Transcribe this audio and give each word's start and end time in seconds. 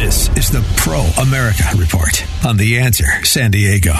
This 0.00 0.30
is 0.30 0.48
the 0.48 0.66
Pro 0.78 1.00
America 1.22 1.64
Report 1.76 2.24
on 2.46 2.56
The 2.56 2.78
Answer 2.78 3.22
San 3.22 3.50
Diego. 3.50 3.92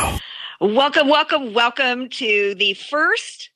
Welcome, 0.59 1.09
welcome, 1.09 1.53
welcome 1.53 2.09
to 2.09 2.55
the 2.55 2.73
first 2.73 3.51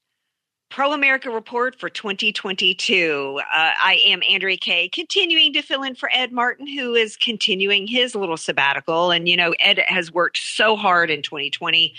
Pro 0.69 0.93
America 0.93 1.31
Report 1.31 1.79
for 1.79 1.89
2022. 1.89 3.41
Uh, 3.41 3.45
I 3.51 3.99
am 4.05 4.23
Andrea 4.29 4.59
Kaye, 4.59 4.89
continuing 4.91 5.53
to 5.53 5.63
fill 5.63 5.85
in 5.85 5.95
for 5.95 6.11
Ed 6.13 6.33
Martin, 6.33 6.67
who 6.67 6.95
is 6.95 7.17
continuing 7.17 7.87
his 7.87 8.15
little 8.15 8.37
sabbatical. 8.37 9.11
And, 9.11 9.29
you 9.29 9.37
know, 9.37 9.55
Ed 9.61 9.79
has 9.87 10.13
worked 10.13 10.37
so 10.37 10.77
hard 10.77 11.11
in 11.11 11.23
2020 11.23 11.95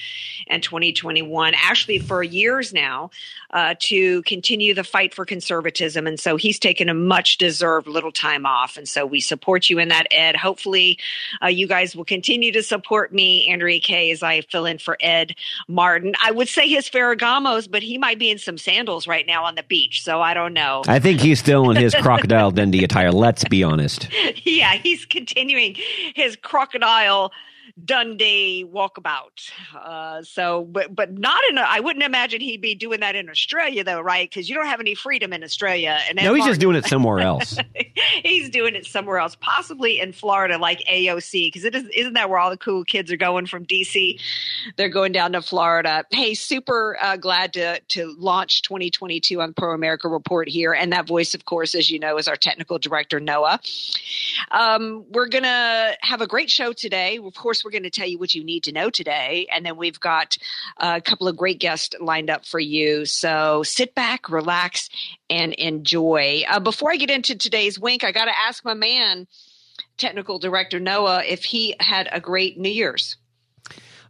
and 0.48 0.62
2021, 0.62 1.54
actually 1.56 2.00
for 2.00 2.22
years 2.22 2.72
now, 2.72 3.10
uh, 3.56 3.74
to 3.80 4.22
continue 4.24 4.74
the 4.74 4.84
fight 4.84 5.14
for 5.14 5.26
conservatism. 5.26 6.06
And 6.06 6.20
so 6.20 6.36
he's 6.36 6.60
taken 6.60 6.90
a 6.90 6.94
much 6.94 7.38
deserved 7.38 7.88
little 7.88 8.12
time 8.12 8.46
off. 8.46 8.76
And 8.76 8.88
so 8.88 9.06
we 9.06 9.22
support 9.22 9.70
you 9.70 9.80
in 9.80 9.88
that, 9.88 10.08
Ed. 10.12 10.36
Hopefully, 10.36 11.00
uh, 11.42 11.48
you 11.48 11.66
guys 11.66 11.96
will 11.96 12.04
continue 12.04 12.52
to 12.52 12.62
support 12.62 13.14
me, 13.14 13.48
Andrea 13.48 13.80
Kaye, 13.80 14.12
as 14.12 14.22
I 14.22 14.42
fill 14.42 14.66
in 14.66 14.78
for 14.78 14.98
Ed 15.00 15.36
Martin. 15.70 16.14
I 16.22 16.32
would 16.32 16.50
say 16.50 16.68
his 16.68 16.90
Ferragamos, 16.90 17.72
but 17.72 17.82
he 17.82 17.98
might 17.98 18.20
be 18.20 18.30
in 18.30 18.40
some 18.40 18.58
sandals 18.58 19.08
right 19.08 19.26
now 19.26 19.46
on 19.46 19.56
the 19.56 19.64
beach, 19.64 20.04
so 20.04 20.22
I 20.22 20.34
don't 20.34 20.54
know. 20.54 20.82
I 20.86 21.00
think 21.00 21.22
he's 21.22 21.40
still 21.40 21.72
in 21.72 21.78
his 21.78 21.96
crocodile 22.02 22.52
Dundee 22.52 22.84
attire. 22.84 23.14
Let's 23.14 23.46
be 23.46 23.64
honest. 23.64 24.10
yeah, 24.44 24.74
he's 24.74 25.06
continuing 25.06 25.78
his 26.14 26.36
crocodile 26.36 27.32
Dundee 27.84 28.66
walkabout. 28.66 29.52
Uh, 29.76 30.22
so, 30.24 30.64
but 30.64 30.96
but 30.96 31.12
not 31.18 31.42
in. 31.50 31.58
A, 31.58 31.62
I 31.62 31.82
wouldn't 31.82 32.06
imagine 32.06 32.40
he'd 32.40 32.62
be 32.62 32.74
doing 32.74 33.02
that 33.02 33.18
in 33.18 33.30
Australia, 33.30 33.84
though, 33.84 34.00
right? 34.00 34.30
Because 34.30 34.48
you 34.48 34.56
don't 34.56 34.68
have 34.68 34.80
any 34.80 34.96
freedom 34.96 35.34
in 35.34 35.44
Australia. 35.44 36.00
And 36.08 36.16
no, 36.16 36.34
he's 36.34 36.40
Martin, 36.40 36.52
just 36.52 36.62
doing 36.62 36.78
it 36.78 36.86
somewhere 36.86 37.20
else. 37.20 37.58
he's 38.24 38.50
doing 38.50 38.76
it 38.76 38.86
somewhere 38.86 39.18
else, 39.18 39.36
possibly 39.42 40.00
in 40.00 40.14
Florida, 40.14 40.58
like 40.58 40.84
AOC, 40.90 41.48
because 41.48 41.66
it 41.66 41.76
is. 41.76 41.84
Isn't 41.94 42.14
that 42.14 42.30
where 42.30 42.40
all 42.40 42.50
the 42.50 42.58
cool 42.58 42.86
kids 42.86 43.12
are 43.12 43.18
going 43.18 43.46
from 43.46 43.66
DC? 43.66 44.22
They're 44.78 44.88
going 44.88 45.12
down 45.12 45.34
to 45.34 45.42
Florida. 45.42 46.06
Hey, 46.12 46.34
super 46.34 46.98
uh, 47.02 47.18
glad 47.18 47.52
to 47.54 47.82
to 47.82 48.16
launch 48.18 48.62
2022 48.62 49.42
on 49.42 49.54
Pro 49.54 49.74
America 49.74 50.08
Report 50.08 50.48
here, 50.48 50.72
and 50.72 50.94
that 50.94 51.08
voice, 51.08 51.34
of 51.34 51.44
course, 51.44 51.76
as 51.76 51.92
you 51.92 52.00
know, 52.00 52.18
is 52.18 52.30
our 52.30 52.38
technical 52.38 52.80
director 52.80 53.20
Noah. 53.20 53.60
Um, 54.52 55.04
we're 55.10 55.28
gonna 55.28 55.92
have 56.00 56.22
a 56.22 56.28
great 56.28 56.50
show 56.50 56.72
today. 56.72 57.20
Of 57.22 57.34
course 57.34 57.65
we're 57.66 57.72
going 57.72 57.84
to 57.84 57.90
tell 57.90 58.08
you 58.08 58.20
what 58.20 58.36
you 58.36 58.44
need 58.44 58.64
to 58.64 58.72
know 58.72 58.90
today. 58.92 59.48
And 59.52 59.66
then 59.66 59.76
we've 59.76 60.00
got 60.00 60.38
a 60.78 61.02
couple 61.02 61.28
of 61.28 61.36
great 61.36 61.60
guests 61.60 61.96
lined 62.00 62.30
up 62.30 62.46
for 62.46 62.60
you. 62.60 63.06
So 63.06 63.64
sit 63.64 63.96
back, 63.96 64.30
relax, 64.30 64.88
and 65.30 65.54
enjoy. 65.54 66.44
Uh, 66.48 66.60
before 66.60 66.92
I 66.92 66.98
get 66.98 67.10
into 67.10 67.36
today's 67.36 67.80
wink, 67.80 68.04
I 68.04 68.12
got 68.12 68.26
to 68.26 68.38
ask 68.38 68.64
my 68.64 68.76
man, 68.76 69.28
technical 69.98 70.38
director 70.38 70.80
Noah, 70.80 71.24
if 71.26 71.44
he 71.44 71.76
had 71.80 72.08
a 72.12 72.22
great 72.22 72.58
New 72.58 72.70
Year's. 72.70 73.18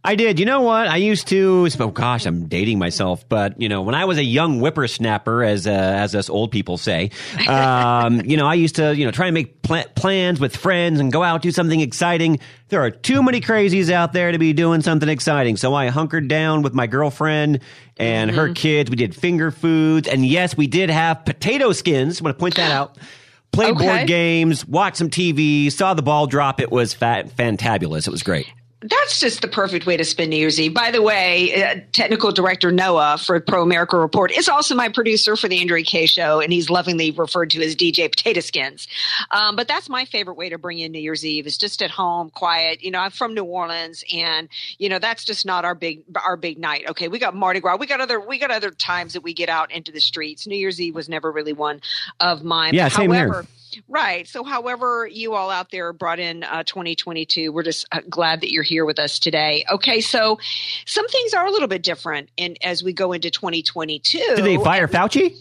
I 0.06 0.14
did. 0.14 0.38
You 0.38 0.46
know 0.46 0.60
what? 0.60 0.86
I 0.86 0.98
used 0.98 1.26
to. 1.28 1.68
Oh 1.80 1.88
gosh, 1.88 2.26
I'm 2.26 2.46
dating 2.46 2.78
myself. 2.78 3.28
But 3.28 3.60
you 3.60 3.68
know, 3.68 3.82
when 3.82 3.96
I 3.96 4.04
was 4.04 4.18
a 4.18 4.24
young 4.24 4.60
whippersnapper, 4.60 5.42
as 5.42 5.66
uh, 5.66 5.70
as 5.70 6.14
us 6.14 6.30
old 6.30 6.52
people 6.52 6.78
say, 6.78 7.10
um, 7.48 8.20
you 8.24 8.36
know, 8.36 8.46
I 8.46 8.54
used 8.54 8.76
to 8.76 8.96
you 8.96 9.04
know 9.04 9.10
try 9.10 9.26
and 9.26 9.34
make 9.34 9.62
pl- 9.62 9.84
plans 9.96 10.38
with 10.38 10.56
friends 10.56 11.00
and 11.00 11.10
go 11.10 11.24
out 11.24 11.42
do 11.42 11.50
something 11.50 11.80
exciting. 11.80 12.38
There 12.68 12.80
are 12.82 12.90
too 12.90 13.20
many 13.20 13.40
crazies 13.40 13.90
out 13.90 14.12
there 14.12 14.30
to 14.30 14.38
be 14.38 14.52
doing 14.52 14.80
something 14.80 15.08
exciting. 15.08 15.56
So 15.56 15.74
I 15.74 15.88
hunkered 15.88 16.28
down 16.28 16.62
with 16.62 16.72
my 16.72 16.86
girlfriend 16.86 17.60
and 17.96 18.30
mm-hmm. 18.30 18.38
her 18.38 18.54
kids. 18.54 18.88
We 18.88 18.96
did 18.96 19.12
finger 19.12 19.50
foods, 19.50 20.06
and 20.06 20.24
yes, 20.24 20.56
we 20.56 20.68
did 20.68 20.88
have 20.88 21.24
potato 21.24 21.72
skins. 21.72 22.20
I 22.20 22.24
want 22.24 22.38
to 22.38 22.40
point 22.40 22.54
that 22.54 22.70
out. 22.70 22.96
Played 23.52 23.76
okay. 23.76 23.86
board 23.86 24.06
games, 24.06 24.66
watched 24.66 24.98
some 24.98 25.08
TV, 25.08 25.72
saw 25.72 25.94
the 25.94 26.02
ball 26.02 26.26
drop. 26.26 26.60
It 26.60 26.70
was 26.70 26.92
fat, 26.92 27.34
fantabulous. 27.34 28.06
It 28.06 28.10
was 28.10 28.22
great 28.22 28.46
that's 28.82 29.18
just 29.20 29.40
the 29.40 29.48
perfect 29.48 29.86
way 29.86 29.96
to 29.96 30.04
spend 30.04 30.30
New 30.30 30.36
Year's 30.36 30.60
Eve. 30.60 30.74
By 30.74 30.90
the 30.90 31.00
way, 31.00 31.64
uh, 31.64 31.80
technical 31.92 32.30
director 32.30 32.70
Noah 32.70 33.16
for 33.18 33.40
Pro 33.40 33.62
America 33.62 33.96
Report 33.96 34.30
is 34.30 34.48
also 34.48 34.74
my 34.74 34.90
producer 34.90 35.34
for 35.34 35.48
the 35.48 35.60
Andrea 35.60 35.82
Kaye 35.82 36.04
Show, 36.04 36.40
and 36.40 36.52
he's 36.52 36.68
lovingly 36.68 37.10
referred 37.10 37.50
to 37.50 37.62
as 37.62 37.74
DJ 37.74 38.10
Potato 38.10 38.40
Skins. 38.40 38.86
Um, 39.30 39.56
but 39.56 39.66
that's 39.66 39.88
my 39.88 40.04
favorite 40.04 40.36
way 40.36 40.50
to 40.50 40.58
bring 40.58 40.78
in 40.78 40.92
New 40.92 40.98
Year's 40.98 41.24
Eve 41.24 41.46
is 41.46 41.56
just 41.56 41.80
at 41.80 41.90
home, 41.90 42.28
quiet. 42.28 42.82
You 42.82 42.90
know, 42.90 42.98
I'm 42.98 43.10
from 43.10 43.32
New 43.32 43.44
Orleans, 43.44 44.04
and 44.12 44.48
you 44.78 44.90
know 44.90 44.98
that's 44.98 45.24
just 45.24 45.46
not 45.46 45.64
our 45.64 45.74
big 45.74 46.02
our 46.26 46.36
big 46.36 46.58
night. 46.58 46.84
Okay, 46.90 47.08
we 47.08 47.18
got 47.18 47.34
Mardi 47.34 47.60
Gras, 47.60 47.76
we 47.76 47.86
got 47.86 48.02
other 48.02 48.20
we 48.20 48.38
got 48.38 48.50
other 48.50 48.70
times 48.70 49.14
that 49.14 49.22
we 49.22 49.32
get 49.32 49.48
out 49.48 49.72
into 49.72 49.90
the 49.90 50.00
streets. 50.00 50.46
New 50.46 50.56
Year's 50.56 50.80
Eve 50.80 50.94
was 50.94 51.08
never 51.08 51.32
really 51.32 51.54
one 51.54 51.80
of 52.20 52.44
mine. 52.44 52.74
Yeah, 52.74 52.88
same 52.88 53.10
However, 53.10 53.42
here 53.42 53.46
Right. 53.88 54.26
So, 54.26 54.44
however, 54.44 55.06
you 55.06 55.34
all 55.34 55.50
out 55.50 55.70
there 55.70 55.92
brought 55.92 56.18
in 56.18 56.44
uh, 56.44 56.64
2022, 56.64 57.52
we're 57.52 57.62
just 57.62 57.86
uh, 57.92 58.00
glad 58.08 58.40
that 58.40 58.52
you're 58.52 58.62
here 58.62 58.84
with 58.84 58.98
us 58.98 59.18
today. 59.18 59.64
Okay. 59.70 60.00
So, 60.00 60.38
some 60.86 61.08
things 61.08 61.34
are 61.34 61.46
a 61.46 61.50
little 61.50 61.68
bit 61.68 61.82
different 61.82 62.30
in, 62.36 62.56
as 62.62 62.82
we 62.82 62.92
go 62.92 63.12
into 63.12 63.30
2022. 63.30 64.18
Did 64.18 64.44
they 64.44 64.56
fire 64.58 64.88
Fauci? 64.88 65.36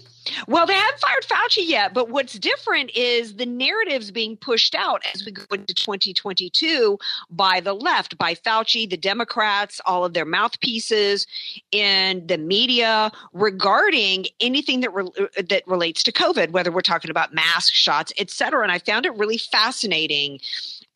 Well, 0.48 0.66
they 0.66 0.74
haven't 0.74 1.00
fired 1.00 1.24
Fauci 1.24 1.68
yet, 1.68 1.94
but 1.94 2.10
what's 2.10 2.34
different 2.34 2.92
is 2.96 3.36
the 3.36 3.46
narratives 3.46 4.12
being 4.12 4.38
pushed 4.38 4.76
out 4.76 5.04
as 5.14 5.26
we 5.26 5.32
go 5.32 5.44
into 5.52 5.74
2022 5.74 6.98
by 7.30 7.60
the 7.60 7.74
left, 7.74 8.18
by 8.18 8.36
Fauci, 8.36 8.90
the 8.90 8.98
Democrats, 8.98 9.80
all 9.86 10.06
of 10.06 10.14
their 10.14 10.26
mouthpieces 10.26 11.28
in 11.72 12.26
the 12.28 12.38
media 12.38 13.12
regarding 13.34 14.26
anything 14.40 14.82
that 14.82 14.94
re- 14.94 15.10
that 15.50 15.64
relates 15.68 16.04
to 16.04 16.12
COVID, 16.12 16.52
whether 16.52 16.72
we're 16.72 16.82
talking 16.82 17.12
about 17.12 17.34
mask 17.34 17.74
shots, 17.74 18.12
et 18.18 18.30
cetera. 18.30 18.64
And 18.64 18.72
I 18.72 18.80
found 18.80 19.06
it 19.06 19.14
really 19.16 19.38
fascinating 19.38 20.40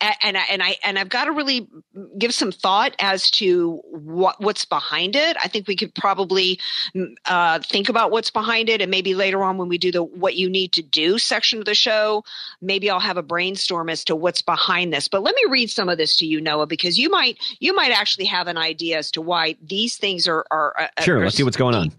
and 0.00 0.36
I, 0.36 0.44
and 0.50 0.62
I 0.62 0.76
and 0.82 0.98
I've 0.98 1.08
got 1.08 1.26
to 1.26 1.32
really 1.32 1.68
give 2.16 2.32
some 2.32 2.52
thought 2.52 2.94
as 2.98 3.30
to 3.32 3.80
what 3.90 4.40
what's 4.40 4.64
behind 4.64 5.14
it. 5.14 5.36
I 5.42 5.48
think 5.48 5.68
we 5.68 5.76
could 5.76 5.94
probably 5.94 6.58
mm, 6.94 7.14
uh, 7.26 7.60
think 7.60 7.88
about 7.88 8.10
what's 8.10 8.30
behind 8.30 8.68
it, 8.68 8.80
and 8.80 8.90
maybe 8.90 9.14
later 9.20 9.44
on 9.44 9.58
when 9.58 9.68
we 9.68 9.78
do 9.78 9.92
the 9.92 10.02
what 10.02 10.34
you 10.34 10.48
need 10.48 10.72
to 10.72 10.82
do 10.82 11.18
section 11.18 11.58
of 11.58 11.66
the 11.66 11.74
show, 11.74 12.24
maybe 12.60 12.90
I'll 12.90 12.98
have 12.98 13.18
a 13.18 13.22
brainstorm 13.22 13.88
as 13.88 14.04
to 14.06 14.16
what's 14.16 14.42
behind 14.42 14.92
this. 14.92 15.06
But 15.06 15.22
let 15.22 15.34
me 15.36 15.42
read 15.48 15.70
some 15.70 15.88
of 15.88 15.98
this 15.98 16.16
to 16.16 16.26
you, 16.26 16.40
Noah, 16.40 16.66
because 16.66 16.98
you 16.98 17.10
might 17.10 17.38
you 17.60 17.74
might 17.74 17.92
actually 17.92 18.24
have 18.24 18.48
an 18.48 18.56
idea 18.56 18.98
as 18.98 19.10
to 19.12 19.20
why 19.20 19.56
these 19.62 19.96
things 19.96 20.26
are 20.26 20.44
are 20.50 20.74
uh, 20.78 21.02
sure. 21.02 21.18
Are, 21.18 21.24
let's 21.24 21.36
see 21.36 21.42
what's 21.42 21.56
going 21.56 21.74
on. 21.74 21.92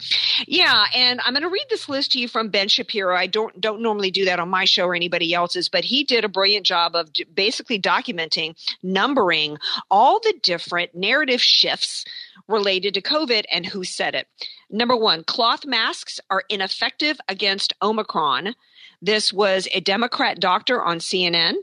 Yeah, 0.48 0.86
and 0.96 1.22
I'm 1.24 1.34
going 1.34 1.44
to 1.44 1.50
read 1.50 1.68
this 1.70 1.88
list 1.88 2.14
to 2.14 2.20
you 2.20 2.28
from 2.28 2.50
Ben 2.50 2.68
Shapiro. 2.68 3.16
I 3.16 3.28
don't 3.28 3.62
don't 3.62 3.82
normally 3.82 4.12
do 4.12 4.26
that 4.26 4.40
on 4.40 4.50
my 4.50 4.66
show 4.66 4.88
or 4.88 4.96
anybody 4.96 5.34
else's, 5.34 5.70
but 5.70 5.86
he 5.86 6.04
did 6.04 6.26
a 6.26 6.30
brilliant 6.30 6.66
job 6.66 6.96
of 6.96 7.10
basically 7.34 7.80
documenting, 7.80 8.56
numbering 8.82 9.58
all 9.90 10.20
the 10.20 10.34
different 10.42 10.96
narrative 10.96 11.42
shifts 11.42 12.04
related 12.48 12.96
to 12.96 13.02
COVID 13.02 13.46
and 13.52 13.66
who 13.66 13.84
said 13.84 14.16
it. 14.16 14.28
Number 14.72 14.96
one, 14.96 15.26
cloth 15.26 15.66
masks 15.66 16.20
are 16.30 16.44
ineffective 16.50 17.20
against 17.28 17.74
Omicron. 17.82 18.56
This 19.02 19.34
was 19.34 19.68
a 19.74 19.82
Democrat 19.82 20.40
doctor 20.40 20.82
on 20.82 21.00
CNN. 21.00 21.56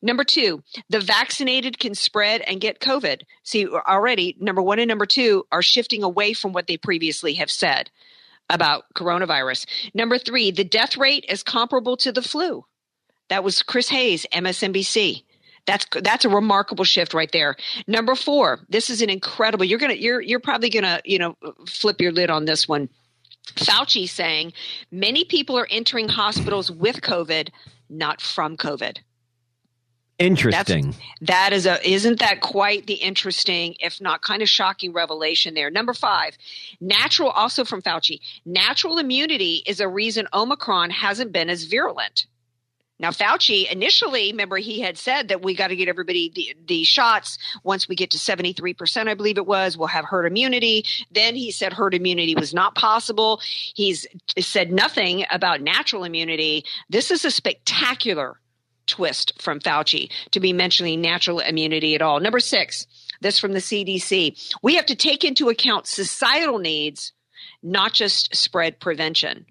Number 0.00 0.24
two, 0.24 0.62
the 0.88 1.00
vaccinated 1.00 1.78
can 1.78 1.94
spread 1.94 2.40
and 2.42 2.60
get 2.60 2.80
COVID. 2.80 3.22
See, 3.42 3.66
already, 3.66 4.36
number 4.40 4.62
one 4.62 4.78
and 4.78 4.88
number 4.88 5.06
two 5.06 5.46
are 5.52 5.62
shifting 5.62 6.02
away 6.02 6.32
from 6.32 6.52
what 6.52 6.66
they 6.66 6.76
previously 6.76 7.34
have 7.34 7.50
said 7.50 7.90
about 8.48 8.84
coronavirus. 8.94 9.66
Number 9.94 10.18
three, 10.18 10.50
the 10.50 10.64
death 10.64 10.96
rate 10.96 11.24
is 11.28 11.42
comparable 11.42 11.96
to 11.98 12.12
the 12.12 12.22
flu. 12.22 12.64
That 13.28 13.44
was 13.44 13.62
Chris 13.62 13.88
Hayes, 13.88 14.26
MSNBC. 14.32 15.22
That's 15.66 15.86
that's 16.02 16.24
a 16.24 16.28
remarkable 16.28 16.84
shift 16.84 17.14
right 17.14 17.30
there. 17.32 17.56
Number 17.86 18.14
four, 18.14 18.60
this 18.68 18.90
is 18.90 19.00
an 19.00 19.10
incredible. 19.10 19.64
You're 19.64 19.78
gonna 19.78 19.94
you're 19.94 20.20
you're 20.20 20.40
probably 20.40 20.68
gonna 20.68 21.00
you 21.04 21.18
know 21.18 21.36
flip 21.66 22.00
your 22.00 22.12
lid 22.12 22.30
on 22.30 22.44
this 22.44 22.68
one. 22.68 22.88
Fauci 23.56 24.08
saying 24.08 24.52
many 24.90 25.24
people 25.24 25.58
are 25.58 25.68
entering 25.70 26.08
hospitals 26.08 26.70
with 26.70 27.00
COVID, 27.00 27.50
not 27.88 28.20
from 28.20 28.56
COVID. 28.56 28.98
Interesting. 30.18 30.94
That's, 31.20 31.30
that 31.32 31.52
is 31.52 31.66
a 31.66 31.88
isn't 31.88 32.20
that 32.20 32.40
quite 32.40 32.86
the 32.86 32.94
interesting, 32.94 33.74
if 33.80 34.00
not 34.00 34.22
kind 34.22 34.42
of 34.42 34.48
shocking 34.48 34.92
revelation 34.92 35.54
there. 35.54 35.70
Number 35.70 35.92
five, 35.92 36.36
natural 36.80 37.30
also 37.30 37.64
from 37.64 37.82
Fauci. 37.82 38.20
Natural 38.44 38.98
immunity 38.98 39.62
is 39.66 39.80
a 39.80 39.88
reason 39.88 40.28
Omicron 40.32 40.90
hasn't 40.90 41.32
been 41.32 41.50
as 41.50 41.64
virulent. 41.64 42.26
Now, 43.00 43.10
Fauci 43.10 43.70
initially, 43.70 44.30
remember, 44.30 44.56
he 44.56 44.80
had 44.80 44.96
said 44.96 45.28
that 45.28 45.42
we 45.42 45.54
got 45.54 45.68
to 45.68 45.76
get 45.76 45.88
everybody 45.88 46.30
the, 46.32 46.56
the 46.66 46.84
shots 46.84 47.38
once 47.64 47.88
we 47.88 47.96
get 47.96 48.10
to 48.12 48.18
73%, 48.18 49.08
I 49.08 49.14
believe 49.14 49.36
it 49.36 49.46
was, 49.46 49.76
we'll 49.76 49.88
have 49.88 50.04
herd 50.04 50.26
immunity. 50.26 50.84
Then 51.10 51.34
he 51.34 51.50
said 51.50 51.72
herd 51.72 51.94
immunity 51.94 52.36
was 52.36 52.54
not 52.54 52.76
possible. 52.76 53.40
He's 53.74 54.06
said 54.38 54.70
nothing 54.70 55.24
about 55.30 55.60
natural 55.60 56.04
immunity. 56.04 56.64
This 56.88 57.10
is 57.10 57.24
a 57.24 57.32
spectacular 57.32 58.38
twist 58.86 59.32
from 59.42 59.60
Fauci 59.60 60.10
to 60.30 60.40
be 60.40 60.52
mentioning 60.52 61.00
natural 61.00 61.40
immunity 61.40 61.94
at 61.94 62.02
all. 62.02 62.20
Number 62.20 62.40
six, 62.40 62.86
this 63.20 63.38
from 63.38 63.52
the 63.52 63.58
CDC. 63.58 64.54
We 64.62 64.76
have 64.76 64.86
to 64.86 64.94
take 64.94 65.24
into 65.24 65.48
account 65.48 65.86
societal 65.86 66.58
needs, 66.58 67.12
not 67.62 67.92
just 67.92 68.34
spread 68.36 68.78
prevention. 68.78 69.46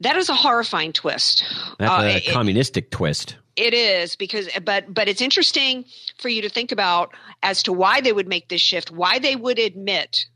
That 0.00 0.16
is 0.16 0.28
a 0.28 0.34
horrifying 0.34 0.92
twist. 0.92 1.44
That's 1.78 1.90
uh, 1.90 2.02
a 2.02 2.16
it, 2.16 2.26
communistic 2.26 2.90
twist. 2.90 3.36
It 3.56 3.72
is 3.72 4.16
because, 4.16 4.48
but 4.62 4.92
but 4.92 5.08
it's 5.08 5.22
interesting 5.22 5.86
for 6.18 6.28
you 6.28 6.42
to 6.42 6.48
think 6.48 6.72
about 6.72 7.14
as 7.42 7.62
to 7.64 7.72
why 7.72 8.00
they 8.02 8.12
would 8.12 8.28
make 8.28 8.48
this 8.48 8.60
shift, 8.60 8.90
why 8.90 9.18
they 9.18 9.34
would 9.34 9.58
admit 9.58 10.26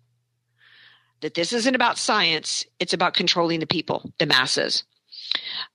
that 1.21 1.35
this 1.35 1.53
isn't 1.53 1.75
about 1.75 1.99
science; 1.99 2.65
it's 2.79 2.95
about 2.95 3.12
controlling 3.12 3.61
the 3.61 3.67
people, 3.67 4.11
the 4.19 4.27
masses. 4.27 4.85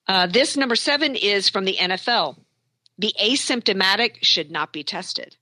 Uh, 0.07 0.25
this 0.27 0.57
number 0.57 0.75
seven 0.75 1.15
is 1.15 1.49
from 1.49 1.65
the 1.65 1.77
NFL. 1.79 2.37
The 2.97 3.13
asymptomatic 3.21 4.23
should 4.23 4.49
not 4.49 4.73
be 4.73 4.83
tested. 4.83 5.35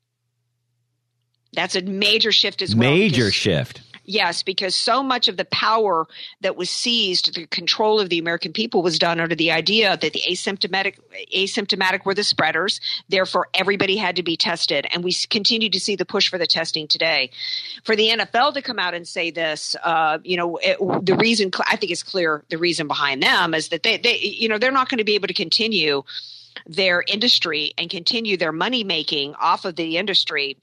That's 1.54 1.76
a 1.76 1.82
major 1.82 2.32
shift 2.32 2.62
as 2.62 2.76
well. 2.76 2.90
Major 2.90 3.32
shift. 3.32 3.82
Yes, 4.06 4.44
because 4.44 4.76
so 4.76 5.02
much 5.02 5.30
of 5.30 5.38
the 5.38 5.46
power 5.46 6.08
that 6.42 6.58
was 6.58 6.70
seized, 6.70 7.36
the 7.36 7.46
control 7.48 8.02
of 8.02 8.10
the 8.10 8.20
American 8.20 8.52
people 8.52 8.82
was 8.82 9.00
done 9.00 9.20
under 9.22 9.36
the 9.36 9.52
idea 9.52 9.96
that 9.96 10.12
the 10.12 10.22
asymptomatic 10.30 10.96
asymptomatic 11.34 12.04
were 12.04 12.14
the 12.14 12.24
spreaders. 12.24 12.82
Therefore, 13.08 13.48
everybody 13.54 13.96
had 13.96 14.18
to 14.18 14.24
be 14.24 14.36
tested, 14.36 14.88
and 14.92 15.06
we 15.06 15.14
continue 15.30 15.70
to 15.70 15.80
see 15.80 15.96
the 15.96 16.06
push 16.06 16.30
for 16.30 16.38
the 16.38 16.48
testing 16.48 16.88
today. 16.88 17.30
For 17.86 17.96
the 17.96 18.10
NFL 18.10 18.54
to 18.56 18.62
come 18.62 18.78
out 18.78 18.94
and 18.94 19.08
say 19.08 19.32
this, 19.32 19.74
uh, 19.84 20.20
you 20.24 20.36
know, 20.36 20.58
it, 20.58 20.78
the 21.06 21.16
reason 21.16 21.52
I 21.68 21.78
think 21.78 21.92
is 21.92 22.04
clear. 22.04 22.44
The 22.50 22.58
reason 22.58 22.88
behind 22.88 23.24
them 23.24 23.54
is 23.54 23.70
that 23.70 23.84
they, 23.84 23.98
they 23.98 24.18
you 24.18 24.50
know, 24.50 24.58
they're 24.58 24.72
not 24.72 24.90
going 24.90 24.98
to 24.98 25.06
be 25.06 25.16
able 25.16 25.28
to 25.28 25.34
continue 25.34 26.04
their 26.68 27.04
industry 27.08 27.74
and 27.78 27.90
continue 27.90 28.38
their 28.38 28.52
money 28.52 28.84
making 28.84 29.36
off 29.36 29.66
of 29.66 29.76
the 29.76 29.98
industry 29.98 30.58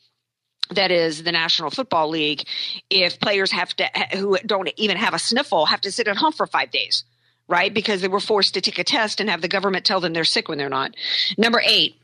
that 0.70 0.90
is 0.90 1.22
the 1.22 1.32
National 1.32 1.70
Football 1.70 2.08
League, 2.08 2.44
if 2.88 3.20
players 3.20 3.52
have 3.52 3.74
to 3.76 3.88
who 4.16 4.38
don't 4.46 4.70
even 4.76 4.96
have 4.96 5.14
a 5.14 5.18
sniffle 5.18 5.66
have 5.66 5.80
to 5.82 5.92
sit 5.92 6.08
at 6.08 6.16
home 6.16 6.32
for 6.32 6.46
five 6.46 6.70
days, 6.70 7.04
right? 7.48 7.72
Because 7.72 8.00
they 8.00 8.08
were 8.08 8.20
forced 8.20 8.54
to 8.54 8.60
take 8.60 8.78
a 8.78 8.84
test 8.84 9.20
and 9.20 9.30
have 9.30 9.42
the 9.42 9.48
government 9.48 9.84
tell 9.84 10.00
them 10.00 10.12
they're 10.12 10.24
sick 10.24 10.48
when 10.48 10.58
they're 10.58 10.68
not. 10.68 10.94
Number 11.36 11.62
eight, 11.64 11.96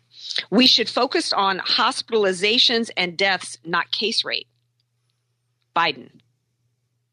we 0.51 0.67
should 0.67 0.89
focus 0.89 1.33
on 1.33 1.59
hospitalizations 1.61 2.91
and 2.97 3.17
deaths, 3.17 3.59
not 3.65 3.91
case 3.91 4.25
rate. 4.25 4.49
Biden. 5.75 6.11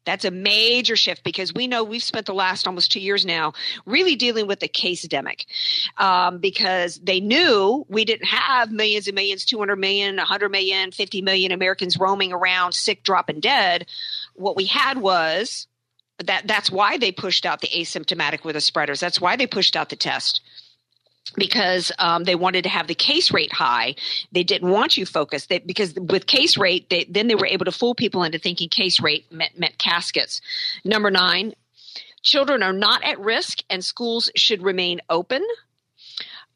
That's 0.04 0.24
a 0.24 0.30
major 0.30 0.96
shift 0.96 1.24
because 1.24 1.54
we 1.54 1.66
know 1.66 1.82
we've 1.82 2.02
spent 2.02 2.26
the 2.26 2.34
last 2.34 2.66
almost 2.66 2.92
two 2.92 3.00
years 3.00 3.24
now 3.24 3.54
really 3.86 4.16
dealing 4.16 4.46
with 4.46 4.60
the 4.60 4.68
casedemic 4.68 5.46
um, 5.98 6.38
because 6.38 6.98
they 6.98 7.20
knew 7.20 7.86
we 7.88 8.04
didn't 8.04 8.26
have 8.26 8.70
millions 8.70 9.06
and 9.06 9.14
millions, 9.14 9.44
200 9.44 9.76
million, 9.76 10.16
100 10.16 10.48
million, 10.50 10.92
50 10.92 11.22
million 11.22 11.52
Americans 11.52 11.98
roaming 11.98 12.32
around 12.32 12.72
sick, 12.72 13.02
dropping 13.02 13.40
dead. 13.40 13.86
What 14.34 14.56
we 14.56 14.66
had 14.66 14.98
was 14.98 15.66
that 16.18 16.46
that's 16.46 16.70
why 16.70 16.98
they 16.98 17.10
pushed 17.10 17.44
out 17.44 17.60
the 17.60 17.68
asymptomatic 17.68 18.44
with 18.44 18.54
the 18.54 18.60
spreaders. 18.60 19.00
That's 19.00 19.20
why 19.20 19.36
they 19.36 19.46
pushed 19.46 19.76
out 19.76 19.88
the 19.88 19.96
test 19.96 20.40
because 21.36 21.92
um, 21.98 22.24
they 22.24 22.34
wanted 22.34 22.62
to 22.64 22.68
have 22.68 22.86
the 22.86 22.94
case 22.94 23.32
rate 23.32 23.52
high. 23.52 23.94
They 24.32 24.42
didn't 24.42 24.70
want 24.70 24.96
you 24.96 25.06
focused 25.06 25.48
they, 25.48 25.58
because 25.58 25.94
with 25.94 26.26
case 26.26 26.56
rate, 26.56 26.88
they, 26.90 27.04
then 27.04 27.28
they 27.28 27.34
were 27.34 27.46
able 27.46 27.64
to 27.64 27.72
fool 27.72 27.94
people 27.94 28.22
into 28.22 28.38
thinking 28.38 28.68
case 28.68 29.00
rate 29.00 29.30
meant, 29.30 29.58
meant 29.58 29.78
caskets. 29.78 30.40
Number 30.84 31.10
nine, 31.10 31.54
children 32.22 32.62
are 32.62 32.72
not 32.72 33.04
at 33.04 33.18
risk 33.20 33.62
and 33.70 33.84
schools 33.84 34.30
should 34.36 34.62
remain 34.62 35.00
open. 35.08 35.44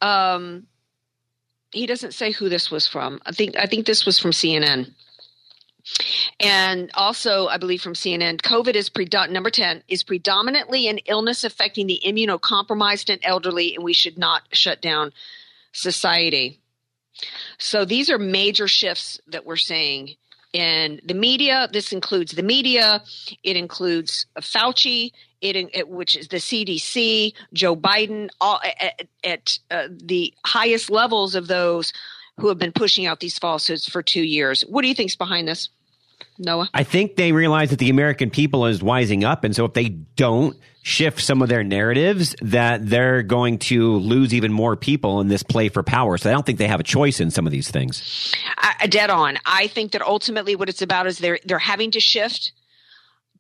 Um, 0.01 0.67
he 1.73 1.87
doesn't 1.87 2.15
say 2.15 2.33
who 2.33 2.49
this 2.49 2.71
was 2.71 2.87
from. 2.87 3.21
I 3.27 3.33
think 3.33 3.57
I 3.57 3.67
think 3.67 3.87
this 3.87 4.07
was 4.07 4.19
from 4.19 4.31
CNN. 4.31 4.93
And 6.41 6.91
also, 6.95 7.47
I 7.49 7.57
believe 7.57 7.83
from 7.83 7.95
CNN, 7.95 8.41
COVID 8.43 8.75
is 8.75 8.91
predom- 8.91 9.31
number 9.31 9.51
10 9.51 9.83
is 9.89 10.03
predominantly 10.03 10.89
an 10.89 10.99
illness 11.07 11.45
affecting 11.45 11.87
the 11.87 12.01
immunocompromised 12.05 13.11
and 13.11 13.21
elderly, 13.23 13.75
and 13.75 13.85
we 13.85 13.93
should 13.93 14.19
not 14.19 14.43
shut 14.53 14.81
down 14.81 15.13
society. 15.73 16.61
So 17.59 17.85
these 17.85 18.11
are 18.11 18.19
major 18.19 18.69
shifts 18.69 19.21
that 19.27 19.45
we're 19.45 19.57
seeing 19.57 20.15
in 20.53 21.01
the 21.05 21.15
media. 21.15 21.69
This 21.73 21.93
includes 21.93 22.33
the 22.33 22.43
media. 22.43 23.03
It 23.43 23.57
includes 23.57 24.27
Fauci. 24.41 25.13
It, 25.41 25.57
it 25.73 25.89
which 25.89 26.17
is 26.17 26.29
the 26.29 26.39
CDC, 26.39 27.33
Joe 27.53 27.77
Biden, 27.77 28.29
all 28.41 28.61
at, 28.81 29.07
at 29.23 29.59
uh, 29.71 29.87
the 29.91 30.35
highest 30.45 30.91
levels 30.91 31.37
of 31.37 31.47
those 31.47 31.93
who 32.39 32.49
have 32.49 32.59
been 32.59 32.73
pushing 32.73 33.07
out 33.07 33.21
these 33.21 33.39
falsehoods 33.39 33.89
for 33.89 34.03
two 34.03 34.23
years. 34.23 34.63
What 34.63 34.83
do 34.83 34.89
you 34.89 34.95
think's 34.95 35.17
behind 35.17 35.47
this? 35.47 35.69
Noah? 36.39 36.69
I 36.73 36.85
think 36.85 37.17
they 37.17 37.33
realize 37.33 37.71
that 37.71 37.79
the 37.79 37.91
American 37.91 38.31
people 38.31 38.67
is 38.67 38.81
wising 38.81 39.25
up. 39.25 39.45
And 39.45 39.55
so 39.55 39.65
if 39.65 39.75
they 39.75 39.89
don't 39.89 40.57
shift 40.83 41.21
some 41.21 41.43
of 41.43 41.49
their 41.49 41.65
narratives, 41.65 42.35
that 42.41 42.89
they're 42.89 43.23
going 43.23 43.59
to 43.59 43.97
lose 43.97 44.33
even 44.33 44.53
more 44.53 44.77
people 44.77 45.21
in 45.21 45.29
this 45.29 45.43
play 45.43 45.69
for 45.69 45.83
power. 45.83 46.17
So 46.17 46.31
I 46.31 46.33
don't 46.33 46.47
think 46.47 46.59
they 46.59 46.69
have 46.69 46.81
a 46.81 46.85
choice 46.85 47.21
in 47.21 47.31
some 47.31 47.47
of 47.47 47.53
these 47.53 47.71
things. 47.71 48.35
I, 48.57 48.87
dead 48.87 49.11
on. 49.11 49.39
I 49.45 49.67
think 49.67 49.93
that 49.93 50.03
ultimately 50.03 50.57
what 50.57 50.69
it's 50.69 50.83
about 50.83 51.07
is 51.07 51.19
they're, 51.19 51.39
they're 51.45 51.59
having 51.59 51.91
to 51.93 52.01
shift 52.01 52.53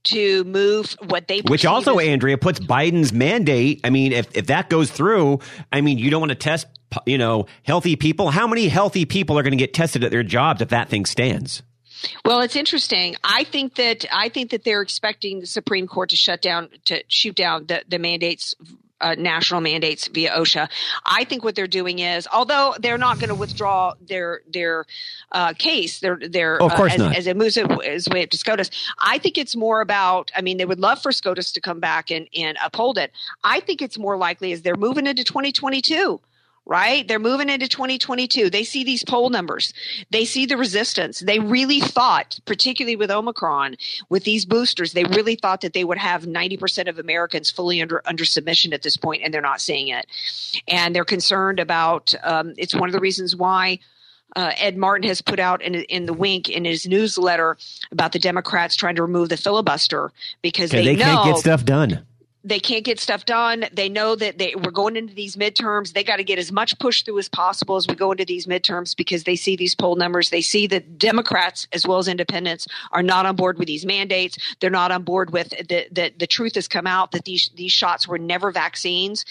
to 0.04 0.44
move 0.44 0.96
what 1.06 1.26
they 1.26 1.40
which 1.40 1.66
also 1.66 1.98
as- 1.98 2.06
andrea 2.06 2.38
puts 2.38 2.60
biden's 2.60 3.12
mandate 3.12 3.80
i 3.82 3.90
mean 3.90 4.12
if, 4.12 4.28
if 4.36 4.46
that 4.46 4.70
goes 4.70 4.90
through 4.90 5.40
i 5.72 5.80
mean 5.80 5.98
you 5.98 6.08
don't 6.08 6.20
want 6.20 6.30
to 6.30 6.36
test 6.36 6.68
you 7.04 7.18
know 7.18 7.46
healthy 7.64 7.96
people 7.96 8.30
how 8.30 8.46
many 8.46 8.68
healthy 8.68 9.04
people 9.04 9.36
are 9.36 9.42
going 9.42 9.50
to 9.50 9.56
get 9.56 9.74
tested 9.74 10.04
at 10.04 10.12
their 10.12 10.22
jobs 10.22 10.62
if 10.62 10.68
that 10.68 10.88
thing 10.88 11.04
stands 11.04 11.62
well, 12.24 12.40
it's 12.40 12.56
interesting. 12.56 13.16
I 13.24 13.44
think 13.44 13.74
that 13.76 14.04
I 14.12 14.28
think 14.28 14.50
that 14.50 14.64
they're 14.64 14.82
expecting 14.82 15.40
the 15.40 15.46
Supreme 15.46 15.86
Court 15.86 16.10
to 16.10 16.16
shut 16.16 16.42
down 16.42 16.68
to 16.86 17.02
shoot 17.08 17.34
down 17.34 17.66
the, 17.66 17.82
the 17.88 17.98
mandates 17.98 18.54
uh, 19.00 19.14
national 19.16 19.60
mandates 19.60 20.08
via 20.08 20.30
OSHA. 20.32 20.68
I 21.04 21.24
think 21.24 21.44
what 21.44 21.54
they're 21.54 21.66
doing 21.66 22.00
is, 22.00 22.26
although 22.32 22.74
they're 22.80 22.98
not 22.98 23.18
going 23.18 23.28
to 23.28 23.34
withdraw 23.34 23.94
their 24.00 24.42
their 24.52 24.86
uh, 25.32 25.52
case, 25.54 26.00
their 26.00 26.16
their 26.16 26.62
oh, 26.62 26.66
of 26.66 26.74
course 26.74 26.92
uh, 26.92 26.94
as, 26.94 26.98
not. 27.00 27.16
as 27.16 27.26
it 27.26 27.36
moves 27.36 27.56
its 27.56 28.08
way 28.08 28.24
up 28.24 28.30
to 28.30 28.38
SCOTUS. 28.38 28.70
I 28.98 29.18
think 29.18 29.38
it's 29.38 29.56
more 29.56 29.80
about. 29.80 30.30
I 30.36 30.40
mean, 30.40 30.56
they 30.56 30.64
would 30.64 30.80
love 30.80 31.00
for 31.02 31.12
SCOTUS 31.12 31.52
to 31.52 31.60
come 31.60 31.80
back 31.80 32.10
and 32.10 32.28
and 32.36 32.58
uphold 32.64 32.98
it. 32.98 33.12
I 33.44 33.60
think 33.60 33.82
it's 33.82 33.98
more 33.98 34.16
likely 34.16 34.52
as 34.52 34.62
they're 34.62 34.76
moving 34.76 35.06
into 35.06 35.24
2022 35.24 36.20
right? 36.68 37.08
They're 37.08 37.18
moving 37.18 37.48
into 37.48 37.66
2022. 37.66 38.50
They 38.50 38.62
see 38.62 38.84
these 38.84 39.02
poll 39.02 39.30
numbers. 39.30 39.72
They 40.10 40.26
see 40.26 40.44
the 40.44 40.58
resistance. 40.58 41.20
They 41.20 41.38
really 41.38 41.80
thought, 41.80 42.38
particularly 42.44 42.94
with 42.94 43.10
Omicron, 43.10 43.76
with 44.10 44.24
these 44.24 44.44
boosters, 44.44 44.92
they 44.92 45.04
really 45.04 45.34
thought 45.34 45.62
that 45.62 45.72
they 45.72 45.82
would 45.82 45.96
have 45.96 46.24
90% 46.24 46.88
of 46.88 46.98
Americans 46.98 47.50
fully 47.50 47.80
under, 47.80 48.02
under 48.04 48.24
submission 48.26 48.74
at 48.74 48.82
this 48.82 48.98
point, 48.98 49.22
and 49.24 49.32
they're 49.32 49.40
not 49.40 49.62
seeing 49.62 49.88
it. 49.88 50.06
And 50.68 50.94
they're 50.94 51.06
concerned 51.06 51.58
about, 51.58 52.14
um, 52.22 52.52
it's 52.58 52.74
one 52.74 52.88
of 52.88 52.92
the 52.92 53.00
reasons 53.00 53.34
why 53.34 53.78
uh, 54.36 54.52
Ed 54.58 54.76
Martin 54.76 55.08
has 55.08 55.22
put 55.22 55.40
out 55.40 55.62
in, 55.62 55.74
in 55.74 56.04
the 56.04 56.12
wink 56.12 56.50
in 56.50 56.66
his 56.66 56.86
newsletter 56.86 57.56
about 57.90 58.12
the 58.12 58.18
Democrats 58.18 58.76
trying 58.76 58.96
to 58.96 59.02
remove 59.02 59.30
the 59.30 59.38
filibuster 59.38 60.12
because 60.42 60.70
they, 60.70 60.84
they 60.84 60.96
know, 60.96 61.04
can't 61.04 61.24
get 61.24 61.38
stuff 61.38 61.64
done 61.64 62.04
they 62.44 62.60
can't 62.60 62.84
get 62.84 63.00
stuff 63.00 63.24
done. 63.24 63.64
They 63.72 63.88
know 63.88 64.14
that 64.14 64.38
they 64.38 64.54
we're 64.54 64.70
going 64.70 64.96
into 64.96 65.14
these 65.14 65.36
midterms. 65.36 65.92
They 65.92 66.04
got 66.04 66.16
to 66.16 66.24
get 66.24 66.38
as 66.38 66.52
much 66.52 66.78
push 66.78 67.02
through 67.02 67.18
as 67.18 67.28
possible 67.28 67.76
as 67.76 67.86
we 67.86 67.94
go 67.94 68.12
into 68.12 68.24
these 68.24 68.46
midterms 68.46 68.96
because 68.96 69.24
they 69.24 69.36
see 69.36 69.56
these 69.56 69.74
poll 69.74 69.96
numbers. 69.96 70.30
They 70.30 70.40
see 70.40 70.66
that 70.68 70.98
Democrats 70.98 71.66
as 71.72 71.86
well 71.86 71.98
as 71.98 72.06
independents 72.06 72.66
are 72.92 73.02
not 73.02 73.26
on 73.26 73.36
board 73.36 73.58
with 73.58 73.66
these 73.66 73.84
mandates. 73.84 74.38
They're 74.60 74.70
not 74.70 74.92
on 74.92 75.02
board 75.02 75.30
with 75.30 75.50
the 75.50 75.88
the, 75.90 76.12
the 76.16 76.26
truth 76.26 76.54
has 76.54 76.68
come 76.68 76.86
out 76.86 77.10
that 77.12 77.24
these 77.24 77.50
these 77.56 77.72
shots 77.72 78.06
were 78.06 78.18
never 78.18 78.52
vaccines. 78.52 79.24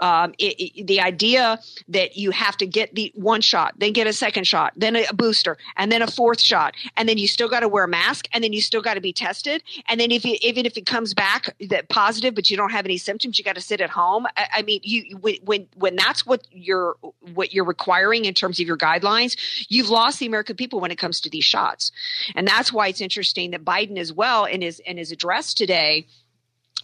Um, 0.00 0.32
it, 0.38 0.54
it, 0.58 0.86
the 0.86 1.00
idea 1.00 1.60
that 1.88 2.16
you 2.16 2.30
have 2.30 2.56
to 2.56 2.66
get 2.66 2.94
the 2.94 3.12
one 3.14 3.42
shot, 3.42 3.74
then 3.76 3.92
get 3.92 4.06
a 4.06 4.14
second 4.14 4.46
shot, 4.46 4.72
then 4.74 4.96
a, 4.96 5.04
booster, 5.12 5.58
and 5.76 5.92
then 5.92 6.00
a 6.00 6.06
fourth 6.06 6.40
shot, 6.40 6.74
and 6.96 7.06
then 7.06 7.18
you 7.18 7.28
still 7.28 7.48
got 7.48 7.60
to 7.60 7.68
wear 7.68 7.84
a 7.84 7.88
mask, 7.88 8.26
and 8.32 8.42
then 8.42 8.54
you 8.54 8.62
still 8.62 8.80
got 8.80 8.94
to 8.94 9.02
be 9.02 9.12
tested, 9.12 9.62
and 9.88 10.00
then 10.00 10.10
if 10.10 10.24
you, 10.24 10.38
even 10.40 10.64
if 10.64 10.78
it 10.78 10.86
comes 10.86 11.12
back 11.12 11.54
that 11.68 11.90
positive, 11.90 12.34
but 12.40 12.48
you 12.48 12.56
don't 12.56 12.72
have 12.72 12.86
any 12.86 12.96
symptoms, 12.96 13.38
you 13.38 13.44
got 13.44 13.56
to 13.56 13.60
sit 13.60 13.82
at 13.82 13.90
home. 13.90 14.24
I, 14.34 14.48
I 14.54 14.62
mean, 14.62 14.80
you 14.82 15.18
when 15.18 15.68
when 15.76 15.94
that's 15.94 16.24
what 16.24 16.46
you're 16.50 16.96
what 17.34 17.52
you're 17.52 17.66
requiring 17.66 18.24
in 18.24 18.32
terms 18.32 18.58
of 18.58 18.66
your 18.66 18.78
guidelines, 18.78 19.36
you've 19.68 19.90
lost 19.90 20.20
the 20.20 20.24
American 20.24 20.56
people 20.56 20.80
when 20.80 20.90
it 20.90 20.96
comes 20.96 21.20
to 21.20 21.28
these 21.28 21.44
shots, 21.44 21.92
and 22.34 22.48
that's 22.48 22.72
why 22.72 22.88
it's 22.88 23.02
interesting 23.02 23.50
that 23.50 23.62
Biden 23.62 23.98
as 23.98 24.10
well 24.10 24.46
in 24.46 24.62
his 24.62 24.78
in 24.80 24.96
his 24.96 25.12
address 25.12 25.52
today 25.52 26.06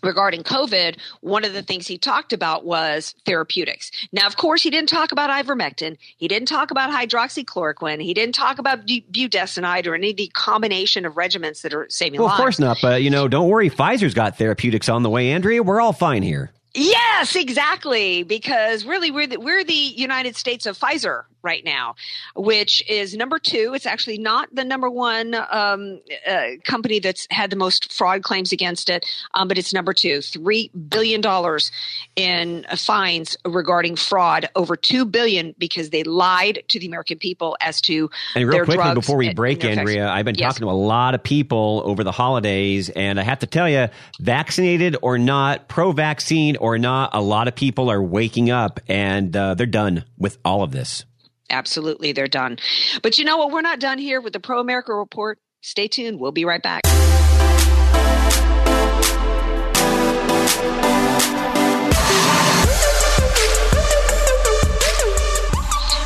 regarding 0.03 0.43
COVID, 0.43 0.99
one 1.21 1.45
of 1.45 1.53
the 1.53 1.63
things 1.63 1.87
he 1.87 1.99
talked 1.99 2.33
about 2.33 2.65
was 2.65 3.15
therapeutics. 3.25 3.91
Now, 4.13 4.27
of 4.27 4.37
course, 4.37 4.63
he 4.63 4.71
didn't 4.71 4.89
talk 4.89 5.13
about 5.13 5.31
ivermectin. 5.31 5.97
He 6.17 6.29
didn't 6.29 6.49
talk 6.49 6.71
about 6.71 6.91
hydroxychloroquine. 6.91 8.03
He 8.03 8.15
didn't 8.15 8.35
talk 8.35 8.59
about 8.59 8.87
budesonide 8.87 9.87
or 9.87 9.95
any 9.95 10.11
of 10.11 10.17
the 10.17 10.29
combination 10.29 11.05
of 11.05 11.15
regimens 11.15 11.63
that 11.63 11.75
are 11.75 11.87
saving 11.89 12.21
well, 12.21 12.29
lives. 12.29 12.39
Of 12.39 12.45
course 12.45 12.59
not. 12.59 12.79
But, 12.81 13.03
you 13.03 13.11
know, 13.11 13.29
don't 13.29 13.49
worry. 13.49 13.71
Pfizer's 13.71 14.15
got 14.15 14.39
therapeutics 14.39 14.89
on 14.89 15.03
the 15.03 15.11
way, 15.11 15.33
Andrea. 15.33 15.63
We're 15.63 15.81
all 15.81 15.93
fine 15.93 16.23
here. 16.23 16.53
Yes, 16.75 17.37
exactly. 17.37 18.23
Because 18.23 18.85
really, 18.85 19.11
we're 19.11 19.27
the, 19.27 19.39
we're 19.39 19.65
the 19.65 19.73
United 19.73 20.37
States 20.37 20.67
of 20.67 20.79
Pfizer 20.79 21.25
right 21.47 21.65
now, 21.65 21.95
which 22.35 22.85
is 22.91 23.15
number 23.15 23.39
two. 23.39 23.73
It's 23.75 23.87
actually 23.87 24.19
not 24.19 24.55
the 24.55 24.65
number 24.65 24.91
one 24.91 25.35
um, 25.35 26.01
uh, 26.29 26.49
company 26.65 26.99
that's 26.99 27.27
had 27.31 27.51
the 27.51 27.57
most 27.57 27.93
fraud 27.93 28.23
claims 28.23 28.53
against 28.53 28.91
it, 28.91 29.07
um, 29.35 29.49
but 29.49 29.57
it's 29.57 29.73
number 29.73 29.95
two. 29.95 30.21
Three 30.21 30.71
billion 30.89 31.21
dollars 31.21 31.71
in 32.17 32.67
fines 32.77 33.37
regarding 33.47 33.97
fraud, 33.97 34.49
over 34.57 34.77
two 34.77 35.05
billion 35.05 35.55
because 35.57 35.91
they 35.91 36.03
lied 36.03 36.65
to 36.69 36.81
the 36.81 36.87
American 36.87 37.19
people 37.19 37.57
as 37.61 37.81
to 37.83 38.11
and 38.35 38.49
real 38.49 38.59
quickly 38.65 38.77
drugs 38.77 38.95
before 38.97 39.17
we 39.17 39.33
break, 39.33 39.63
and 39.65 39.79
Andrea. 39.79 40.11
I've 40.11 40.25
been 40.25 40.35
Yes. 40.35 40.55
talking 40.55 40.67
to 40.67 40.73
a 40.73 40.75
lot 40.75 41.15
of 41.15 41.23
people 41.23 41.83
over 41.85 42.03
the 42.05 42.13
holidays, 42.13 42.91
and 42.91 43.21
I 43.21 43.23
have 43.23 43.39
to 43.39 43.47
tell 43.47 43.69
you, 43.69 43.89
vaccinated 44.21 44.97
or 45.01 45.17
not, 45.19 45.69
pro-vaccine 45.69 46.57
or 46.57 46.79
not, 46.79 47.11
a 47.13 47.21
lot 47.21 47.47
of 47.49 47.55
people 47.55 47.91
are 47.91 48.03
waking 48.03 48.51
up 48.51 48.81
and 48.89 49.35
uh, 49.37 49.55
they're 49.55 49.67
done 49.67 50.05
with 50.19 50.39
all 50.45 50.63
of 50.63 50.73
this. 50.73 51.05
Absolutely, 51.51 52.13
they're 52.13 52.27
done. 52.27 52.59
But 53.03 53.19
you 53.19 53.25
know 53.25 53.37
what? 53.37 53.51
We're 53.51 53.61
not 53.61 53.81
done 53.81 53.99
here 53.99 54.21
with 54.21 54.33
the 54.33 54.41
Pro 54.41 54.61
America 54.61 54.95
Report. 54.95 55.39
Stay 55.61 55.89
tuned. 55.89 56.21
We'll 56.21 56.33
be 56.33 56.45
right 56.45 56.63
back. 56.63 56.83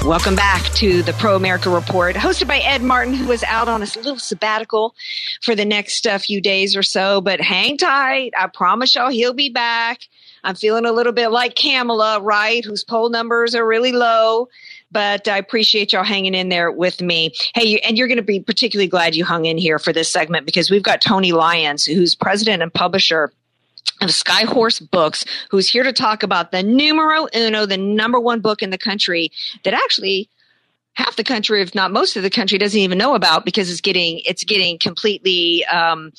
Welcome 0.04 0.34
back 0.34 0.64
to 0.76 1.02
the 1.02 1.12
Pro 1.12 1.36
America 1.36 1.68
Report, 1.68 2.16
hosted 2.16 2.48
by 2.48 2.58
Ed 2.58 2.82
Martin, 2.82 3.12
who 3.12 3.30
is 3.30 3.44
out 3.44 3.68
on 3.68 3.82
a 3.82 3.84
little 3.84 4.18
sabbatical 4.18 4.94
for 5.42 5.54
the 5.54 5.66
next 5.66 6.06
uh, 6.06 6.18
few 6.18 6.40
days 6.40 6.74
or 6.74 6.82
so. 6.82 7.20
But 7.20 7.40
hang 7.40 7.76
tight. 7.76 8.32
I 8.36 8.46
promise 8.46 8.94
y'all 8.94 9.10
he'll 9.10 9.34
be 9.34 9.50
back. 9.50 10.00
I'm 10.42 10.54
feeling 10.54 10.86
a 10.86 10.92
little 10.92 11.12
bit 11.12 11.28
like 11.28 11.54
Kamala, 11.54 12.20
right? 12.20 12.64
Whose 12.64 12.82
poll 12.82 13.10
numbers 13.10 13.54
are 13.54 13.66
really 13.66 13.92
low. 13.92 14.48
But 14.92 15.28
I 15.28 15.38
appreciate 15.38 15.92
y'all 15.92 16.04
hanging 16.04 16.34
in 16.34 16.48
there 16.48 16.70
with 16.72 17.00
me. 17.00 17.32
Hey, 17.54 17.78
and 17.80 17.96
you're 17.96 18.08
going 18.08 18.16
to 18.16 18.22
be 18.22 18.40
particularly 18.40 18.88
glad 18.88 19.14
you 19.14 19.24
hung 19.24 19.44
in 19.44 19.56
here 19.56 19.78
for 19.78 19.92
this 19.92 20.10
segment 20.10 20.46
because 20.46 20.70
we've 20.70 20.82
got 20.82 21.00
Tony 21.00 21.32
Lyons, 21.32 21.84
who's 21.84 22.14
president 22.14 22.62
and 22.62 22.72
publisher 22.72 23.32
of 24.00 24.08
Skyhorse 24.08 24.90
Books, 24.90 25.24
who's 25.50 25.68
here 25.68 25.82
to 25.82 25.92
talk 25.92 26.22
about 26.22 26.52
the 26.52 26.62
numero 26.62 27.28
uno, 27.34 27.66
the 27.66 27.76
number 27.76 28.18
one 28.18 28.40
book 28.40 28.62
in 28.62 28.70
the 28.70 28.78
country 28.78 29.30
that 29.64 29.74
actually 29.74 30.28
half 30.94 31.16
the 31.16 31.24
country, 31.24 31.62
if 31.62 31.74
not 31.74 31.92
most 31.92 32.16
of 32.16 32.22
the 32.22 32.30
country, 32.30 32.58
doesn't 32.58 32.80
even 32.80 32.98
know 32.98 33.14
about 33.14 33.44
because 33.44 33.70
it's 33.70 33.80
getting 33.80 34.20
it's 34.24 34.44
getting 34.44 34.78
completely 34.78 35.64
um, 35.66 36.12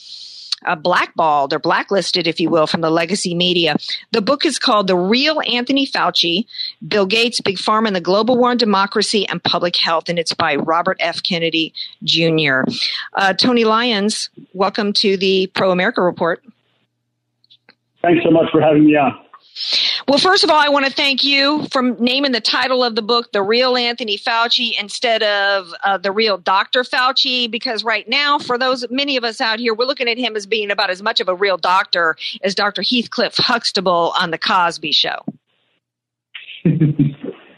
uh, 0.65 0.75
blackballed 0.75 1.53
or 1.53 1.60
blacklisted, 1.60 2.27
if 2.27 2.39
you 2.39 2.50
will, 2.50 2.68
from 2.68 2.82
the 2.82 2.89
legacy 2.89 3.34
media. 3.34 3.75
The 4.12 4.22
book 4.22 4.46
is 4.46 4.60
called 4.60 4.88
"The 4.88 4.96
Real 4.96 5.41
Anthony 5.41 5.86
Fauci: 5.86 6.46
Bill 6.88 7.06
Gates, 7.06 7.41
Big 7.41 7.58
Pharma, 7.58 7.88
and 7.88 7.96
the 7.96 8.01
Global 8.01 8.38
War 8.38 8.51
on 8.51 8.58
Democracy 8.58 9.27
and 9.27 9.44
Public 9.44 9.75
Health," 9.75 10.10
and 10.10 10.20
it's 10.20 10.34
by 10.34 10.56
Robert 10.56 10.98
F. 11.00 11.24
Kennedy 11.24 11.74
Jr. 12.03 12.62
Uh, 13.13 13.34
Tony 13.34 13.63
Lyons, 13.63 14.30
welcome 14.53 14.94
to 14.94 15.18
the 15.18 15.48
Pro 15.48 15.72
America 15.72 16.01
Report. 16.01 16.44
Thanks 18.01 18.24
so 18.24 18.32
much 18.32 18.50
for 18.51 18.62
having 18.62 18.86
me 18.86 18.96
on. 18.96 19.18
Well, 20.08 20.18
first 20.18 20.44
of 20.44 20.50
all, 20.50 20.60
I 20.60 20.70
want 20.70 20.86
to 20.86 20.91
thank 20.91 21.24
you 21.24 21.68
for 21.72 21.82
naming 21.82 22.32
the 22.32 22.41
title 22.41 22.84
of 22.84 22.96
the 22.96 23.01
book, 23.01 23.32
The 23.32 23.41
Real 23.41 23.77
Anthony 23.77 24.18
Fauci, 24.18 24.72
instead 24.80 25.24
of 25.24 25.74
uh, 25.84 25.98
The 25.98 26.12
Real 26.12 26.38
Dr. 26.38 26.84
Fauci, 26.84 27.50
because 27.50 27.84
right 27.84 28.08
now, 28.08 28.39
for 28.39 28.58
those, 28.58 28.86
many 28.89 29.18
of 29.18 29.24
us 29.24 29.39
out 29.39 29.60
here, 29.60 29.74
we're 29.74 29.86
looking 29.86 30.10
at 30.10 30.18
him 30.18 30.36
as 30.36 30.46
being 30.46 30.72
about 30.72 30.89
as 30.89 31.01
much 31.01 31.20
of 31.20 31.30
a 31.30 31.36
real 31.36 31.58
doctor 31.58 32.15
as 32.44 32.56
Dr. 32.56 32.82
Heathcliff 32.82 33.38
Huxtable 33.38 34.13
on 34.20 34.32
The 34.32 34.38
Cosby 34.38 34.91
Show. 34.91 35.25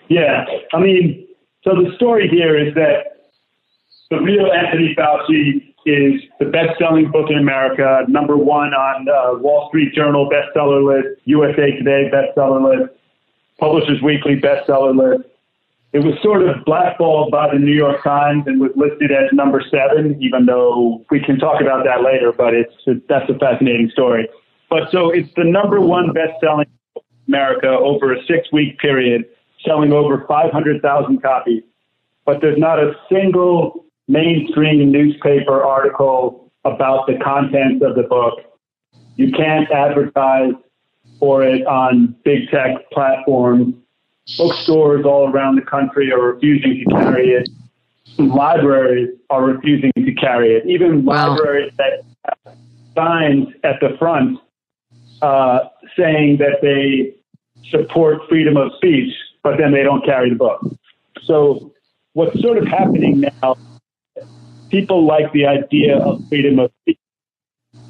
Yeah, 0.10 0.46
I 0.74 0.80
mean, 0.80 1.28
so 1.64 1.72
the 1.72 1.92
story 1.96 2.28
here 2.30 2.56
is 2.56 2.76
that 2.76 3.32
the 4.12 4.18
real 4.20 4.52
Anthony 4.52 4.94
Fauci 4.96 5.73
is 5.86 6.22
the 6.40 6.46
best-selling 6.46 7.12
book 7.12 7.30
in 7.30 7.38
America, 7.38 8.06
number 8.08 8.38
one 8.38 8.74
on 8.74 9.08
uh, 9.08 9.38
Wall 9.40 9.68
Street 9.70 9.94
Journal 9.94 10.30
bestseller 10.30 10.84
list, 10.84 11.22
USA 11.26 11.72
Today 11.72 12.10
bestseller 12.12 12.80
list, 12.80 12.94
Publishers 13.60 14.02
Weekly 14.02 14.40
bestseller 14.40 14.96
list. 14.96 15.30
It 15.92 16.00
was 16.00 16.16
sort 16.24 16.42
of 16.42 16.66
blackballed 16.66 17.30
by 17.30 17.54
the 17.54 17.60
New 17.60 17.74
York 17.74 18.04
Times 18.04 18.46
and 18.48 18.60
was 18.60 18.72
listed 18.76 19.12
as 19.12 19.32
number 19.32 19.62
seven, 19.70 20.18
even 20.22 20.48
though 20.48 21.06
we 21.12 21.20
can 21.20 21.38
talk 21.38 21.62
about 21.62 21.86
that 21.86 22.02
later. 22.02 22.32
But 22.32 22.56
it's 22.56 22.74
that's 23.08 23.30
a 23.30 23.38
fascinating 23.38 23.92
story. 23.92 24.28
But 24.70 24.90
so 24.92 25.12
it's 25.12 25.30
the 25.36 25.44
number 25.44 25.80
one 25.80 26.12
best-selling 26.12 26.66
book 26.96 27.06
in 27.28 27.36
America 27.36 27.68
over 27.68 28.12
a 28.12 28.26
six-week 28.26 28.80
period, 28.80 29.26
selling 29.64 29.94
over 29.94 30.26
500,000 30.28 31.22
copies. 31.22 31.62
But 32.26 32.42
there's 32.42 32.58
not 32.58 32.80
a 32.80 32.94
single 33.08 33.86
mainstream 34.08 34.92
newspaper 34.92 35.64
article 35.64 36.52
about 36.66 37.08
the 37.08 37.18
contents 37.24 37.84
of 37.86 37.96
the 37.96 38.04
book. 38.04 38.40
You 39.16 39.32
can't 39.32 39.70
advertise 39.72 40.54
for 41.20 41.44
it 41.44 41.66
on 41.68 42.16
big 42.24 42.50
tech 42.50 42.90
platforms. 42.92 43.76
Bookstores 44.38 45.06
all 45.06 45.30
around 45.30 45.56
the 45.56 45.62
country 45.62 46.12
are 46.12 46.20
refusing 46.34 46.84
to 46.84 46.96
carry 46.96 47.32
it. 47.32 47.50
Libraries 48.18 49.10
are 49.30 49.44
refusing 49.44 49.92
to 49.96 50.14
carry 50.14 50.56
it. 50.56 50.66
Even 50.66 51.04
Wow. 51.04 51.32
libraries 51.32 51.72
that 51.78 52.04
have 52.26 52.56
signs 52.96 53.48
at 53.64 53.80
the 53.80 53.96
front 53.98 54.40
uh, 55.22 55.60
saying 55.98 56.38
that 56.38 56.60
they 56.62 57.16
support 57.70 58.20
freedom 58.30 58.58
of 58.58 58.72
speech, 58.76 59.14
but 59.44 59.58
then 59.58 59.72
they 59.72 59.84
don't 59.84 60.04
carry 60.06 60.30
the 60.30 60.36
book. 60.36 60.62
So 61.24 61.74
what's 62.14 62.40
sort 62.42 62.58
of 62.58 62.68
happening 62.68 63.22
now, 63.42 63.56
people 64.74 65.06
like 65.06 65.32
the 65.34 65.46
idea 65.46 66.00
of 66.00 66.28
freedom 66.30 66.58
of 66.58 66.72
speech 66.82 66.98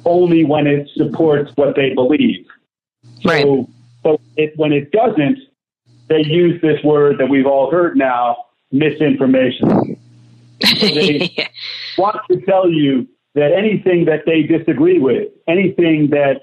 only 0.04 0.44
when 0.44 0.66
it 0.66 0.86
supports 0.94 1.50
what 1.56 1.74
they 1.74 1.94
believe. 1.94 2.46
Right. 3.24 3.42
So, 3.42 3.70
but 4.02 4.20
it, 4.36 4.52
when 4.56 4.72
it 4.72 4.92
doesn't, 4.92 5.38
they 6.08 6.22
use 6.26 6.60
this 6.60 6.78
word 6.84 7.16
that 7.18 7.30
we've 7.30 7.46
all 7.46 7.70
heard 7.70 7.96
now, 7.96 8.36
misinformation. 8.70 9.96
They 10.60 11.48
want 11.98 12.18
to 12.30 12.38
tell 12.42 12.68
you 12.70 13.08
that 13.34 13.52
anything 13.52 14.04
that 14.04 14.24
they 14.26 14.42
disagree 14.42 14.98
with, 14.98 15.28
anything 15.48 16.10
that 16.10 16.42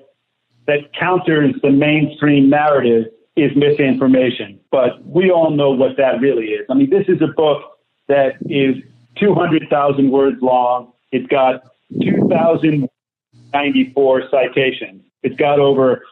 that 0.66 0.92
counters 1.00 1.54
the 1.62 1.70
mainstream 1.70 2.50
narrative 2.50 3.06
is 3.36 3.52
misinformation. 3.56 4.60
But 4.72 5.06
we 5.06 5.30
all 5.30 5.52
know 5.52 5.70
what 5.72 5.98
that 5.98 6.20
really 6.20 6.46
is. 6.46 6.66
I 6.70 6.74
mean, 6.74 6.90
this 6.90 7.06
is 7.08 7.22
a 7.22 7.28
book 7.28 7.62
that 8.08 8.38
is 8.50 8.76
200,000 9.18 10.12
words 10.12 10.38
long. 10.42 10.92
It's 11.12 11.28
got 11.28 11.64
2,094 12.02 14.30
citations. 14.30 15.04
It's 15.24 15.36
got 15.36 15.60
over 15.60 16.04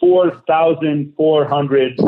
4,400 0.00 2.00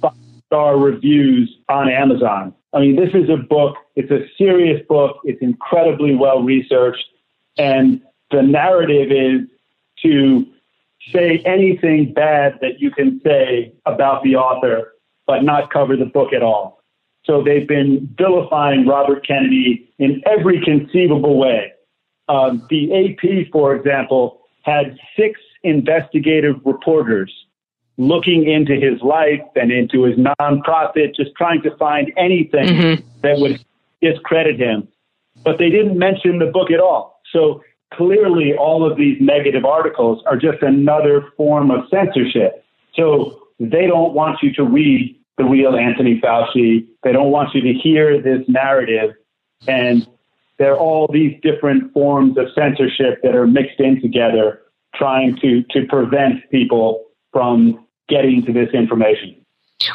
five-star 0.00 0.78
reviews 0.78 1.56
on 1.68 1.88
Amazon. 1.88 2.54
I 2.72 2.80
mean, 2.80 2.96
this 2.96 3.10
is 3.14 3.28
a 3.28 3.36
book. 3.36 3.76
It's 3.96 4.10
a 4.10 4.26
serious 4.38 4.84
book. 4.88 5.18
It's 5.24 5.42
incredibly 5.42 6.14
well 6.14 6.42
researched. 6.42 7.04
And 7.58 8.00
the 8.30 8.42
narrative 8.42 9.10
is 9.10 9.48
to 10.02 10.46
say 11.12 11.42
anything 11.44 12.12
bad 12.12 12.58
that 12.60 12.80
you 12.80 12.90
can 12.90 13.20
say 13.24 13.72
about 13.86 14.22
the 14.22 14.36
author, 14.36 14.94
but 15.26 15.42
not 15.42 15.72
cover 15.72 15.96
the 15.96 16.04
book 16.04 16.32
at 16.32 16.42
all. 16.42 16.79
So 17.24 17.42
they've 17.42 17.68
been 17.68 18.08
vilifying 18.16 18.86
Robert 18.86 19.26
Kennedy 19.26 19.92
in 19.98 20.22
every 20.26 20.60
conceivable 20.64 21.38
way. 21.38 21.72
Um, 22.28 22.66
the 22.70 22.92
AP, 22.94 23.50
for 23.52 23.74
example, 23.74 24.40
had 24.62 24.96
six 25.16 25.38
investigative 25.62 26.56
reporters 26.64 27.32
looking 27.98 28.48
into 28.48 28.74
his 28.74 29.00
life 29.02 29.42
and 29.56 29.70
into 29.70 30.04
his 30.04 30.16
nonprofit, 30.16 31.14
just 31.14 31.32
trying 31.36 31.60
to 31.62 31.76
find 31.76 32.12
anything 32.16 33.02
that 33.22 33.38
would 33.38 33.62
discredit 34.00 34.58
him. 34.58 34.88
But 35.44 35.58
they 35.58 35.68
didn't 35.68 35.98
mention 35.98 36.38
the 36.38 36.46
book 36.46 36.70
at 36.70 36.80
all. 36.80 37.20
So 37.32 37.62
clearly, 37.92 38.54
all 38.56 38.90
of 38.90 38.96
these 38.96 39.18
negative 39.20 39.64
articles 39.64 40.22
are 40.26 40.36
just 40.36 40.62
another 40.62 41.28
form 41.36 41.70
of 41.70 41.84
censorship. 41.90 42.64
So 42.94 43.48
they 43.58 43.86
don't 43.86 44.14
want 44.14 44.38
you 44.42 44.52
to 44.54 44.64
read 44.64 45.19
the 45.40 45.48
real 45.48 45.74
Anthony 45.74 46.20
Fauci. 46.20 46.86
They 47.02 47.12
don't 47.12 47.30
want 47.30 47.54
you 47.54 47.62
to 47.62 47.72
hear 47.72 48.20
this 48.20 48.46
narrative. 48.46 49.14
And 49.66 50.06
there 50.58 50.74
are 50.74 50.78
all 50.78 51.08
these 51.10 51.34
different 51.42 51.92
forms 51.94 52.36
of 52.36 52.46
censorship 52.54 53.20
that 53.22 53.34
are 53.34 53.46
mixed 53.46 53.80
in 53.80 54.02
together 54.02 54.60
trying 54.94 55.38
to, 55.40 55.62
to 55.70 55.86
prevent 55.88 56.50
people 56.50 57.06
from 57.32 57.86
getting 58.08 58.44
to 58.44 58.52
this 58.52 58.68
information. 58.74 59.39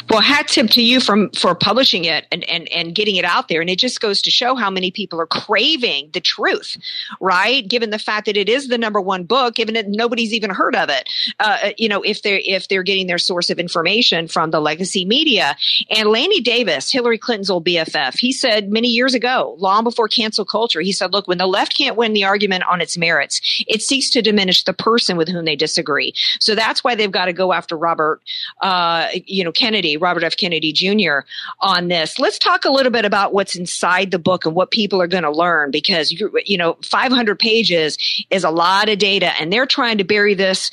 Well, 0.09 0.21
hat 0.21 0.47
tip 0.47 0.69
to 0.71 0.81
you 0.81 0.99
from 0.99 1.29
for 1.31 1.53
publishing 1.53 2.05
it 2.05 2.25
and, 2.31 2.43
and, 2.49 2.67
and 2.69 2.95
getting 2.95 3.15
it 3.15 3.25
out 3.25 3.47
there. 3.47 3.61
And 3.61 3.69
it 3.69 3.77
just 3.77 4.01
goes 4.01 4.21
to 4.23 4.31
show 4.31 4.55
how 4.55 4.69
many 4.69 4.89
people 4.89 5.21
are 5.21 5.27
craving 5.27 6.09
the 6.13 6.21
truth, 6.21 6.77
right? 7.21 7.67
Given 7.67 7.91
the 7.91 7.99
fact 7.99 8.25
that 8.25 8.37
it 8.37 8.49
is 8.49 8.67
the 8.67 8.77
number 8.77 8.99
one 8.99 9.25
book, 9.25 9.55
given 9.55 9.75
that 9.75 9.87
nobody's 9.87 10.33
even 10.33 10.49
heard 10.49 10.75
of 10.75 10.89
it. 10.89 11.07
Uh, 11.39 11.69
you 11.77 11.87
know, 11.87 12.01
if 12.01 12.23
they're 12.23 12.41
if 12.43 12.67
they're 12.67 12.83
getting 12.83 13.07
their 13.07 13.19
source 13.19 13.49
of 13.49 13.59
information 13.59 14.27
from 14.27 14.51
the 14.51 14.59
legacy 14.59 15.05
media. 15.05 15.55
And 15.89 16.09
Lanny 16.09 16.41
Davis, 16.41 16.91
Hillary 16.91 17.17
Clinton's 17.17 17.49
old 17.49 17.65
BFF, 17.65 18.17
he 18.17 18.31
said 18.31 18.71
many 18.71 18.87
years 18.87 19.13
ago, 19.13 19.55
long 19.59 19.83
before 19.83 20.07
cancel 20.07 20.45
culture, 20.45 20.81
he 20.81 20.91
said, 20.91 21.13
look, 21.13 21.27
when 21.27 21.37
the 21.37 21.47
left 21.47 21.77
can't 21.77 21.95
win 21.95 22.13
the 22.13 22.23
argument 22.23 22.63
on 22.69 22.81
its 22.81 22.97
merits, 22.97 23.63
it 23.67 23.81
seeks 23.81 24.09
to 24.11 24.21
diminish 24.21 24.63
the 24.63 24.73
person 24.73 25.15
with 25.15 25.29
whom 25.29 25.45
they 25.45 25.55
disagree. 25.55 26.13
So 26.39 26.55
that's 26.55 26.83
why 26.83 26.95
they've 26.95 27.11
got 27.11 27.25
to 27.25 27.33
go 27.33 27.53
after 27.53 27.77
Robert, 27.77 28.21
uh, 28.61 29.09
you 29.25 29.43
know, 29.43 29.51
Kennedy 29.51 29.74
Kennedy, 29.75 29.97
Robert 29.97 30.23
F. 30.23 30.37
Kennedy 30.37 30.71
Jr., 30.71 31.27
on 31.59 31.89
this. 31.89 32.17
Let's 32.17 32.39
talk 32.39 32.63
a 32.63 32.71
little 32.71 32.93
bit 32.93 33.03
about 33.03 33.33
what's 33.33 33.57
inside 33.57 34.11
the 34.11 34.19
book 34.19 34.45
and 34.45 34.55
what 34.55 34.71
people 34.71 35.01
are 35.01 35.07
going 35.07 35.23
to 35.23 35.31
learn 35.31 35.69
because 35.69 36.13
you, 36.13 36.57
know 36.57 36.77
500 36.81 37.37
pages 37.37 37.97
is 38.29 38.45
a 38.45 38.49
lot 38.49 38.87
of 38.87 38.99
data, 38.99 39.33
and 39.37 39.51
they're 39.51 39.65
trying 39.65 39.97
to 39.97 40.05
bury 40.05 40.33
this 40.33 40.71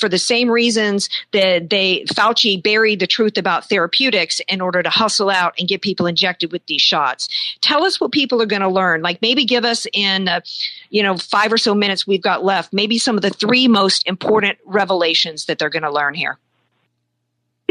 for 0.00 0.08
the 0.08 0.18
same 0.18 0.50
reasons 0.50 1.08
that 1.30 1.70
they 1.70 2.04
Fauci 2.12 2.60
buried 2.60 2.98
the 2.98 3.06
truth 3.06 3.38
about 3.38 3.68
therapeutics 3.68 4.40
in 4.48 4.60
order 4.60 4.82
to 4.82 4.90
hustle 4.90 5.30
out 5.30 5.54
and 5.56 5.68
get 5.68 5.80
people 5.80 6.06
injected 6.06 6.50
with 6.50 6.66
these 6.66 6.82
shots. 6.82 7.28
Tell 7.60 7.84
us 7.84 8.00
what 8.00 8.10
people 8.10 8.42
are 8.42 8.46
going 8.46 8.62
to 8.62 8.68
learn. 8.68 9.00
Like 9.00 9.22
maybe 9.22 9.44
give 9.44 9.64
us 9.64 9.86
in 9.92 10.26
uh, 10.26 10.40
you 10.88 11.04
know 11.04 11.16
five 11.16 11.52
or 11.52 11.58
so 11.58 11.72
minutes 11.72 12.04
we've 12.04 12.20
got 12.20 12.44
left. 12.44 12.72
Maybe 12.72 12.98
some 12.98 13.14
of 13.14 13.22
the 13.22 13.30
three 13.30 13.68
most 13.68 14.08
important 14.08 14.58
revelations 14.64 15.44
that 15.44 15.60
they're 15.60 15.70
going 15.70 15.84
to 15.84 15.92
learn 15.92 16.14
here. 16.14 16.40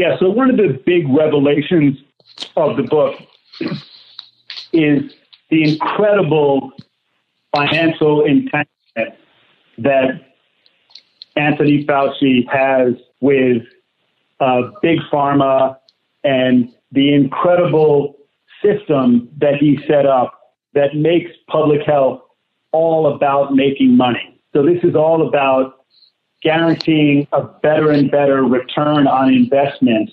Yeah, 0.00 0.16
so 0.18 0.30
one 0.30 0.48
of 0.48 0.56
the 0.56 0.80
big 0.86 1.06
revelations 1.10 1.98
of 2.56 2.78
the 2.78 2.84
book 2.84 3.16
is 4.72 5.12
the 5.50 5.62
incredible 5.62 6.72
financial 7.54 8.24
entanglement 8.24 9.18
that 9.76 10.32
Anthony 11.36 11.84
Fauci 11.84 12.48
has 12.48 12.94
with 13.20 13.62
uh, 14.40 14.70
Big 14.80 15.00
Pharma 15.12 15.76
and 16.24 16.72
the 16.92 17.12
incredible 17.12 18.16
system 18.62 19.28
that 19.36 19.56
he 19.60 19.80
set 19.86 20.06
up 20.06 20.54
that 20.72 20.96
makes 20.96 21.30
public 21.46 21.82
health 21.84 22.22
all 22.72 23.14
about 23.14 23.54
making 23.54 23.98
money. 23.98 24.40
So 24.54 24.62
this 24.62 24.82
is 24.82 24.94
all 24.94 25.28
about 25.28 25.79
guaranteeing 26.42 27.26
a 27.32 27.42
better 27.42 27.90
and 27.90 28.10
better 28.10 28.42
return 28.42 29.06
on 29.06 29.32
investment 29.32 30.10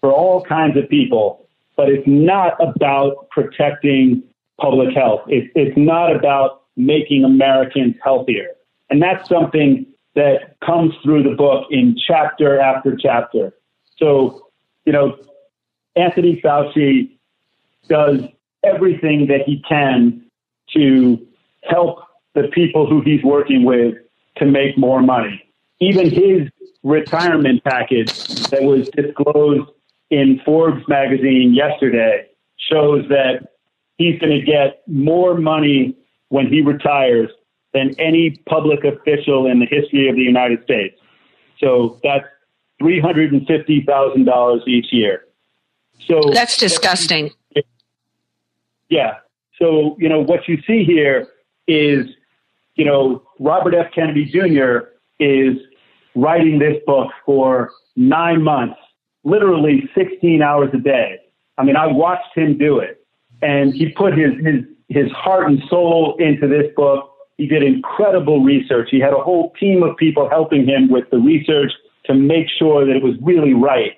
for 0.00 0.12
all 0.12 0.44
kinds 0.44 0.76
of 0.76 0.88
people. 0.88 1.46
But 1.76 1.88
it's 1.88 2.06
not 2.06 2.54
about 2.60 3.28
protecting 3.30 4.22
public 4.58 4.94
health. 4.94 5.22
It, 5.28 5.50
it's 5.54 5.76
not 5.76 6.14
about 6.14 6.62
making 6.76 7.24
Americans 7.24 7.96
healthier. 8.02 8.48
And 8.90 9.02
that's 9.02 9.28
something 9.28 9.86
that 10.14 10.58
comes 10.64 10.94
through 11.02 11.24
the 11.24 11.34
book 11.34 11.66
in 11.70 11.96
chapter 12.06 12.58
after 12.58 12.96
chapter. 12.96 13.52
So, 13.98 14.48
you 14.84 14.92
know, 14.92 15.18
Anthony 15.96 16.40
Fauci 16.40 17.10
does 17.88 18.20
everything 18.64 19.26
that 19.26 19.42
he 19.42 19.62
can 19.68 20.24
to 20.72 21.26
help 21.64 22.00
the 22.34 22.44
people 22.48 22.86
who 22.86 23.00
he's 23.00 23.22
working 23.22 23.64
with 23.64 23.94
to 24.36 24.46
make 24.46 24.76
more 24.78 25.02
money 25.02 25.45
even 25.80 26.10
his 26.10 26.48
retirement 26.82 27.62
package 27.64 28.12
that 28.50 28.62
was 28.62 28.88
disclosed 28.90 29.70
in 30.10 30.40
Forbes 30.44 30.86
magazine 30.88 31.52
yesterday 31.54 32.26
shows 32.56 33.06
that 33.08 33.48
he's 33.98 34.18
going 34.18 34.32
to 34.32 34.44
get 34.44 34.82
more 34.86 35.34
money 35.34 35.96
when 36.28 36.46
he 36.46 36.62
retires 36.62 37.30
than 37.74 37.94
any 37.98 38.30
public 38.48 38.84
official 38.84 39.46
in 39.46 39.60
the 39.60 39.66
history 39.66 40.08
of 40.08 40.16
the 40.16 40.22
United 40.22 40.62
States. 40.64 40.98
So 41.58 42.00
that's 42.02 42.24
$350,000 42.80 44.68
each 44.68 44.92
year. 44.92 45.24
So 45.98 46.20
that's 46.32 46.56
disgusting. 46.56 47.30
Yeah. 48.88 49.16
So, 49.58 49.96
you 49.98 50.08
know, 50.08 50.20
what 50.20 50.46
you 50.46 50.62
see 50.66 50.84
here 50.84 51.28
is, 51.66 52.06
you 52.76 52.84
know, 52.84 53.22
Robert 53.40 53.74
F. 53.74 53.92
Kennedy 53.94 54.24
Jr 54.26 54.88
is 55.18 55.56
writing 56.16 56.58
this 56.58 56.82
book 56.86 57.08
for 57.24 57.70
nine 57.94 58.42
months, 58.42 58.80
literally 59.22 59.88
16 59.94 60.42
hours 60.42 60.70
a 60.72 60.78
day. 60.78 61.18
I 61.58 61.64
mean, 61.64 61.76
I 61.76 61.86
watched 61.86 62.34
him 62.34 62.58
do 62.58 62.78
it 62.78 63.04
and 63.42 63.72
he 63.72 63.90
put 63.90 64.16
his, 64.16 64.32
his, 64.44 64.64
his 64.88 65.12
heart 65.12 65.48
and 65.48 65.62
soul 65.68 66.16
into 66.18 66.48
this 66.48 66.72
book. 66.74 67.12
He 67.36 67.46
did 67.46 67.62
incredible 67.62 68.42
research. 68.42 68.88
He 68.90 68.98
had 68.98 69.12
a 69.12 69.18
whole 69.18 69.52
team 69.60 69.82
of 69.82 69.96
people 69.96 70.28
helping 70.28 70.66
him 70.66 70.90
with 70.90 71.08
the 71.10 71.18
research 71.18 71.72
to 72.06 72.14
make 72.14 72.46
sure 72.58 72.86
that 72.86 72.96
it 72.96 73.02
was 73.02 73.14
really 73.20 73.52
right. 73.52 73.92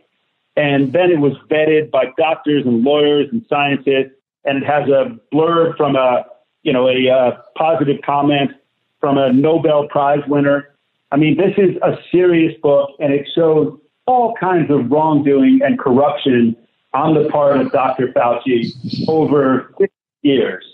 And 0.56 0.92
then 0.92 1.10
it 1.10 1.20
was 1.20 1.34
vetted 1.48 1.90
by 1.92 2.06
doctors 2.16 2.66
and 2.66 2.82
lawyers 2.82 3.28
and 3.30 3.44
scientists. 3.48 4.14
And 4.44 4.62
it 4.62 4.66
has 4.66 4.88
a 4.88 5.16
blurb 5.32 5.76
from 5.76 5.94
a, 5.94 6.24
you 6.62 6.72
know, 6.72 6.88
a 6.88 7.08
uh, 7.08 7.42
positive 7.56 7.98
comment 8.04 8.50
from 8.98 9.18
a 9.18 9.32
Nobel 9.32 9.86
Prize 9.86 10.22
winner 10.26 10.70
I 11.10 11.16
mean, 11.16 11.36
this 11.36 11.54
is 11.56 11.76
a 11.82 11.96
serious 12.10 12.58
book, 12.60 12.90
and 13.00 13.12
it 13.12 13.26
shows 13.34 13.78
all 14.06 14.34
kinds 14.38 14.70
of 14.70 14.90
wrongdoing 14.90 15.60
and 15.62 15.78
corruption 15.78 16.56
on 16.94 17.14
the 17.14 17.28
part 17.30 17.58
of 17.58 17.70
Dr. 17.72 18.08
Fauci 18.08 18.72
over 19.08 19.74
years. 20.22 20.64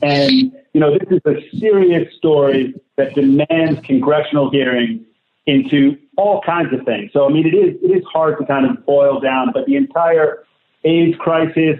And, 0.00 0.52
you 0.72 0.80
know, 0.80 0.96
this 0.98 1.08
is 1.10 1.20
a 1.26 1.58
serious 1.58 2.12
story 2.16 2.74
that 2.96 3.14
demands 3.14 3.80
congressional 3.84 4.50
hearings 4.50 5.02
into 5.46 5.96
all 6.16 6.40
kinds 6.42 6.72
of 6.72 6.84
things. 6.84 7.10
So, 7.12 7.26
I 7.26 7.32
mean, 7.32 7.46
it 7.46 7.54
is, 7.54 7.76
it 7.82 7.96
is 7.96 8.04
hard 8.12 8.38
to 8.38 8.46
kind 8.46 8.66
of 8.66 8.84
boil 8.86 9.20
down, 9.20 9.50
but 9.52 9.66
the 9.66 9.76
entire 9.76 10.44
AIDS 10.84 11.16
crisis 11.18 11.78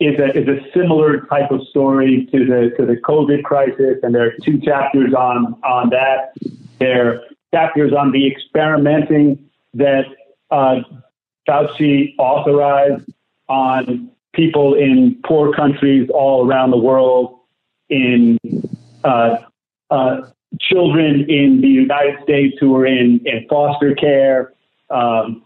is 0.00 0.18
a, 0.18 0.36
is 0.36 0.48
a 0.48 0.60
similar 0.72 1.22
type 1.26 1.50
of 1.50 1.66
story 1.68 2.28
to 2.32 2.44
the, 2.44 2.74
to 2.76 2.86
the 2.86 2.96
COVID 2.96 3.42
crisis. 3.42 3.98
And 4.02 4.14
there 4.14 4.26
are 4.26 4.34
two 4.44 4.60
chapters 4.60 5.12
on, 5.14 5.54
on 5.64 5.90
that. 5.90 6.32
There 6.78 7.22
chapters 7.52 7.92
on 7.92 8.12
the 8.12 8.26
experimenting 8.26 9.48
that 9.74 10.04
uh, 10.50 10.80
Fauci 11.48 12.14
authorized 12.18 13.10
on 13.48 14.10
people 14.34 14.74
in 14.74 15.20
poor 15.24 15.52
countries 15.52 16.08
all 16.12 16.46
around 16.46 16.70
the 16.70 16.76
world, 16.76 17.38
in 17.88 18.38
uh, 19.04 19.38
uh, 19.90 20.20
children 20.60 21.24
in 21.28 21.60
the 21.60 21.68
United 21.68 22.22
States 22.22 22.56
who 22.60 22.74
are 22.76 22.86
in, 22.86 23.20
in 23.24 23.46
foster 23.48 23.94
care, 23.94 24.52
um, 24.90 25.44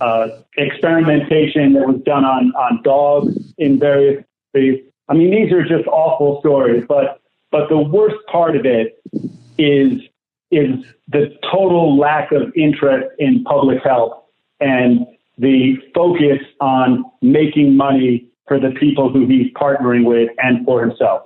uh, 0.00 0.28
experimentation 0.56 1.74
that 1.74 1.86
was 1.86 2.00
done 2.04 2.24
on, 2.24 2.52
on 2.54 2.82
dogs 2.82 3.34
in 3.58 3.78
various 3.78 4.24
countries. 4.52 4.84
I 5.08 5.14
mean, 5.14 5.30
these 5.30 5.52
are 5.52 5.64
just 5.64 5.86
awful 5.88 6.40
stories, 6.40 6.84
but 6.88 7.20
but 7.50 7.68
the 7.68 7.78
worst 7.78 8.24
part 8.30 8.56
of 8.56 8.64
it 8.64 9.02
is 9.58 10.00
is 10.50 10.84
the 11.08 11.36
total 11.50 11.98
lack 11.98 12.32
of 12.32 12.52
interest 12.56 13.08
in 13.18 13.44
public 13.44 13.82
health 13.82 14.24
and 14.60 15.06
the 15.38 15.76
focus 15.94 16.38
on 16.60 17.04
making 17.22 17.76
money 17.76 18.26
for 18.46 18.58
the 18.58 18.70
people 18.72 19.10
who 19.10 19.26
he's 19.26 19.52
partnering 19.54 20.04
with 20.04 20.30
and 20.38 20.64
for 20.64 20.80
himself. 20.80 21.22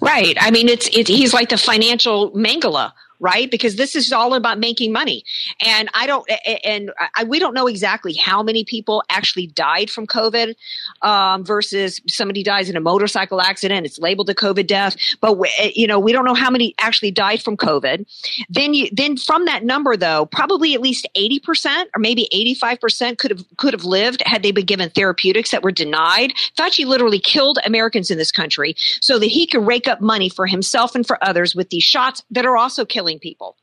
Right. 0.00 0.36
I 0.40 0.50
mean, 0.50 0.68
it's, 0.68 0.88
it, 0.88 1.08
he's 1.08 1.32
like 1.32 1.48
the 1.48 1.56
financial 1.56 2.30
Mengele 2.32 2.92
right? 3.20 3.50
Because 3.50 3.76
this 3.76 3.96
is 3.96 4.12
all 4.12 4.34
about 4.34 4.58
making 4.58 4.92
money. 4.92 5.24
And 5.64 5.88
I 5.94 6.06
don't, 6.06 6.28
and 6.64 6.92
I, 7.16 7.24
we 7.24 7.38
don't 7.38 7.54
know 7.54 7.66
exactly 7.66 8.14
how 8.14 8.42
many 8.42 8.64
people 8.64 9.02
actually 9.10 9.46
died 9.46 9.90
from 9.90 10.06
COVID 10.06 10.54
um, 11.02 11.44
versus 11.44 12.00
somebody 12.08 12.42
dies 12.42 12.68
in 12.70 12.76
a 12.76 12.80
motorcycle 12.80 13.40
accident. 13.40 13.86
It's 13.86 13.98
labeled 13.98 14.30
a 14.30 14.34
COVID 14.34 14.66
death, 14.66 14.96
but 15.20 15.38
we, 15.38 15.50
you 15.74 15.86
know 15.86 15.98
we 15.98 16.12
don't 16.12 16.24
know 16.24 16.34
how 16.34 16.50
many 16.50 16.74
actually 16.78 17.10
died 17.10 17.42
from 17.42 17.56
COVID. 17.56 18.06
Then 18.48 18.74
you, 18.74 18.88
then 18.92 19.16
from 19.16 19.46
that 19.46 19.64
number 19.64 19.96
though, 19.96 20.26
probably 20.26 20.74
at 20.74 20.80
least 20.80 21.08
eighty 21.14 21.38
percent 21.40 21.90
or 21.94 22.00
maybe 22.00 22.28
eighty 22.32 22.54
five 22.54 22.80
percent 22.80 23.18
could 23.18 23.30
have 23.30 23.44
could 23.56 23.72
have 23.72 23.84
lived 23.84 24.22
had 24.26 24.42
they 24.42 24.52
been 24.52 24.66
given 24.66 24.90
therapeutics 24.90 25.50
that 25.50 25.62
were 25.62 25.72
denied. 25.72 26.32
Fauci 26.58 26.84
literally 26.84 27.20
killed 27.20 27.58
Americans 27.64 28.10
in 28.10 28.18
this 28.18 28.32
country 28.32 28.74
so 29.00 29.18
that 29.18 29.26
he 29.26 29.46
could 29.46 29.66
rake 29.66 29.88
up 29.88 30.00
money 30.00 30.28
for 30.28 30.46
himself 30.46 30.94
and 30.94 31.06
for 31.06 31.22
others 31.22 31.54
with 31.54 31.70
these 31.70 31.82
shots 31.82 32.22
that 32.30 32.46
are 32.46 32.56
also 32.56 32.84
killing 32.84 33.07
killing 33.08 33.18
people. 33.18 33.56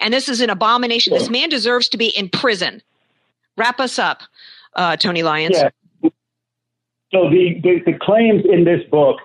And 0.00 0.12
this 0.12 0.28
is 0.28 0.40
an 0.40 0.50
abomination. 0.50 1.12
This 1.12 1.30
man 1.30 1.48
deserves 1.48 1.88
to 1.90 1.96
be 1.96 2.08
in 2.08 2.28
prison. 2.28 2.82
Wrap 3.56 3.78
us 3.78 3.98
up, 3.98 4.22
uh, 4.74 4.96
Tony 4.96 5.22
Lyons. 5.22 5.56
Yeah. 5.56 6.10
So 7.12 7.28
the, 7.28 7.60
the, 7.62 7.80
the 7.86 7.98
claims 8.00 8.42
in 8.50 8.64
this 8.64 8.82
book, 8.90 9.18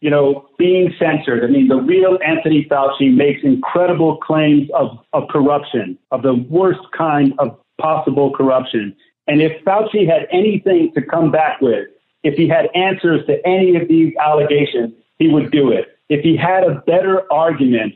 you 0.00 0.10
know, 0.10 0.48
being 0.58 0.94
censored. 0.98 1.44
I 1.44 1.46
mean, 1.48 1.68
the 1.68 1.76
real 1.76 2.18
Anthony 2.24 2.66
Fauci 2.70 3.14
makes 3.14 3.40
incredible 3.42 4.18
claims 4.18 4.68
of, 4.74 4.98
of 5.12 5.28
corruption, 5.28 5.98
of 6.10 6.22
the 6.22 6.34
worst 6.34 6.80
kind 6.96 7.32
of 7.38 7.58
possible 7.80 8.32
corruption. 8.32 8.94
And 9.26 9.40
if 9.40 9.64
Fauci 9.64 10.06
had 10.06 10.28
anything 10.30 10.92
to 10.94 11.02
come 11.02 11.30
back 11.30 11.60
with, 11.60 11.88
if 12.22 12.34
he 12.34 12.48
had 12.48 12.68
answers 12.74 13.24
to 13.26 13.46
any 13.46 13.76
of 13.76 13.88
these 13.88 14.14
allegations, 14.20 14.92
he 15.18 15.28
would 15.28 15.50
do 15.50 15.70
it. 15.72 15.98
If 16.08 16.22
he 16.22 16.36
had 16.36 16.64
a 16.64 16.82
better 16.86 17.30
argument 17.32 17.94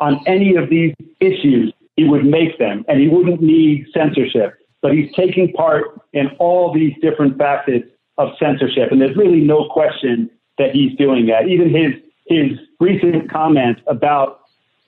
on 0.00 0.20
any 0.26 0.56
of 0.56 0.70
these 0.70 0.94
issues, 1.20 1.72
he 1.96 2.04
would 2.04 2.24
make 2.24 2.58
them 2.58 2.84
and 2.88 3.00
he 3.00 3.08
wouldn't 3.08 3.40
need 3.40 3.86
censorship. 3.92 4.58
But 4.82 4.92
he's 4.92 5.10
taking 5.14 5.52
part 5.52 6.00
in 6.12 6.28
all 6.38 6.72
these 6.72 6.92
different 7.00 7.38
facets 7.38 7.86
of 8.18 8.30
censorship. 8.38 8.92
And 8.92 9.00
there's 9.00 9.16
really 9.16 9.40
no 9.40 9.68
question 9.68 10.30
that 10.58 10.72
he's 10.72 10.96
doing 10.96 11.26
that. 11.26 11.48
Even 11.48 11.70
his, 11.70 11.92
his 12.26 12.58
recent 12.80 13.30
comment 13.30 13.78
about 13.86 14.40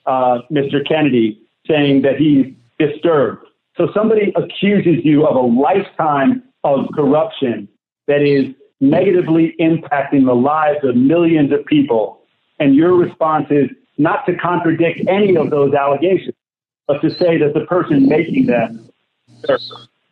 uh, 0.07 0.41
Mr. 0.51 0.87
Kennedy 0.87 1.41
saying 1.67 2.03
that 2.03 2.17
he's 2.17 2.47
disturbed. 2.79 3.47
So 3.77 3.89
somebody 3.95 4.33
accuses 4.35 5.05
you 5.05 5.27
of 5.27 5.37
a 5.37 5.41
lifetime 5.41 6.43
of 6.65 6.87
corruption 6.95 7.69
that 8.07 8.23
is 8.23 8.55
negatively 8.81 9.55
impacting 9.61 10.27
the 10.27 10.35
lives 10.35 10.79
of 10.83 10.97
millions 10.97 11.53
of 11.53 11.65
people. 11.67 12.23
And 12.59 12.75
your 12.75 12.95
response 12.95 13.47
is 13.51 13.69
not 13.99 14.25
to 14.27 14.35
contradict 14.35 15.01
any 15.09 15.37
of 15.37 15.51
those 15.51 15.75
allegations, 15.75 16.35
but 16.87 17.01
to 17.03 17.11
say 17.11 17.37
that 17.39 17.55
the 17.55 17.67
person 17.67 18.09
making 18.09 18.47
them. 18.47 18.89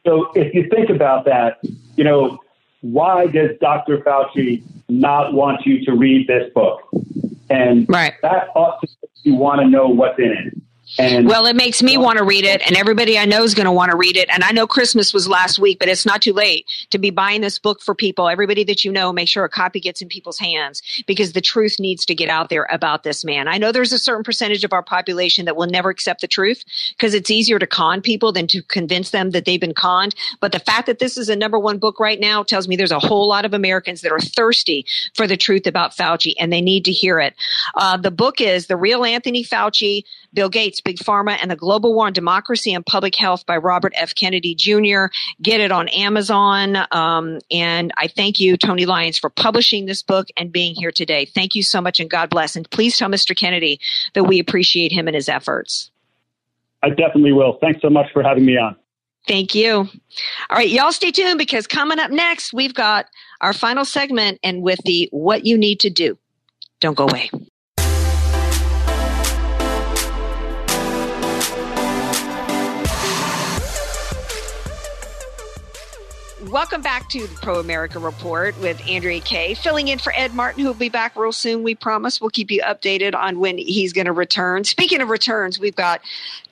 So 0.05 0.31
if 0.35 0.55
you 0.55 0.69
think 0.69 0.91
about 0.91 1.25
that, 1.25 1.59
you 1.97 2.05
know, 2.05 2.39
why 2.83 3.27
does 3.27 3.51
Dr. 3.61 3.99
Fauci 3.99 4.63
not 4.89 5.33
want 5.33 5.65
you 5.67 5.85
to 5.87 5.93
read 5.95 6.29
this 6.29 6.53
book? 6.53 6.83
And 7.49 7.89
right. 7.89 8.15
that 8.23 8.49
ought 8.55 8.81
to 8.81 8.89
you 9.23 9.35
want 9.35 9.61
to 9.61 9.69
know 9.69 9.89
what's 9.89 10.19
in 10.19 10.31
it. 10.31 10.55
And 10.99 11.27
well, 11.27 11.47
it 11.47 11.57
makes 11.57 11.83
me 11.83 11.97
want 11.97 12.19
to 12.19 12.25
read 12.25 12.45
it, 12.45 12.63
and 12.65 12.77
everybody 12.77 13.19
I 13.19 13.25
know 13.25 13.43
is 13.43 13.55
going 13.55 13.67
to 13.67 13.73
want 13.73 13.91
to 13.91 13.97
read 13.97 14.17
it. 14.17 14.29
And 14.33 14.45
I 14.45 14.53
know 14.53 14.67
Christmas 14.67 15.13
was 15.13 15.29
last 15.29 15.59
week, 15.59 15.79
but 15.79 15.89
it's 15.89 16.07
not 16.07 16.23
too 16.23 16.33
late 16.33 16.67
to 16.91 16.99
be 16.99 17.11
buying 17.11 17.41
this 17.41 17.59
book 17.59 17.81
for 17.83 17.95
people. 17.95 18.29
Everybody 18.29 18.65
that 18.65 18.85
you 18.85 18.93
know, 18.93 19.13
make 19.13 19.29
sure 19.29 19.45
a 19.45 19.49
copy 19.49 19.81
gets 19.81 20.01
in 20.01 20.09
people's 20.09 20.39
hands 20.39 20.83
because 21.07 21.33
the 21.33 21.41
truth 21.41 21.77
needs 21.79 22.07
to 22.07 22.15
get 22.15 22.29
out 22.29 22.49
there 22.49 22.67
about 22.71 23.03
this 23.03 23.25
man. 23.25 23.49
I 23.49 23.59
know 23.59 23.73
there's 23.73 23.93
a 23.93 23.99
certain 23.99 24.25
percentage 24.25 24.65
of 24.65 24.73
our 24.73 24.83
population 24.83 25.45
that 25.47 25.57
will 25.57 25.67
never 25.67 25.91
accept 25.91 26.21
the 26.21 26.29
truth 26.29 26.65
because 26.91 27.15
it's 27.15 27.31
easier 27.31 27.59
to 27.59 27.67
con 27.67 28.01
people 28.01 28.33
than 28.33 28.47
to 28.49 28.63
convince 28.63 29.11
them 29.11 29.31
that 29.31 29.45
they've 29.45 29.61
been 29.61 29.75
conned. 29.75 30.15
But 30.41 30.53
the 30.53 30.61
fact 30.61 30.87
that 30.87 30.99
this 30.99 31.19
is 31.19 31.29
a 31.29 31.37
number 31.37 31.59
one 31.59 31.79
book 31.79 32.01
right 32.01 32.19
now 32.19 32.43
tells 32.43 32.69
me 32.69 32.77
there's 32.77 32.93
a 32.93 32.99
whole 32.99 33.29
lot 33.29 33.45
of 33.45 33.55
Americans 33.55 34.01
that 34.03 34.13
are 34.13 34.21
thirsty 34.21 34.87
for 35.15 35.27
the 35.27 35.37
truth 35.37 35.67
about 35.67 35.97
Fauci, 35.97 36.35
and 36.39 36.53
they 36.53 36.61
need 36.61 36.85
to 36.85 36.93
hear 36.93 37.19
it. 37.19 37.35
Uh, 37.75 37.97
the 37.97 38.11
book 38.11 38.41
is 38.41 38.67
The 38.67 38.77
Real 38.77 39.05
Anthony 39.05 39.45
Fauci, 39.45 40.05
Bill 40.33 40.49
Gates, 40.49 40.76
Big 40.81 40.99
Pharma, 40.99 41.39
and 41.41 41.51
the 41.51 41.57
Global 41.57 41.95
War 41.95 42.07
on 42.07 42.13
Democracy 42.13 42.73
and 42.73 42.85
Public 42.85 43.15
Health 43.17 43.47
by 43.47 43.57
Robert 43.57 43.93
F. 43.97 44.15
Kennedy 44.15 44.55
Jr. 44.55 45.07
Get 45.43 45.61
it 45.61 45.73
on 45.73 45.89
Amazon. 45.89 46.77
Um, 46.91 47.39
and 47.51 47.93
I 47.97 48.09
thank 48.09 48.39
you, 48.39 48.57
Tony 48.57 48.87
Lyons, 48.87 49.19
for 49.19 49.31
publishing 49.31 49.87
this 49.87 50.03
book 50.03 50.29
and 50.37 50.53
being 50.53 50.75
here 50.75 50.93
today. 50.93 51.25
Thank 51.25 51.55
you 51.55 51.63
so 51.63 51.81
much 51.81 52.01
and 52.01 52.11
God 52.11 52.31
bless. 52.31 52.57
And 52.57 52.69
please 52.71 52.97
tell 52.97 53.09
Mr. 53.09 53.37
Kennedy 53.37 53.81
that 54.15 54.25
we 54.25 54.39
appreciate 54.39 54.93
him 54.93 55.09
and 55.09 55.15
his 55.15 55.29
efforts. 55.29 55.91
I 56.83 56.91
definitely 56.91 57.33
will. 57.33 57.59
Thanks 57.61 57.81
so 57.83 57.91
much 57.91 58.07
for 58.13 58.23
having 58.23 58.45
me 58.45 58.57
on. 58.57 58.77
Thank 59.27 59.55
you. 59.55 59.89
All 60.51 60.57
right, 60.57 60.69
y'all 60.69 60.93
stay 60.93 61.11
tuned 61.11 61.39
because 61.39 61.67
coming 61.67 61.99
up 61.99 62.11
next, 62.11 62.53
we've 62.53 62.75
got 62.75 63.07
our 63.41 63.53
final 63.53 63.85
segment 63.85 64.39
and 64.45 64.63
with 64.63 64.79
the 64.85 65.09
what 65.11 65.45
you 65.45 65.59
need 65.59 65.81
to 65.81 65.91
do. 65.91 66.17
Don't 66.81 66.97
go 66.97 67.09
away. 67.09 67.31
Welcome 76.51 76.81
back 76.81 77.09
to 77.09 77.27
the 77.27 77.35
Pro 77.35 77.59
America 77.59 77.99
Report 77.99 78.57
with 78.61 78.81
Andrea 78.87 79.21
Kaye, 79.21 79.55
filling 79.55 79.89
in 79.89 79.99
for 79.99 80.13
Ed 80.15 80.33
Martin, 80.33 80.63
who 80.63 80.69
will 80.69 80.75
be 80.75 80.89
back 80.89 81.17
real 81.17 81.33
soon. 81.33 81.65
We 81.65 81.75
promise 81.75 82.21
we'll 82.21 82.31
keep 82.31 82.53
you 82.53 82.63
updated 82.63 83.17
on 83.17 83.41
when 83.41 83.59
he's 83.59 83.93
going 83.93 84.05
to 84.05 84.13
return. 84.13 84.63
Speaking 84.63 85.01
of 85.01 85.09
returns, 85.09 85.59
we've 85.59 85.75
got 85.75 86.03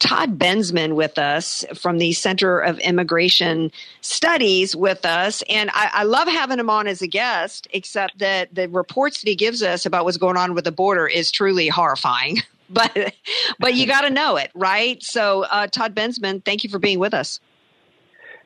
Todd 0.00 0.36
Bensman 0.36 0.96
with 0.96 1.16
us 1.16 1.64
from 1.74 1.98
the 1.98 2.12
Center 2.12 2.58
of 2.58 2.80
Immigration 2.80 3.70
Studies 4.00 4.74
with 4.74 5.06
us. 5.06 5.44
And 5.48 5.70
I, 5.72 5.90
I 5.92 6.02
love 6.02 6.26
having 6.26 6.58
him 6.58 6.70
on 6.70 6.88
as 6.88 7.00
a 7.00 7.06
guest, 7.06 7.68
except 7.72 8.18
that 8.18 8.52
the 8.52 8.68
reports 8.68 9.20
that 9.20 9.28
he 9.28 9.36
gives 9.36 9.62
us 9.62 9.86
about 9.86 10.04
what's 10.04 10.16
going 10.16 10.36
on 10.36 10.54
with 10.54 10.64
the 10.64 10.72
border 10.72 11.06
is 11.06 11.30
truly 11.30 11.68
horrifying. 11.68 12.38
but 12.68 13.14
but 13.60 13.74
you 13.74 13.86
got 13.86 14.00
to 14.00 14.10
know 14.10 14.36
it, 14.38 14.50
right? 14.54 15.00
So, 15.04 15.42
uh, 15.44 15.68
Todd 15.68 15.94
Bensman, 15.94 16.44
thank 16.44 16.64
you 16.64 16.70
for 16.70 16.80
being 16.80 16.98
with 16.98 17.14
us. 17.14 17.38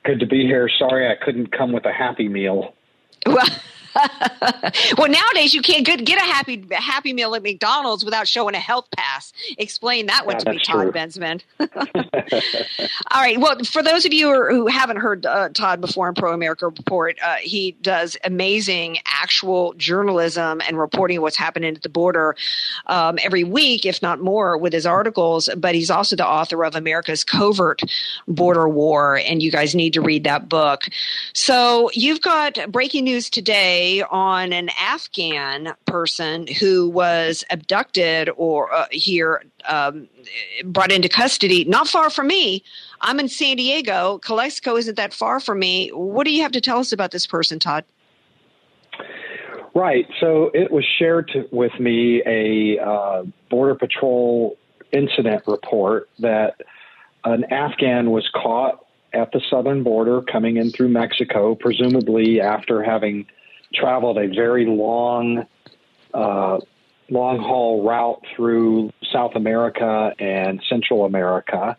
Good 0.04 0.20
to 0.20 0.26
be 0.26 0.42
here. 0.42 0.68
Sorry 0.78 1.10
I 1.10 1.16
couldn't 1.22 1.52
come 1.52 1.72
with 1.72 1.84
a 1.84 1.92
happy 1.92 2.28
meal. 2.28 2.74
Well, 3.26 3.46
well, 4.98 5.08
nowadays 5.08 5.54
you 5.54 5.62
can't 5.62 5.84
get, 5.84 6.04
get 6.04 6.18
a 6.18 6.24
happy 6.24 6.64
happy 6.72 7.12
meal 7.12 7.34
at 7.34 7.42
McDonald's 7.42 8.04
without 8.04 8.28
showing 8.28 8.54
a 8.54 8.60
health 8.60 8.88
pass. 8.96 9.32
Explain 9.56 10.06
that 10.06 10.26
one 10.26 10.36
yeah, 10.36 10.44
to 10.44 10.50
me, 10.50 10.58
Todd 10.58 10.88
Bensman. 10.88 11.42
All 13.10 13.20
right. 13.22 13.38
Well, 13.38 13.58
for 13.64 13.82
those 13.82 14.04
of 14.04 14.12
you 14.12 14.32
who 14.48 14.66
haven't 14.66 14.98
heard 14.98 15.26
uh, 15.26 15.48
Todd 15.50 15.80
before 15.80 16.08
in 16.08 16.14
Pro 16.14 16.32
America 16.32 16.66
Report, 16.66 17.18
uh, 17.22 17.36
he 17.36 17.72
does 17.82 18.16
amazing 18.24 18.98
actual 19.06 19.74
journalism 19.74 20.60
and 20.66 20.78
reporting 20.78 21.20
what's 21.20 21.36
happening 21.36 21.74
at 21.74 21.82
the 21.82 21.88
border 21.88 22.36
um, 22.86 23.18
every 23.22 23.44
week, 23.44 23.86
if 23.86 24.02
not 24.02 24.20
more, 24.20 24.56
with 24.56 24.72
his 24.72 24.86
articles. 24.86 25.48
But 25.56 25.74
he's 25.74 25.90
also 25.90 26.16
the 26.16 26.26
author 26.26 26.64
of 26.64 26.74
America's 26.74 27.24
Covert 27.24 27.82
Border 28.26 28.68
War, 28.68 29.18
and 29.18 29.42
you 29.42 29.50
guys 29.50 29.74
need 29.74 29.94
to 29.94 30.00
read 30.00 30.24
that 30.24 30.48
book. 30.48 30.84
So 31.32 31.90
you've 31.94 32.20
got 32.20 32.58
breaking 32.70 33.04
news 33.04 33.30
today 33.30 33.87
on 34.10 34.52
an 34.52 34.68
Afghan 34.78 35.74
person 35.86 36.46
who 36.46 36.88
was 36.88 37.44
abducted 37.50 38.30
or 38.36 38.72
uh, 38.72 38.86
here 38.90 39.42
um, 39.66 40.08
brought 40.64 40.92
into 40.92 41.08
custody, 41.08 41.64
not 41.64 41.88
far 41.88 42.10
from 42.10 42.26
me. 42.26 42.62
I'm 43.00 43.18
in 43.20 43.28
San 43.28 43.56
Diego. 43.56 44.18
Calexico 44.18 44.76
isn't 44.76 44.96
that 44.96 45.12
far 45.12 45.40
from 45.40 45.58
me. 45.58 45.90
What 45.90 46.24
do 46.24 46.32
you 46.32 46.42
have 46.42 46.52
to 46.52 46.60
tell 46.60 46.78
us 46.78 46.92
about 46.92 47.10
this 47.10 47.26
person, 47.26 47.58
Todd? 47.58 47.84
Right. 49.74 50.06
So 50.20 50.50
it 50.54 50.70
was 50.70 50.84
shared 50.98 51.28
to, 51.28 51.48
with 51.52 51.78
me 51.78 52.22
a 52.26 52.82
uh, 52.82 53.24
Border 53.50 53.74
Patrol 53.74 54.56
incident 54.92 55.42
report 55.46 56.08
that 56.18 56.60
an 57.24 57.44
Afghan 57.52 58.10
was 58.10 58.28
caught 58.34 58.84
at 59.12 59.32
the 59.32 59.40
southern 59.50 59.82
border 59.82 60.22
coming 60.22 60.56
in 60.56 60.70
through 60.70 60.88
Mexico, 60.88 61.54
presumably 61.54 62.40
after 62.40 62.82
having 62.82 63.26
traveled 63.74 64.18
a 64.18 64.28
very 64.28 64.66
long, 64.66 65.46
uh, 66.14 66.58
long 67.10 67.38
haul 67.38 67.86
route 67.86 68.22
through 68.34 68.90
South 69.12 69.32
America 69.34 70.12
and 70.18 70.62
Central 70.68 71.04
America. 71.04 71.76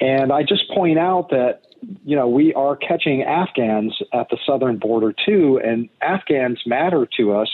And 0.00 0.32
I 0.32 0.42
just 0.42 0.68
point 0.70 0.98
out 0.98 1.30
that, 1.30 1.62
you 2.04 2.16
know, 2.16 2.28
we 2.28 2.52
are 2.54 2.76
catching 2.76 3.22
Afghans 3.22 3.96
at 4.12 4.28
the 4.30 4.38
southern 4.44 4.78
border 4.78 5.12
too, 5.12 5.60
and 5.62 5.88
Afghans 6.00 6.60
matter 6.66 7.06
to 7.18 7.34
us 7.34 7.50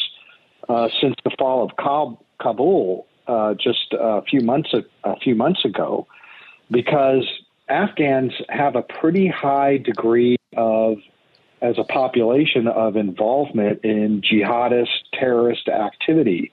uh, 0.69 0.89
since 1.01 1.15
the 1.25 1.31
fall 1.39 1.65
of 1.65 1.77
Kabul 1.77 3.07
uh, 3.27 3.55
just 3.55 3.93
a 3.93 4.23
few 4.23 4.41
months 4.41 4.73
a 5.05 5.17
few 5.21 5.35
months 5.35 5.65
ago, 5.65 6.07
because 6.71 7.27
Afghans 7.69 8.33
have 8.49 8.75
a 8.77 8.83
pretty 8.83 9.29
high 9.29 9.77
degree 9.77 10.37
of 10.57 10.97
as 11.63 11.79
a 11.79 11.85
population 11.85 12.67
of 12.67 12.97
involvement 12.97 13.85
in 13.85 14.23
jihadist 14.23 14.89
terrorist 15.13 15.69
activity. 15.69 16.53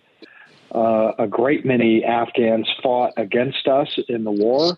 Uh, 0.73 1.13
a 1.17 1.27
great 1.27 1.65
many 1.65 2.03
Afghans 2.03 2.69
fought 2.83 3.13
against 3.17 3.67
us 3.67 3.87
in 4.09 4.25
the 4.25 4.31
war. 4.31 4.77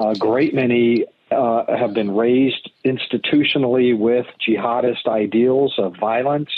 A 0.00 0.14
great 0.16 0.54
many 0.54 1.04
uh, 1.30 1.64
have 1.76 1.92
been 1.94 2.14
raised 2.14 2.70
institutionally 2.84 3.96
with 3.96 4.26
jihadist 4.46 5.06
ideals 5.06 5.74
of 5.78 5.94
violence. 5.96 6.50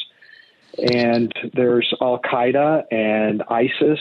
And 0.93 1.33
there's 1.53 1.93
Al 2.01 2.21
Qaeda 2.21 2.85
and 2.91 3.43
ISIS 3.51 3.99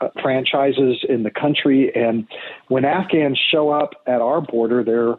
uh, 0.00 0.08
franchises 0.22 1.04
in 1.08 1.22
the 1.22 1.30
country. 1.30 1.94
And 1.94 2.26
when 2.68 2.84
Afghans 2.84 3.38
show 3.50 3.70
up 3.70 3.94
at 4.06 4.20
our 4.20 4.40
border, 4.40 4.82
they're 4.82 5.16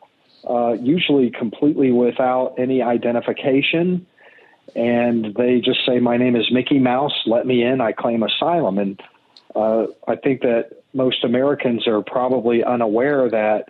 uh, 0.49 0.73
usually 0.73 1.31
completely 1.31 1.91
without 1.91 2.55
any 2.57 2.81
identification. 2.81 4.05
And 4.75 5.33
they 5.35 5.61
just 5.61 5.85
say, 5.85 5.99
My 5.99 6.17
name 6.17 6.35
is 6.35 6.51
Mickey 6.51 6.79
Mouse, 6.79 7.13
let 7.25 7.45
me 7.45 7.63
in, 7.63 7.81
I 7.81 7.91
claim 7.91 8.23
asylum. 8.23 8.77
And 8.77 9.01
uh, 9.55 9.87
I 10.07 10.15
think 10.15 10.41
that 10.41 10.83
most 10.93 11.23
Americans 11.23 11.87
are 11.87 12.01
probably 12.01 12.63
unaware 12.63 13.29
that 13.29 13.69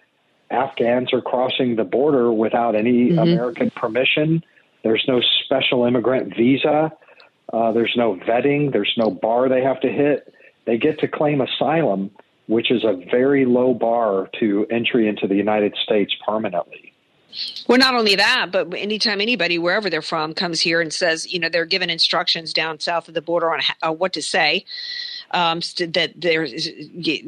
Afghans 0.50 1.14
are 1.14 1.22
crossing 1.22 1.76
the 1.76 1.84
border 1.84 2.32
without 2.32 2.76
any 2.76 3.10
mm-hmm. 3.10 3.20
American 3.20 3.72
permission. 3.72 4.44
There's 4.84 5.04
no 5.08 5.22
special 5.44 5.86
immigrant 5.86 6.36
visa. 6.36 6.92
Uh, 7.52 7.72
there's 7.72 7.94
no 7.96 8.16
vetting. 8.16 8.72
There's 8.72 8.94
no 8.98 9.10
bar 9.10 9.50
they 9.50 9.64
have 9.64 9.80
to 9.82 9.90
hit. 9.90 10.34
They 10.66 10.78
get 10.78 11.00
to 11.00 11.08
claim 11.08 11.42
asylum, 11.42 12.12
which 12.48 12.72
is 12.72 12.84
a 12.84 12.94
very 13.12 13.46
low 13.46 13.74
bar 13.74 14.30
to 14.40 14.66
entry 14.70 15.08
into 15.08 15.28
the 15.28 15.36
United 15.36 15.76
States 15.84 16.14
permanently. 16.26 16.94
Well, 17.68 17.78
not 17.78 17.96
only 17.96 18.16
that, 18.16 18.48
but 18.52 18.74
anytime 18.74 19.20
anybody, 19.20 19.58
wherever 19.58 19.90
they're 19.90 20.02
from, 20.02 20.34
comes 20.34 20.62
here 20.62 20.80
and 20.80 20.94
says, 20.94 21.32
you 21.32 21.40
know, 21.40 21.50
they're 21.50 21.66
given 21.66 21.90
instructions 21.90 22.54
down 22.54 22.80
south 22.80 23.08
of 23.08 23.14
the 23.14 23.22
border 23.22 23.54
on 23.54 23.60
uh, 23.82 23.92
what 23.92 24.14
to 24.14 24.22
say, 24.22 24.66
um, 25.32 25.60
that 25.60 26.14
they're 26.16 26.48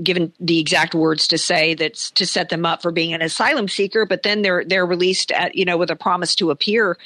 given 0.03 0.32
the 0.39 0.60
exact 0.60 0.95
words 0.95 1.27
to 1.27 1.38
say 1.38 1.73
that's 1.73 2.12
to 2.12 2.25
set 2.25 2.49
them 2.49 2.65
up 2.65 2.82
for 2.82 2.91
being 2.91 3.13
an 3.13 3.21
asylum 3.21 3.67
seeker, 3.67 4.06
but 4.06 4.23
then 4.23 4.43
they're 4.43 4.63
they're 4.63 4.86
released 4.86 5.32
at 5.32 5.56
you 5.56 5.65
know 5.65 5.77
with 5.77 5.89
a 5.89 5.95
promise 5.95 6.36
to 6.36 6.51
appear. 6.51 6.97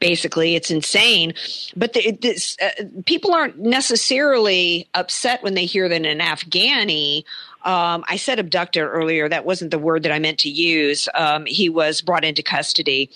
Basically, 0.00 0.56
it's 0.56 0.70
insane. 0.70 1.32
But 1.76 1.92
the, 1.92 2.10
this, 2.20 2.56
uh, 2.60 2.84
people 3.06 3.32
aren't 3.32 3.58
necessarily 3.58 4.88
upset 4.92 5.42
when 5.42 5.54
they 5.54 5.66
hear 5.66 5.88
that 5.88 6.04
an 6.04 6.18
Afghani 6.18 7.24
um, 7.64 8.04
I 8.08 8.16
said 8.16 8.38
abducted 8.38 8.82
earlier. 8.82 9.28
That 9.28 9.44
wasn't 9.44 9.70
the 9.70 9.78
word 9.78 10.02
that 10.04 10.12
I 10.12 10.18
meant 10.18 10.38
to 10.40 10.48
use. 10.48 11.08
Um, 11.14 11.46
he 11.46 11.68
was 11.68 12.00
brought 12.00 12.24
into 12.24 12.42
custody 12.42 13.10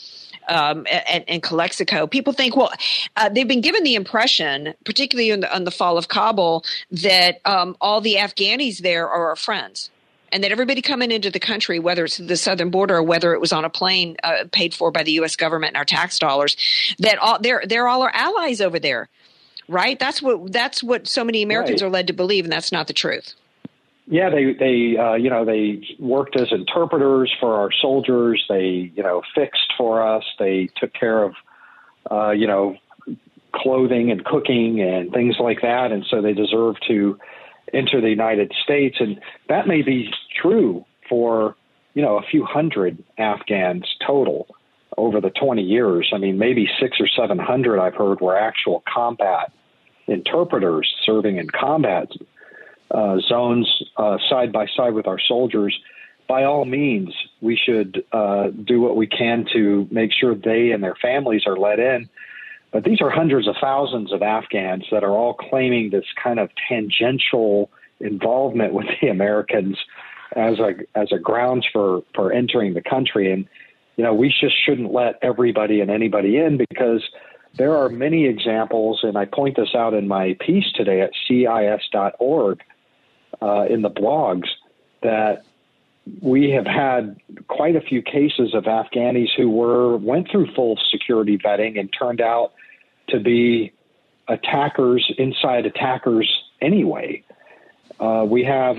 um, 0.49 0.87
and, 0.91 1.25
and 1.29 1.43
Calexico, 1.43 2.07
people 2.07 2.33
think, 2.33 2.57
well, 2.57 2.73
uh, 3.17 3.29
they've 3.29 3.49
been 3.49 3.61
given 3.61 3.83
the 3.85 3.95
impression, 3.95 4.75
particularly 4.85 5.33
on 5.33 5.41
the, 5.41 5.55
on 5.55 5.65
the 5.65 5.71
fall 5.71 5.99
of 5.99 6.09
Kabul, 6.09 6.65
that 6.91 7.41
um, 7.45 7.77
all 7.81 8.01
the 8.01 8.17
Afghanis 8.17 8.79
there 8.79 9.09
are 9.09 9.29
our 9.29 9.37
friends. 9.37 9.91
And 10.33 10.43
that 10.43 10.51
everybody 10.51 10.83
coming 10.83 11.13
into 11.13 11.31
the 11.31 11.39
country, 11.39 11.79
whether 11.79 12.07
it's 12.07 12.17
the 12.17 12.37
southern 12.37 12.71
border 12.71 12.97
or 12.97 13.03
whether 13.05 13.35
it 13.35 13.41
was 13.41 13.53
on 13.53 13.65
a 13.65 13.71
plane 13.71 14.17
uh, 14.25 14.45
paid 14.51 14.75
for 14.75 14.91
by 14.91 15.05
the 15.05 15.13
U.S. 15.13 15.37
government 15.37 15.71
and 15.71 15.77
our 15.77 15.85
tax 15.85 16.19
dollars, 16.19 16.57
that 16.99 17.19
all 17.19 17.39
they're 17.39 17.63
they're 17.69 17.87
all 17.87 18.03
our 18.03 18.11
allies 18.13 18.61
over 18.61 18.81
there, 18.81 19.09
right? 19.69 19.97
That's 19.97 20.21
what 20.21 20.51
that's 20.53 20.83
what 20.83 21.07
so 21.07 21.23
many 21.23 21.43
Americans 21.43 21.83
right. 21.83 21.87
are 21.87 21.91
led 21.91 22.09
to 22.09 22.15
believe, 22.15 22.45
and 22.45 22.53
that's 22.53 22.73
not 22.73 22.89
the 22.89 22.93
truth. 22.93 23.35
Yeah, 24.07 24.29
they 24.29 24.53
they 24.53 24.97
uh, 24.99 25.15
you 25.15 25.31
know 25.31 25.45
they 25.45 25.83
worked 25.99 26.39
as 26.39 26.53
interpreters 26.53 27.33
for 27.41 27.55
our 27.55 27.71
soldiers. 27.73 28.45
They 28.49 28.93
you 28.95 29.03
know 29.03 29.23
fixed 29.35 29.73
for 29.79 30.07
us. 30.07 30.25
They 30.39 30.69
took 30.77 30.93
care 30.93 31.23
of 31.23 31.35
uh, 32.11 32.31
you 32.31 32.47
know 32.47 32.77
clothing 33.55 34.11
and 34.11 34.25
cooking 34.25 34.83
and 34.83 35.11
things 35.13 35.37
like 35.41 35.63
that, 35.63 35.91
and 35.91 36.05
so 36.11 36.21
they 36.21 36.35
deserve 36.35 36.77
to 36.89 37.19
enter 37.73 38.01
the 38.01 38.11
United 38.11 38.53
States. 38.63 38.97
And 39.01 39.21
that 39.49 39.67
may 39.67 39.81
be 39.81 40.13
true 40.41 40.85
for 41.09 41.57
you 41.95 42.03
know 42.03 42.19
a 42.19 42.23
few 42.23 42.45
hundred 42.45 43.03
Afghans 43.17 43.87
total 44.07 44.55
over 44.99 45.21
the 45.21 45.31
20 45.31 45.63
years. 45.63 46.13
I 46.15 46.19
mean, 46.19 46.39
maybe 46.39 46.69
six 46.79 46.99
or 47.01 47.09
seven 47.09 47.39
hundred 47.39 47.81
I've 47.81 47.95
heard 47.95 48.21
were 48.21 48.37
actual 48.37 48.83
combat 48.93 49.51
interpreters 50.07 50.95
serving 51.07 51.39
in 51.39 51.49
combat 51.49 52.09
uh, 52.95 53.19
zones 53.21 53.83
uh, 53.97 54.19
side 54.29 54.53
by 54.53 54.67
side 54.77 54.95
with 54.95 55.07
our 55.07 55.19
soldiers, 55.19 55.79
by 56.29 56.45
all 56.45 56.65
means, 56.65 57.15
we 57.41 57.57
should 57.57 58.05
uh, 58.13 58.49
do 58.49 58.81
what 58.81 58.97
we 58.97 59.07
can 59.07 59.47
to 59.53 59.87
make 59.91 60.11
sure 60.13 60.35
they 60.35 60.71
and 60.71 60.83
their 60.83 60.95
families 61.03 61.43
are 61.47 61.57
let 61.57 61.79
in. 61.79 62.09
But 62.73 62.85
these 62.85 63.01
are 63.01 63.11
hundreds 63.11 63.47
of 63.47 63.57
thousands 63.61 64.13
of 64.13 64.23
Afghans 64.23 64.87
that 64.91 65.05
are 65.05 65.13
all 65.13 65.35
claiming 65.35 65.91
this 65.91 66.07
kind 66.23 66.39
of 66.39 66.51
tangential 66.69 67.71
involvement 68.01 68.73
with 68.73 68.87
the 69.01 69.09
Americans 69.09 69.77
as 70.35 70.59
a 70.59 70.75
as 70.97 71.13
a 71.13 71.19
grounds 71.19 71.67
for 71.73 72.03
for 72.15 72.33
entering 72.33 72.75
the 72.75 72.83
country. 72.83 73.31
And 73.31 73.47
you 73.97 74.03
know, 74.03 74.15
we 74.15 74.29
just 74.29 74.57
shouldn't 74.65 74.93
let 74.93 75.19
everybody 75.23 75.81
and 75.81 75.91
anybody 75.91 76.39
in 76.39 76.57
because 76.57 77.03
there 77.57 77.77
are 77.77 77.89
many 77.89 78.27
examples, 78.27 79.01
and 79.05 79.17
I 79.17 79.27
point 79.27 79.57
this 79.57 79.75
out 79.77 79.95
in 79.95 80.09
my 80.09 80.37
piece 80.41 80.73
today 80.75 81.01
at 81.01 81.11
cis.org 81.29 82.61
uh, 83.43 83.67
in 83.69 83.83
the 83.83 83.91
blogs 83.91 84.49
that 85.03 85.45
we 86.21 86.51
have 86.51 86.67
had 86.67 87.17
quite 87.49 87.77
a 87.77 87.81
few 87.81 88.03
cases 88.03 88.55
of 88.55 88.65
Afghanis 88.65 89.29
who 89.37 89.51
were 89.51 89.97
went 89.97 90.31
through 90.31 90.53
full 90.55 90.79
security 90.91 91.39
vetting 91.39 91.79
and 91.79 91.91
turned 91.99 92.21
out 92.21 92.53
to 93.09 93.21
be 93.21 93.73
attackers 94.29 95.11
inside 95.19 95.67
attackers 95.67 96.31
anyway. 96.61 97.23
Uh, 97.99 98.25
we 98.29 98.45
have 98.45 98.77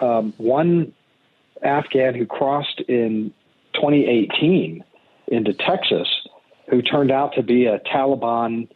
um, 0.00 0.32
one 0.36 0.92
Afghan 1.62 2.14
who 2.14 2.26
crossed 2.26 2.80
in 2.88 3.32
2018 3.74 4.84
into 5.28 5.52
Texas 5.54 6.08
who 6.70 6.82
turned 6.82 7.10
out 7.10 7.34
to 7.34 7.42
be 7.42 7.66
a 7.66 7.78
Taliban 7.80 8.68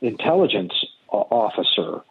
intelligence 0.00 0.72
officer 1.08 2.02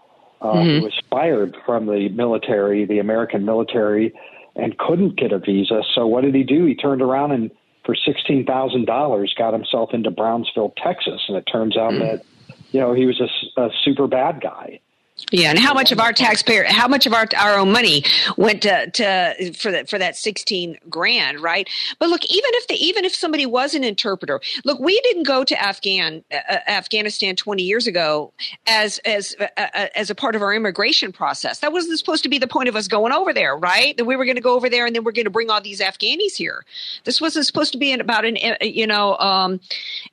uh, 0.44 0.48
mm-hmm. 0.48 0.80
who 0.80 0.84
was 0.84 1.02
fired 1.10 1.56
from 1.66 1.86
the 1.86 2.10
military, 2.10 2.86
the 2.86 3.00
American 3.00 3.46
military, 3.46 4.14
and 4.56 4.78
couldn't 4.78 5.16
get 5.16 5.32
a 5.32 5.40
visa. 5.40 5.82
So 5.96 6.06
what 6.06 6.22
did 6.22 6.36
he 6.36 6.44
do? 6.44 6.66
He 6.66 6.76
turned 6.76 7.02
around 7.02 7.32
and 7.32 7.50
for 7.86 7.96
sixteen 7.96 8.46
thousand 8.46 8.86
dollars 8.86 9.34
got 9.38 9.54
himself 9.54 9.94
into 9.94 10.12
Brownsville, 10.12 10.74
Texas, 10.78 11.22
and 11.28 11.38
it 11.38 11.46
turns 11.52 11.78
out 11.78 11.94
mm-hmm. 11.94 12.00
that 12.00 12.26
you 12.72 12.80
know 12.80 12.94
he 12.94 13.06
was 13.06 13.20
a, 13.22 13.62
a 13.62 13.70
super 13.84 14.08
bad 14.08 14.42
guy. 14.42 14.80
Yeah, 15.32 15.50
and 15.50 15.60
how 15.60 15.74
much 15.74 15.92
of 15.92 16.00
our 16.00 16.14
taxpayer, 16.14 16.64
how 16.66 16.88
much 16.88 17.06
of 17.06 17.14
our 17.14 17.28
our 17.38 17.58
own 17.58 17.72
money 17.72 18.04
went 18.38 18.62
to, 18.64 18.90
to 18.92 19.54
for 19.54 19.72
that 19.72 19.90
for 19.90 19.98
that 19.98 20.16
sixteen 20.16 20.78
grand, 20.90 21.40
right? 21.40 21.68
But 22.00 22.10
look, 22.10 22.26
even 22.26 22.50
if 22.54 22.68
the 22.68 22.76
even 22.76 23.06
if 23.06 23.16
somebody 23.16 23.46
was 23.46 23.74
an 23.74 23.84
interpreter, 23.84 24.42
look, 24.64 24.80
we 24.80 25.00
didn't 25.02 25.24
go 25.24 25.44
to 25.44 25.62
Afghan 25.62 26.24
uh, 26.32 26.38
uh 26.50 26.58
Afghanistan 26.68 27.36
twenty 27.36 27.64
years 27.64 27.88
ago 27.88 28.34
as 28.68 29.00
as 29.00 29.36
uh, 29.40 29.48
uh, 29.58 29.88
as 29.96 30.10
a 30.10 30.16
part 30.16 30.36
of 30.36 30.42
our 30.42 30.54
immigration 30.54 31.12
process. 31.12 31.60
That 31.60 31.72
wasn't 31.72 31.98
supposed 31.98 32.24
to 32.24 32.30
be 32.30 32.38
the 32.38 32.48
point 32.48 32.70
of 32.70 32.76
us 32.76 32.88
going 32.88 33.14
over 33.14 33.34
there, 33.34 33.56
right? 33.56 33.96
That 33.98 34.06
we 34.06 34.16
were 34.16 34.26
going 34.26 34.36
to 34.36 34.42
go 34.42 34.56
over 34.56 34.70
there 34.70 34.86
and 34.86 34.96
then 34.96 35.04
we're 35.04 35.12
going 35.12 35.26
to 35.26 35.32
bring 35.32 35.50
all 35.50 35.62
these 35.62 35.80
Afghanis 35.80 36.36
here. 36.36 36.66
This 37.06 37.22
wasn't 37.22 37.46
supposed 37.46 37.72
to 37.74 37.78
be 37.78 37.94
about 37.94 38.26
an 38.26 38.38
uh, 38.44 38.56
you 38.62 38.88
know 38.88 39.18
um, 39.18 39.60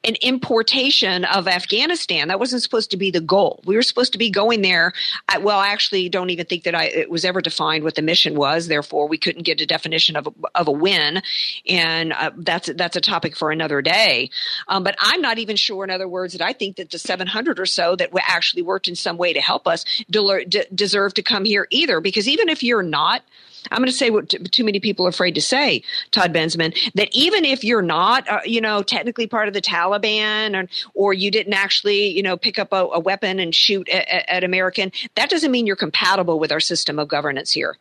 an 0.04 0.16
importation 0.22 1.24
of 1.24 1.48
Afghanistan. 1.48 2.28
That 2.28 2.38
wasn't 2.38 2.62
supposed 2.62 2.90
to 2.92 2.96
be 2.96 3.10
the 3.10 3.20
goal. 3.20 3.60
We 3.64 3.76
were 3.76 3.82
supposed 3.82 4.12
to 4.12 4.18
be 4.18 4.30
going 4.30 4.62
there 4.62 4.92
I, 5.28 5.38
well, 5.38 5.58
I 5.58 5.68
actually 5.68 6.08
don't 6.08 6.30
even 6.30 6.46
think 6.46 6.64
that 6.64 6.74
I, 6.74 6.84
it 6.84 7.10
was 7.10 7.24
ever 7.24 7.40
defined 7.40 7.84
what 7.84 7.94
the 7.94 8.02
mission 8.02 8.34
was. 8.34 8.68
Therefore, 8.68 9.08
we 9.08 9.18
couldn't 9.18 9.42
get 9.42 9.60
a 9.60 9.66
definition 9.66 10.16
of 10.16 10.26
a, 10.26 10.32
of 10.54 10.68
a 10.68 10.72
win, 10.72 11.22
and 11.68 12.12
uh, 12.12 12.30
that's 12.36 12.70
that's 12.74 12.96
a 12.96 13.00
topic 13.00 13.36
for 13.36 13.50
another 13.50 13.82
day. 13.82 14.30
Um, 14.68 14.84
but 14.84 14.96
I'm 14.98 15.20
not 15.20 15.38
even 15.38 15.56
sure. 15.56 15.84
In 15.84 15.90
other 15.90 16.08
words, 16.08 16.32
that 16.34 16.42
I 16.42 16.52
think 16.52 16.76
that 16.76 16.90
the 16.90 16.98
700 16.98 17.58
or 17.58 17.66
so 17.66 17.96
that 17.96 18.10
actually 18.20 18.62
worked 18.62 18.88
in 18.88 18.94
some 18.94 19.16
way 19.16 19.32
to 19.32 19.40
help 19.40 19.66
us 19.66 19.84
de- 20.10 20.44
de- 20.44 20.66
deserve 20.74 21.14
to 21.14 21.22
come 21.22 21.44
here 21.44 21.66
either. 21.70 22.00
Because 22.00 22.28
even 22.28 22.48
if 22.48 22.62
you're 22.62 22.82
not 22.82 23.22
I'm 23.70 23.78
going 23.78 23.90
to 23.90 23.92
say 23.92 24.10
what 24.10 24.28
too 24.28 24.64
many 24.64 24.80
people 24.80 25.06
are 25.06 25.10
afraid 25.10 25.34
to 25.34 25.40
say, 25.40 25.82
Todd 26.10 26.32
Bensman, 26.32 26.76
that 26.94 27.08
even 27.12 27.44
if 27.44 27.64
you're 27.64 27.82
not, 27.82 28.28
uh, 28.28 28.40
you 28.44 28.60
know, 28.60 28.82
technically 28.82 29.26
part 29.26 29.48
of 29.48 29.54
the 29.54 29.60
Taliban 29.60 30.60
or, 30.60 30.68
or 30.94 31.12
you 31.12 31.30
didn't 31.30 31.54
actually, 31.54 32.08
you 32.08 32.22
know, 32.22 32.36
pick 32.36 32.58
up 32.58 32.72
a, 32.72 32.86
a 32.92 33.00
weapon 33.00 33.38
and 33.38 33.54
shoot 33.54 33.88
at, 33.88 34.28
at, 34.28 34.44
American, 34.44 34.92
that 35.14 35.30
doesn't 35.30 35.50
mean 35.50 35.66
you're 35.66 35.76
compatible 35.76 36.38
with 36.38 36.52
our 36.52 36.60
system 36.60 36.98
of 36.98 37.08
governance 37.08 37.52
here. 37.52 37.76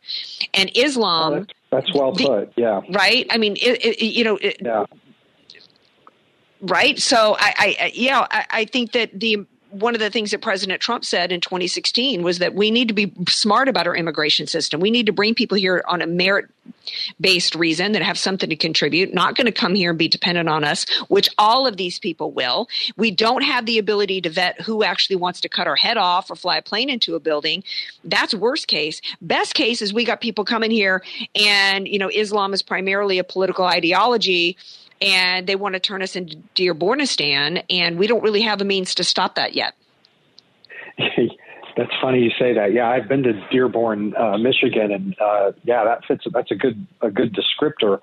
And 0.54 0.70
Islam. 0.76 1.32
Oh, 1.32 1.46
that's 1.70 1.94
well 1.94 2.12
the, 2.12 2.26
put. 2.26 2.52
Yeah. 2.56 2.80
Right. 2.90 3.26
I 3.30 3.38
mean, 3.38 3.56
it, 3.56 3.84
it, 3.84 4.02
you 4.04 4.24
know. 4.24 4.36
It, 4.36 4.58
yeah. 4.60 4.84
Right. 6.62 6.98
So 6.98 7.36
I, 7.38 7.76
I, 7.80 7.92
yeah, 7.94 8.26
I, 8.30 8.46
I 8.50 8.64
think 8.66 8.92
that 8.92 9.18
the 9.18 9.46
one 9.70 9.94
of 9.94 10.00
the 10.00 10.10
things 10.10 10.32
that 10.32 10.42
President 10.42 10.80
Trump 10.80 11.04
said 11.04 11.32
in 11.32 11.40
2016 11.40 12.22
was 12.22 12.38
that 12.38 12.54
we 12.54 12.70
need 12.70 12.88
to 12.88 12.94
be 12.94 13.12
smart 13.28 13.68
about 13.68 13.86
our 13.86 13.94
immigration 13.94 14.46
system. 14.46 14.80
We 14.80 14.90
need 14.90 15.06
to 15.06 15.12
bring 15.12 15.34
people 15.34 15.56
here 15.56 15.84
on 15.86 16.02
a 16.02 16.06
merit 16.06 16.46
based 17.20 17.54
reason 17.54 17.92
that 17.92 18.02
have 18.02 18.18
something 18.18 18.50
to 18.50 18.56
contribute, 18.56 19.14
not 19.14 19.36
going 19.36 19.46
to 19.46 19.52
come 19.52 19.74
here 19.74 19.90
and 19.90 19.98
be 19.98 20.08
dependent 20.08 20.48
on 20.48 20.64
us, 20.64 20.86
which 21.08 21.28
all 21.38 21.66
of 21.66 21.76
these 21.76 21.98
people 21.98 22.32
will. 22.32 22.68
We 22.96 23.10
don't 23.10 23.42
have 23.42 23.66
the 23.66 23.78
ability 23.78 24.20
to 24.22 24.30
vet 24.30 24.60
who 24.60 24.82
actually 24.82 25.16
wants 25.16 25.40
to 25.42 25.48
cut 25.48 25.66
our 25.66 25.76
head 25.76 25.96
off 25.96 26.30
or 26.30 26.36
fly 26.36 26.56
a 26.56 26.62
plane 26.62 26.90
into 26.90 27.14
a 27.14 27.20
building. 27.20 27.62
That's 28.04 28.34
worst 28.34 28.66
case. 28.66 29.00
Best 29.20 29.54
case 29.54 29.82
is 29.82 29.92
we 29.92 30.04
got 30.04 30.20
people 30.20 30.44
coming 30.44 30.70
here 30.70 31.02
and, 31.34 31.86
you 31.86 31.98
know, 31.98 32.10
Islam 32.12 32.52
is 32.52 32.62
primarily 32.62 33.18
a 33.18 33.24
political 33.24 33.64
ideology 33.64 34.56
and 35.00 35.46
they 35.46 35.56
want 35.56 35.74
to 35.74 35.80
turn 35.80 36.02
us 36.02 36.16
into 36.16 36.36
Dearbornistan, 36.54 37.64
and 37.70 37.98
we 37.98 38.06
don't 38.06 38.22
really 38.22 38.42
have 38.42 38.58
the 38.58 38.64
means 38.64 38.94
to 38.96 39.04
stop 39.04 39.34
that 39.36 39.54
yet. 39.54 39.74
That's 41.76 41.92
funny 42.02 42.20
you 42.20 42.30
say 42.38 42.52
that. 42.52 42.72
Yeah, 42.72 42.88
I've 42.90 43.08
been 43.08 43.22
to 43.22 43.32
Dearborn, 43.50 44.14
uh, 44.16 44.36
Michigan, 44.38 44.92
and 44.92 45.16
uh, 45.20 45.52
yeah, 45.64 45.84
that 45.84 46.04
fits. 46.06 46.24
That's 46.32 46.50
a 46.50 46.54
good 46.54 46.86
a 47.00 47.10
good 47.10 47.34
descriptor. 47.34 48.00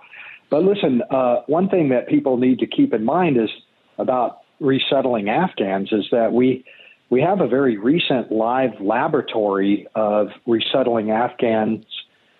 But 0.49 0.63
listen, 0.63 1.03
uh, 1.11 1.41
one 1.47 1.69
thing 1.69 1.89
that 1.89 2.07
people 2.07 2.37
need 2.37 2.59
to 2.59 2.67
keep 2.67 2.93
in 2.93 3.03
mind 3.03 3.37
is 3.37 3.49
about 3.97 4.39
resettling 4.59 5.29
Afghans 5.29 5.91
is 5.91 6.07
that 6.11 6.33
we 6.33 6.65
we 7.09 7.21
have 7.21 7.41
a 7.41 7.47
very 7.47 7.77
recent 7.77 8.31
live 8.31 8.79
laboratory 8.79 9.87
of 9.95 10.29
resettling 10.45 11.11
Afghans 11.11 11.85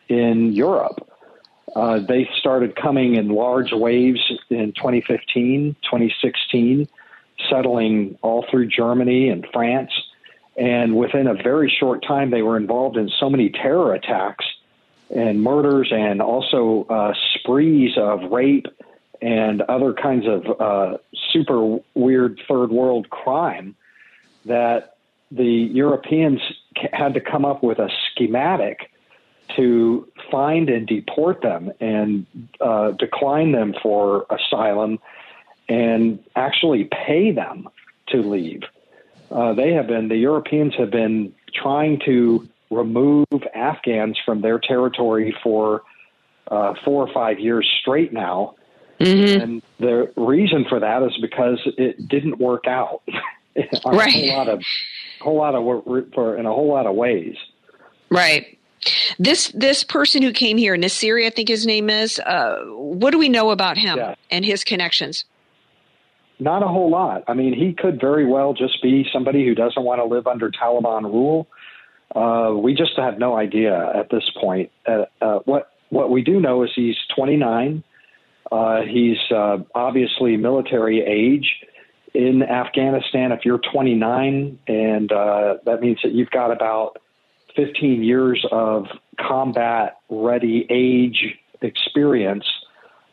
in 0.09 0.53
Europe. 0.53 1.07
Uh, 1.77 1.99
they 1.99 2.27
started 2.39 2.75
coming 2.75 3.13
in 3.17 3.29
large 3.29 3.71
waves 3.71 4.19
in 4.49 4.73
2015, 4.73 5.75
2016, 5.83 6.87
settling 7.47 8.17
all 8.23 8.43
through 8.49 8.65
Germany 8.65 9.29
and 9.29 9.45
France. 9.53 9.91
And 10.57 10.95
within 10.95 11.27
a 11.27 11.35
very 11.35 11.69
short 11.69 12.03
time, 12.03 12.31
they 12.31 12.41
were 12.41 12.57
involved 12.57 12.97
in 12.97 13.11
so 13.19 13.29
many 13.29 13.51
terror 13.51 13.93
attacks 13.93 14.43
and 15.15 15.43
murders 15.43 15.89
and 15.91 16.19
also 16.19 16.87
uh, 16.89 17.13
sprees 17.35 17.95
of 17.95 18.31
rape 18.31 18.65
and 19.21 19.61
other 19.61 19.93
kinds 19.93 20.25
of 20.25 20.59
uh, 20.59 20.97
super 21.31 21.77
weird 21.93 22.41
third 22.47 22.71
world 22.71 23.11
crime 23.11 23.75
that 24.45 24.97
the 25.29 25.45
Europeans 25.45 26.41
had 26.91 27.13
to 27.13 27.21
come 27.21 27.45
up 27.45 27.61
with 27.61 27.77
a 27.77 27.91
schematic 28.09 28.89
to 29.55 30.07
find 30.31 30.69
and 30.69 30.87
deport 30.87 31.41
them 31.41 31.71
and 31.79 32.25
uh, 32.59 32.91
decline 32.91 33.51
them 33.51 33.73
for 33.81 34.25
asylum 34.29 34.99
and 35.69 36.19
actually 36.35 36.85
pay 36.85 37.31
them 37.31 37.67
to 38.09 38.17
leave. 38.17 38.61
Uh, 39.31 39.53
they 39.53 39.73
have 39.73 39.87
been, 39.87 40.07
the 40.07 40.17
Europeans 40.17 40.73
have 40.77 40.91
been 40.91 41.33
trying 41.53 41.99
to 42.05 42.47
remove 42.69 43.27
Afghans 43.53 44.17
from 44.25 44.41
their 44.41 44.59
territory 44.59 45.35
for 45.43 45.83
uh, 46.49 46.73
four 46.85 47.05
or 47.05 47.13
five 47.13 47.39
years 47.39 47.69
straight 47.81 48.13
now. 48.13 48.55
Mm-hmm. 48.99 49.41
And 49.41 49.61
the 49.79 50.11
reason 50.15 50.65
for 50.67 50.79
that 50.79 51.03
is 51.03 51.17
because 51.21 51.59
it 51.77 52.07
didn't 52.07 52.39
work 52.39 52.65
out 52.67 53.01
right. 53.85 54.07
a 54.07 54.11
whole 54.11 54.37
lot 54.37 54.49
of, 54.49 54.63
whole 55.21 55.37
lot 55.37 55.55
of 55.55 56.13
for 56.13 56.37
in 56.37 56.45
a 56.45 56.53
whole 56.53 56.69
lot 56.69 56.87
of 56.87 56.95
ways. 56.95 57.35
Right. 58.09 58.56
This 59.19 59.49
this 59.49 59.83
person 59.83 60.21
who 60.21 60.31
came 60.31 60.57
here, 60.57 60.75
Nassiri, 60.77 61.25
I 61.25 61.29
think 61.29 61.49
his 61.49 61.65
name 61.65 61.89
is. 61.89 62.19
Uh, 62.19 62.59
what 62.67 63.11
do 63.11 63.17
we 63.17 63.29
know 63.29 63.49
about 63.51 63.77
him 63.77 63.97
yeah. 63.97 64.15
and 64.31 64.45
his 64.45 64.63
connections? 64.63 65.25
Not 66.39 66.61
a 66.61 66.67
whole 66.67 66.91
lot. 66.91 67.23
I 67.27 67.33
mean, 67.33 67.53
he 67.53 67.73
could 67.73 67.99
very 67.99 68.25
well 68.25 68.53
just 68.53 68.81
be 68.83 69.07
somebody 69.11 69.45
who 69.45 69.55
doesn't 69.55 69.81
want 69.83 69.99
to 69.99 70.05
live 70.05 70.27
under 70.27 70.51
Taliban 70.51 71.03
rule. 71.03 71.47
Uh, 72.15 72.53
we 72.55 72.73
just 72.75 72.91
have 72.97 73.17
no 73.17 73.35
idea 73.35 73.91
at 73.95 74.09
this 74.09 74.23
point. 74.39 74.71
Uh, 74.85 75.05
uh, 75.21 75.39
what 75.45 75.71
what 75.89 76.11
we 76.11 76.21
do 76.21 76.39
know 76.39 76.63
is 76.63 76.69
he's 76.75 76.95
29. 77.15 77.83
Uh, 78.51 78.81
he's 78.81 79.17
uh, 79.33 79.57
obviously 79.73 80.37
military 80.37 81.01
age 81.01 81.55
in 82.13 82.43
Afghanistan. 82.43 83.31
If 83.31 83.41
you're 83.43 83.59
29, 83.59 84.59
and 84.67 85.11
uh, 85.11 85.55
that 85.65 85.81
means 85.81 85.99
that 86.03 86.13
you've 86.13 86.29
got 86.29 86.51
about 86.51 87.01
15 87.57 88.03
years 88.03 88.45
of 88.51 88.85
combat 89.19 89.97
ready 90.09 90.65
age 90.69 91.37
experience 91.61 92.45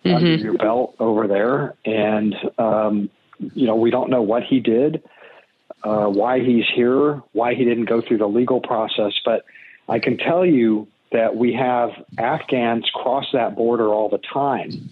mm-hmm. 0.04 0.14
under 0.14 0.36
your 0.36 0.54
belt 0.54 0.94
over 1.00 1.26
there. 1.26 1.74
And, 1.84 2.36
um, 2.58 3.10
you 3.38 3.66
know, 3.66 3.74
we 3.74 3.90
don't 3.90 4.10
know 4.10 4.22
what 4.22 4.44
he 4.44 4.60
did, 4.60 5.02
uh, 5.82 6.06
why 6.06 6.40
he's 6.40 6.66
here, 6.72 7.22
why 7.32 7.54
he 7.54 7.64
didn't 7.64 7.86
go 7.86 8.00
through 8.00 8.18
the 8.18 8.28
legal 8.28 8.60
process. 8.60 9.12
But 9.24 9.44
I 9.88 9.98
can 9.98 10.16
tell 10.18 10.46
you 10.46 10.86
that 11.12 11.36
we 11.36 11.52
have 11.54 11.90
Afghans 12.18 12.88
cross 12.94 13.26
that 13.32 13.56
border 13.56 13.88
all 13.88 14.08
the 14.08 14.18
time, 14.18 14.88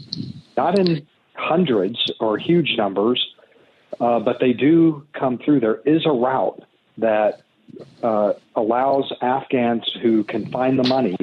not 0.57 0.79
in 0.79 1.07
hundreds 1.35 2.11
or 2.21 2.39
huge 2.39 2.75
numbers, 2.77 3.25
uh, 4.01 4.21
but 4.21 4.39
they 4.41 4.53
do 4.53 5.07
come 5.13 5.39
through. 5.39 5.61
There 5.61 5.81
is 5.85 6.07
a 6.07 6.13
route 6.13 6.63
that 6.99 7.42
uh, 8.03 8.35
allows 8.55 9.13
Afghans 9.21 9.91
who 10.03 10.25
can 10.25 10.51
find 10.51 10.79
the 10.79 10.89
money 10.89 11.17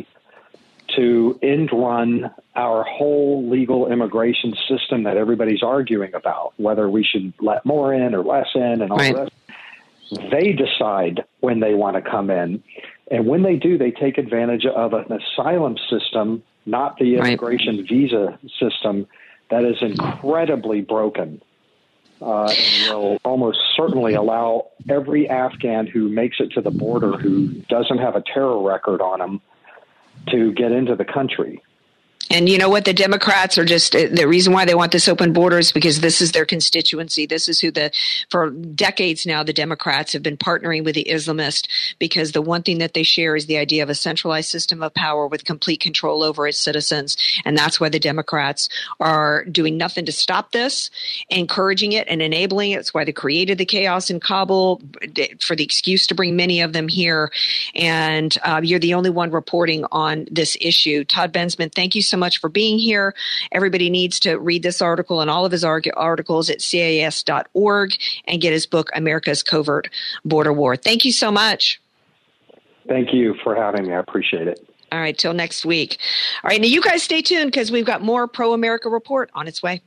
to 0.95 1.39
end 1.41 1.69
run 1.71 2.31
our 2.55 2.83
whole 2.83 3.47
legal 3.49 3.91
immigration 3.91 4.55
system 4.67 5.03
that 5.03 5.17
everybody's 5.17 5.63
arguing 5.63 6.13
about, 6.13 6.53
whether 6.57 6.89
we 6.89 7.03
should 7.03 7.33
let 7.39 7.65
more 7.65 7.93
in 7.93 8.15
or 8.15 8.23
less 8.23 8.47
in 8.55 8.81
and 8.81 8.91
all 8.91 8.97
right. 8.97 9.15
this. 9.15 9.29
They 10.31 10.53
decide 10.53 11.23
when 11.41 11.59
they 11.59 11.75
want 11.75 11.95
to 11.95 12.01
come 12.01 12.31
in. 12.31 12.63
And 13.11 13.27
when 13.27 13.43
they 13.43 13.55
do, 13.55 13.77
they 13.77 13.91
take 13.91 14.17
advantage 14.17 14.65
of 14.65 14.93
an 14.93 15.11
asylum 15.11 15.77
system, 15.89 16.41
not 16.65 16.97
the 16.97 17.15
immigration 17.15 17.77
right. 17.77 17.87
visa 17.87 18.39
system, 18.59 19.07
that 19.51 19.63
is 19.63 19.77
incredibly 19.81 20.81
broken 20.81 21.41
uh, 22.21 22.45
and 22.45 22.93
will 22.93 23.17
almost 23.23 23.59
certainly 23.75 24.13
allow 24.13 24.67
every 24.89 25.29
Afghan 25.29 25.87
who 25.87 26.09
makes 26.09 26.37
it 26.39 26.51
to 26.53 26.61
the 26.61 26.71
border 26.71 27.13
who 27.13 27.47
doesn't 27.69 27.97
have 27.97 28.15
a 28.15 28.23
terror 28.33 28.61
record 28.61 29.01
on 29.01 29.19
them 29.19 29.41
to 30.29 30.51
get 30.53 30.71
into 30.71 30.95
the 30.95 31.05
country. 31.05 31.61
And 32.29 32.47
you 32.47 32.57
know 32.57 32.69
what? 32.69 32.85
The 32.85 32.93
Democrats 32.93 33.57
are 33.57 33.65
just 33.65 33.93
the 33.93 34.27
reason 34.27 34.53
why 34.53 34.65
they 34.65 34.75
want 34.75 34.91
this 34.91 35.07
open 35.07 35.33
border 35.33 35.57
is 35.57 35.71
because 35.71 36.01
this 36.01 36.21
is 36.21 36.31
their 36.31 36.45
constituency. 36.45 37.25
This 37.25 37.47
is 37.47 37.59
who 37.59 37.71
the, 37.71 37.91
for 38.29 38.51
decades 38.51 39.25
now, 39.25 39.41
the 39.41 39.53
Democrats 39.53 40.13
have 40.13 40.21
been 40.21 40.37
partnering 40.37 40.85
with 40.85 40.93
the 40.93 41.07
Islamist 41.09 41.67
because 41.97 42.31
the 42.31 42.41
one 42.41 42.61
thing 42.61 42.77
that 42.79 42.93
they 42.93 43.01
share 43.01 43.35
is 43.35 43.47
the 43.47 43.57
idea 43.57 43.81
of 43.81 43.89
a 43.89 43.95
centralized 43.95 44.49
system 44.49 44.83
of 44.83 44.93
power 44.93 45.25
with 45.25 45.43
complete 45.43 45.79
control 45.79 46.21
over 46.21 46.47
its 46.47 46.59
citizens. 46.59 47.17
And 47.45 47.57
that's 47.57 47.79
why 47.79 47.89
the 47.89 47.99
Democrats 47.99 48.69
are 48.99 49.43
doing 49.45 49.77
nothing 49.77 50.05
to 50.05 50.11
stop 50.11 50.51
this, 50.51 50.91
encouraging 51.29 51.93
it 51.93 52.07
and 52.07 52.21
enabling 52.21 52.71
it. 52.71 52.79
It's 52.79 52.93
why 52.93 53.05
they 53.05 53.11
created 53.11 53.57
the 53.57 53.65
chaos 53.65 54.11
in 54.11 54.19
Kabul 54.19 54.81
for 55.39 55.55
the 55.55 55.63
excuse 55.63 56.05
to 56.07 56.15
bring 56.15 56.35
many 56.35 56.61
of 56.61 56.73
them 56.73 56.87
here. 56.87 57.31
And 57.73 58.37
uh, 58.43 58.61
you're 58.63 58.79
the 58.79 58.93
only 58.93 59.09
one 59.09 59.31
reporting 59.31 59.85
on 59.91 60.27
this 60.29 60.55
issue. 60.61 61.03
Todd 61.05 61.33
Bensman, 61.33 61.73
thank 61.73 61.95
you 61.95 62.03
so 62.03 62.18
much 62.19 62.39
for 62.39 62.49
being 62.49 62.77
here. 62.77 63.15
Everybody 63.51 63.89
needs 63.89 64.19
to 64.21 64.37
read 64.37 64.61
this 64.61 64.81
article 64.81 65.21
and 65.21 65.29
all 65.29 65.45
of 65.45 65.51
his 65.51 65.63
articles 65.63 66.49
at 66.49 66.61
CIS.org 66.61 67.93
and 68.25 68.41
get 68.41 68.53
his 68.53 68.67
book, 68.67 68.89
America's 68.93 69.41
Covert 69.41 69.89
Border 70.23 70.53
War. 70.53 70.75
Thank 70.75 71.05
you 71.05 71.11
so 71.11 71.31
much. 71.31 71.81
Thank 72.87 73.13
you 73.13 73.35
for 73.43 73.55
having 73.55 73.87
me. 73.87 73.93
I 73.93 73.99
appreciate 73.99 74.47
it. 74.47 74.65
All 74.91 74.99
right, 74.99 75.17
till 75.17 75.33
next 75.33 75.65
week. 75.65 75.99
All 76.43 76.49
right, 76.49 76.59
now 76.59 76.67
you 76.67 76.81
guys 76.81 77.03
stay 77.03 77.21
tuned 77.21 77.51
because 77.51 77.71
we've 77.71 77.85
got 77.85 78.01
more 78.01 78.27
Pro 78.27 78.53
America 78.53 78.89
Report 78.89 79.29
on 79.35 79.47
its 79.47 79.61
way. 79.61 79.81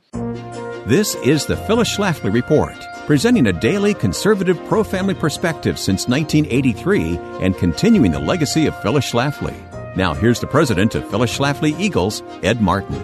This 0.85 1.15
is 1.15 1.45
the 1.45 1.57
Phyllis 1.57 1.95
Schlafly 1.95 2.33
Report, 2.33 2.75
presenting 3.05 3.47
a 3.47 3.53
daily 3.53 3.93
conservative 3.93 4.61
pro 4.65 4.83
family 4.83 5.13
perspective 5.13 5.77
since 5.79 6.07
1983 6.07 7.17
and 7.41 7.57
continuing 7.57 8.11
the 8.11 8.19
legacy 8.19 8.65
of 8.65 8.81
Phyllis 8.81 9.09
Schlafly. 9.11 9.72
Now, 9.95 10.15
here's 10.15 10.39
the 10.39 10.47
president 10.47 10.95
of 10.95 11.07
Phyllis 11.09 11.37
Schlafly 11.37 11.79
Eagles, 11.79 12.23
Ed 12.41 12.61
Martin. 12.61 12.95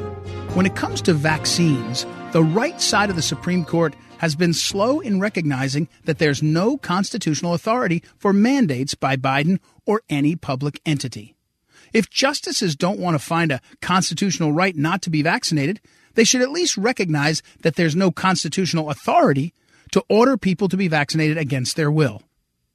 When 0.55 0.65
it 0.65 0.75
comes 0.75 1.01
to 1.03 1.13
vaccines, 1.13 2.07
the 2.31 2.43
right 2.43 2.81
side 2.81 3.11
of 3.11 3.15
the 3.15 3.21
Supreme 3.21 3.63
Court 3.63 3.95
has 4.17 4.35
been 4.35 4.53
slow 4.53 4.99
in 4.99 5.19
recognizing 5.19 5.87
that 6.05 6.17
there's 6.17 6.41
no 6.41 6.77
constitutional 6.77 7.53
authority 7.53 8.03
for 8.17 8.33
mandates 8.33 8.95
by 8.95 9.15
Biden 9.15 9.59
or 9.85 10.01
any 10.09 10.35
public 10.35 10.81
entity. 10.83 11.35
If 11.93 12.09
justices 12.09 12.75
don't 12.75 12.99
want 12.99 13.13
to 13.13 13.23
find 13.23 13.51
a 13.51 13.61
constitutional 13.81 14.51
right 14.51 14.75
not 14.75 15.03
to 15.03 15.11
be 15.11 15.21
vaccinated, 15.21 15.79
they 16.15 16.23
should 16.23 16.41
at 16.41 16.51
least 16.51 16.75
recognize 16.75 17.43
that 17.61 17.75
there's 17.75 17.95
no 17.95 18.09
constitutional 18.09 18.89
authority 18.89 19.53
to 19.91 20.03
order 20.09 20.37
people 20.37 20.67
to 20.67 20.77
be 20.77 20.87
vaccinated 20.87 21.37
against 21.37 21.75
their 21.75 21.91
will. 21.91 22.23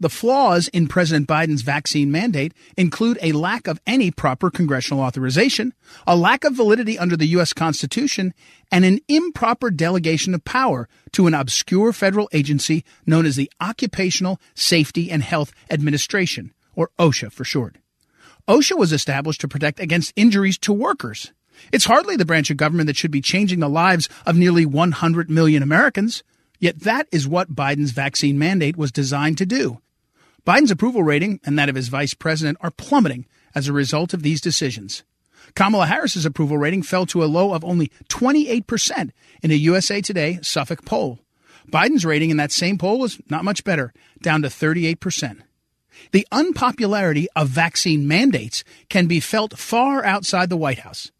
The 0.00 0.09
flaws 0.09 0.66
in 0.68 0.88
President 0.88 1.28
Biden's 1.28 1.62
vaccine 1.62 2.11
mandate 2.11 2.52
include 2.76 3.16
a 3.22 3.30
lack 3.30 3.68
of 3.68 3.80
any 3.87 4.11
proper 4.11 4.50
congressional 4.50 5.02
authorization, 5.02 5.72
a 6.04 6.16
lack 6.16 6.42
of 6.44 6.54
validity 6.54 6.98
under 6.98 7.16
the 7.16 7.28
U.S. 7.28 7.52
Constitution, 7.52 8.35
and 8.72 8.85
an 8.85 8.98
improper 9.07 9.70
delegation 9.70 10.35
of 10.35 10.44
power 10.44 10.88
to 11.12 11.28
an 11.28 11.35
obscure 11.35 11.92
federal 11.92 12.28
agency 12.33 12.85
known 13.07 13.24
as 13.24 13.37
the 13.37 13.50
Occupational 13.61 14.40
Safety 14.54 15.12
and 15.12 15.22
Health 15.22 15.52
Administration, 15.70 16.52
or 16.74 16.90
OSHA 16.98 17.30
for 17.30 17.44
short. 17.44 17.76
OSHA 18.48 18.76
was 18.76 18.92
established 18.92 19.40
to 19.42 19.48
protect 19.48 19.78
against 19.78 20.12
injuries 20.16 20.59
to 20.59 20.72
workers. 20.72 21.33
It's 21.72 21.85
hardly 21.85 22.16
the 22.16 22.26
branch 22.26 22.50
of 22.50 22.57
government 22.57 22.88
that 22.88 22.96
should 22.96 23.12
be 23.12 23.20
changing 23.20 23.61
the 23.61 23.68
lives 23.68 24.09
of 24.26 24.37
nearly 24.37 24.66
100 24.66 25.30
million 25.30 25.62
Americans. 25.62 26.24
Yet 26.64 26.81
that 26.81 27.09
is 27.12 27.29
what 27.29 27.55
Biden's 27.55 27.90
vaccine 27.90 28.38
mandate 28.38 28.74
was 28.74 28.90
designed 28.90 29.37
to 29.37 29.44
do 29.44 29.83
Biden's 30.46 30.70
approval 30.70 31.03
rating 31.03 31.38
and 31.44 31.59
that 31.59 31.68
of 31.68 31.74
his 31.74 31.88
vice 31.88 32.14
president 32.14 32.57
are 32.62 32.70
plummeting 32.70 33.27
as 33.55 33.68
a 33.68 33.72
result 33.74 34.14
of 34.14 34.22
these 34.22 34.40
decisions. 34.40 35.03
Kamala 35.55 35.85
Harris's 35.85 36.24
approval 36.24 36.57
rating 36.57 36.83
fell 36.83 37.05
to 37.05 37.22
a 37.22 37.27
low 37.27 37.53
of 37.53 37.66
only 37.66 37.92
28% 38.08 39.10
in 39.42 39.50
a 39.50 39.54
USA 39.56 40.00
Today 40.00 40.38
Suffolk 40.40 40.87
poll. 40.87 41.19
Biden's 41.71 42.06
rating 42.06 42.31
in 42.31 42.38
that 42.38 42.50
same 42.50 42.79
poll 42.79 42.98
was 42.98 43.21
not 43.29 43.44
much 43.44 43.62
better, 43.62 43.92
down 44.23 44.40
to 44.40 44.48
38%. 44.48 45.42
The 46.12 46.27
unpopularity 46.33 47.29
of 47.37 47.48
vaccine 47.48 48.08
mandates 48.08 48.65
can 48.88 49.06
be 49.06 49.21
felt 49.21 49.58
far 49.58 50.02
outside 50.02 50.48
the 50.48 50.56
White 50.56 50.79
House. 50.79 51.12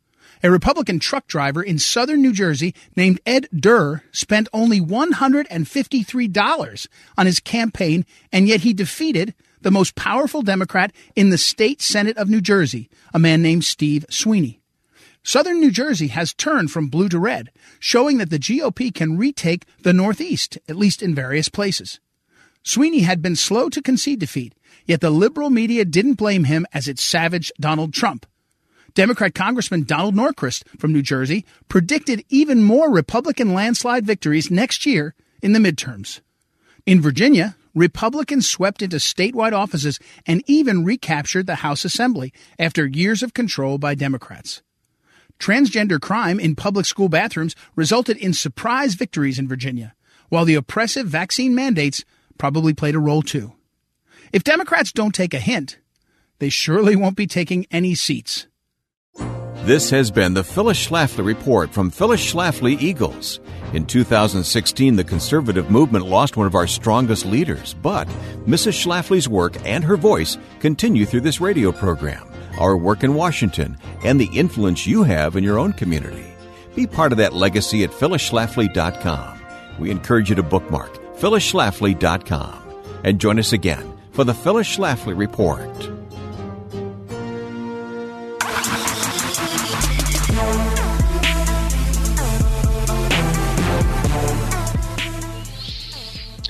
A 0.45 0.51
Republican 0.51 0.99
truck 0.99 1.27
driver 1.27 1.63
in 1.63 1.79
southern 1.79 2.21
New 2.21 2.35
Jersey 2.35 2.75
named 2.95 3.19
Ed 3.25 3.49
Durr 3.59 4.03
spent 4.13 4.47
only 4.53 4.79
$153 4.79 6.89
on 7.17 7.25
his 7.25 7.41
campaign, 7.41 8.05
and 8.31 8.47
yet 8.47 8.61
he 8.61 8.75
defeated 8.75 9.33
the 9.63 9.71
most 9.71 9.95
powerful 9.95 10.43
Democrat 10.43 10.93
in 11.17 11.31
the 11.31 11.39
state 11.39 11.81
Senate 11.81 12.19
of 12.19 12.29
New 12.29 12.43
Jersey, 12.43 12.91
a 13.15 13.19
man 13.19 13.41
named 13.41 13.65
Steve 13.65 14.05
Sweeney. 14.11 14.61
Southern 15.23 15.61
New 15.61 15.71
Jersey 15.71 16.09
has 16.09 16.35
turned 16.35 16.71
from 16.71 16.89
blue 16.89 17.09
to 17.09 17.19
red, 17.19 17.51
showing 17.81 18.19
that 18.19 18.29
the 18.29 18.39
GOP 18.39 18.95
can 18.95 19.17
retake 19.17 19.65
the 19.81 19.95
Northeast, 19.95 20.59
at 20.69 20.77
least 20.77 21.03
in 21.03 21.15
various 21.15 21.49
places. 21.49 22.01
Sweeney 22.63 23.01
had 23.01 23.23
been 23.23 23.35
slow 23.35 23.71
to 23.71 23.81
concede 23.81 24.21
defeat, 24.21 24.55
yet 24.85 25.01
the 25.01 25.09
liberal 25.09 25.49
media 25.49 25.87
didn't 25.87 26.15
blame 26.15 26.45
him 26.45 26.67
as 26.75 26.87
it 26.87 26.99
savaged 26.99 27.51
Donald 27.59 27.95
Trump. 27.95 28.27
Democrat 28.95 29.35
Congressman 29.35 29.83
Donald 29.83 30.15
Norcross 30.15 30.63
from 30.79 30.93
New 30.93 31.03
Jersey 31.03 31.45
predicted 31.69 32.25
even 32.29 32.63
more 32.63 32.93
Republican 32.93 33.53
landslide 33.53 34.07
victories 34.07 34.53
next 34.53 34.87
year 34.87 35.15
in 35.43 35.53
the 35.53 35.59
midterms. 35.59 36.21
In 36.87 37.01
Virginia, 37.01 37.57
Republicans 37.75 38.49
swept 38.49 38.83
into 38.83 38.97
statewide 38.97 39.53
offices 39.53 39.99
and 40.27 40.45
even 40.47 40.85
recaptured 40.85 41.47
the 41.47 41.57
House 41.57 41.85
Assembly 41.85 42.33
after 42.57 42.87
years 42.87 43.23
of 43.23 43.35
control 43.35 43.79
by 43.79 43.97
Democrats. 43.97 44.63
Transgender 45.41 46.01
crime 46.01 46.39
in 46.39 46.55
public 46.55 46.87
school 46.87 47.09
bathrooms 47.09 47.57
resulted 47.75 48.17
in 48.17 48.33
surprise 48.33 48.95
victories 48.95 49.41
in 49.41 49.49
Virginia, 49.49 49.93
while 50.29 50.45
the 50.45 50.55
oppressive 50.55 51.09
vaccine 51.09 51.53
mandates 51.53 52.05
probably 52.39 52.73
played 52.73 52.95
a 52.95 53.01
role 53.01 53.23
too. 53.23 53.55
If 54.33 54.45
Democrats 54.45 54.93
don't 54.93 55.15
take 55.15 55.35
a 55.35 55.41
hint, 55.41 55.79
they 56.39 56.49
surely 56.49 56.95
won't 56.95 57.17
be 57.17 57.27
taking 57.27 57.67
any 57.73 57.97
seats. 57.97 58.47
This 59.65 59.89
has 59.89 60.11
been 60.11 60.35
the 60.35 60.45
Phyllis 60.45 60.89
Schlafly 60.89 61.25
Report 61.25 61.73
from 61.73 61.89
Phyllis 61.89 62.21
Schlafly 62.21 62.79
Eagles. 62.83 63.41
In 63.73 63.87
2016, 63.87 64.97
the 64.97 65.03
conservative 65.03 65.71
movement 65.71 66.05
lost 66.05 66.37
one 66.37 66.47
of 66.47 66.55
our 66.55 66.67
strongest 66.67 67.25
leaders, 67.25 67.75
but 67.81 68.07
Mrs. 68.47 68.75
Schlafly's 68.75 69.27
work 69.27 69.57
and 69.65 69.83
her 69.83 69.97
voice 69.97 70.37
continue 70.61 71.07
through 71.07 71.23
this 71.23 71.41
radio 71.41 71.73
program, 71.73 72.31
our 72.59 72.77
work 72.77 73.05
in 73.05 73.15
Washington, 73.15 73.79
and 74.05 74.21
the 74.21 74.29
influence 74.35 74.87
you 74.87 75.03
have 75.03 75.35
in 75.35 75.43
your 75.43 75.59
own 75.59 75.73
community. 75.73 76.27
Be 76.75 76.87
part 76.87 77.13
of 77.13 77.17
that 77.17 77.33
legacy 77.33 77.85
at 77.85 77.91
phyllisschlafly.com. 77.91 79.41
We 79.79 79.91
encourage 79.91 80.29
you 80.29 80.37
to 80.37 80.43
bookmark 80.43 80.93
phyllisschlafly.com 81.17 82.83
and 83.03 83.19
join 83.19 83.39
us 83.39 83.55
again 83.55 83.95
for 84.13 84.25
the 84.25 84.35
Phyllis 84.35 84.77
Schlafly 84.77 85.17
Report. 85.17 86.04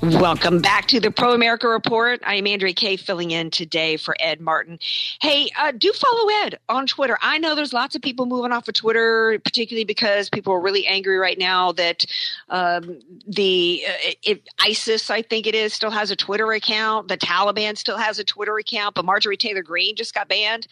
Welcome 0.04 0.60
back 0.60 0.86
to 0.88 1.00
the 1.00 1.10
Pro 1.10 1.32
America 1.32 1.66
Report. 1.66 2.20
I 2.26 2.34
am 2.34 2.46
Andrea 2.46 2.74
Kaye 2.74 2.98
filling 2.98 3.30
in 3.30 3.50
today 3.50 3.96
for 3.96 4.14
Ed 4.20 4.38
Martin. 4.38 4.78
Hey, 5.22 5.48
uh, 5.58 5.72
do 5.72 5.94
follow 5.94 6.28
Ed 6.42 6.58
on 6.68 6.86
Twitter. 6.86 7.16
I 7.22 7.38
know 7.38 7.54
there's 7.54 7.72
lots 7.72 7.96
of 7.96 8.02
people 8.02 8.26
moving 8.26 8.52
off 8.52 8.68
of 8.68 8.74
Twitter, 8.74 9.40
particularly 9.42 9.86
because 9.86 10.28
people 10.28 10.52
are 10.52 10.60
really 10.60 10.86
angry 10.86 11.16
right 11.16 11.38
now 11.38 11.72
that 11.72 12.04
um, 12.50 13.00
the 13.26 13.82
uh, 14.28 14.34
ISIS, 14.60 15.08
I 15.08 15.22
think 15.22 15.46
it 15.46 15.54
is, 15.54 15.72
still 15.72 15.90
has 15.90 16.10
a 16.10 16.16
Twitter 16.16 16.52
account. 16.52 17.08
The 17.08 17.16
Taliban 17.16 17.78
still 17.78 17.96
has 17.96 18.18
a 18.18 18.24
Twitter 18.24 18.58
account, 18.58 18.96
but 18.96 19.06
Marjorie 19.06 19.38
Taylor 19.38 19.62
Greene 19.62 19.96
just 19.96 20.12
got 20.12 20.28
banned. 20.28 20.66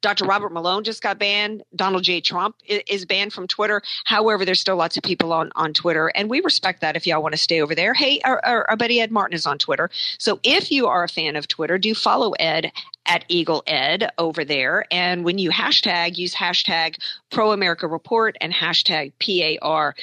Dr. 0.00 0.24
Robert 0.24 0.52
Malone 0.52 0.84
just 0.84 1.02
got 1.02 1.18
banned. 1.18 1.62
Donald 1.74 2.02
J. 2.04 2.20
Trump 2.20 2.56
is 2.66 3.04
banned 3.04 3.32
from 3.32 3.46
Twitter. 3.46 3.82
However, 4.04 4.44
there's 4.44 4.60
still 4.60 4.76
lots 4.76 4.96
of 4.96 5.02
people 5.02 5.32
on, 5.32 5.50
on 5.56 5.72
Twitter, 5.72 6.08
and 6.08 6.28
we 6.28 6.40
respect 6.40 6.80
that 6.80 6.96
if 6.96 7.06
y'all 7.06 7.22
want 7.22 7.34
to 7.34 7.40
stay 7.40 7.60
over 7.60 7.74
there. 7.74 7.94
Hey, 7.94 8.20
our, 8.24 8.70
our 8.74 8.76
buddy 8.76 9.00
Ed 9.00 9.12
Martin 9.12 9.36
is 9.36 9.46
on 9.46 9.56
Twitter. 9.56 9.88
So 10.18 10.40
if 10.42 10.72
you 10.72 10.88
are 10.88 11.04
a 11.04 11.08
fan 11.08 11.36
of 11.36 11.46
Twitter, 11.46 11.78
do 11.78 11.94
follow 11.94 12.32
Ed 12.40 12.72
at 13.06 13.24
Eagle 13.28 13.62
Ed 13.66 14.10
over 14.18 14.44
there. 14.44 14.86
And 14.90 15.24
when 15.24 15.38
you 15.38 15.50
hashtag, 15.50 16.16
use 16.16 16.34
hashtag 16.34 16.96
Pro 17.30 17.52
America 17.52 17.86
Report 17.86 18.36
and 18.40 18.52
hashtag 18.52 19.12
PAR. 19.18 19.94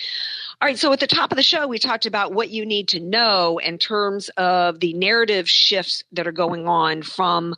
All 0.62 0.68
right, 0.68 0.78
so 0.78 0.94
at 0.94 1.00
the 1.00 1.08
top 1.08 1.32
of 1.32 1.38
the 1.38 1.44
show, 1.44 1.68
we 1.68 1.80
talked 1.80 2.06
about 2.06 2.34
what 2.34 2.50
you 2.50 2.66
need 2.66 2.90
to 2.90 3.00
know 3.00 3.58
in 3.58 3.78
terms 3.78 4.30
of 4.38 4.80
the 4.80 4.94
narrative 4.94 5.50
shifts 5.50 6.04
that 6.12 6.28
are 6.28 6.32
going 6.32 6.68
on 6.68 7.02
from 7.02 7.56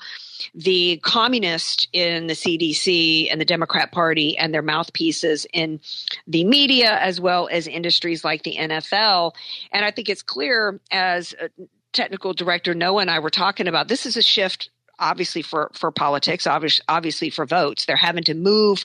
the 0.56 0.98
communist 1.04 1.88
in 1.94 2.28
the 2.28 2.34
CDC 2.34 3.32
and 3.32 3.40
the 3.40 3.46
Democrat 3.46 3.92
Party 3.92 4.38
and 4.38 4.54
their 4.54 4.62
mouthpieces 4.62 5.46
in 5.54 5.80
the 6.28 6.44
media 6.44 6.98
as 7.00 7.20
well 7.20 7.50
as 7.52 7.68
industries 7.68 8.24
like 8.24 8.44
the 8.44 8.58
NFL. 8.58 9.34
And 9.72 9.84
I 9.86 9.92
think 9.92 10.10
it's 10.10 10.24
clear 10.24 10.80
as 10.92 11.34
uh, 11.42 11.48
technical 11.94 12.34
director 12.34 12.74
Noah 12.74 13.02
and 13.02 13.12
I 13.12 13.20
were 13.20 13.30
talking 13.30 13.68
about 13.68 13.88
this 13.88 14.06
is 14.06 14.18
a 14.18 14.22
shift 14.22 14.70
obviously 15.00 15.42
for 15.42 15.70
for 15.74 15.92
politics 15.92 16.46
obviously 16.46 16.84
obviously 16.88 17.30
for 17.30 17.46
votes 17.46 17.86
they're 17.86 17.96
having 17.96 18.24
to 18.24 18.34
move 18.34 18.84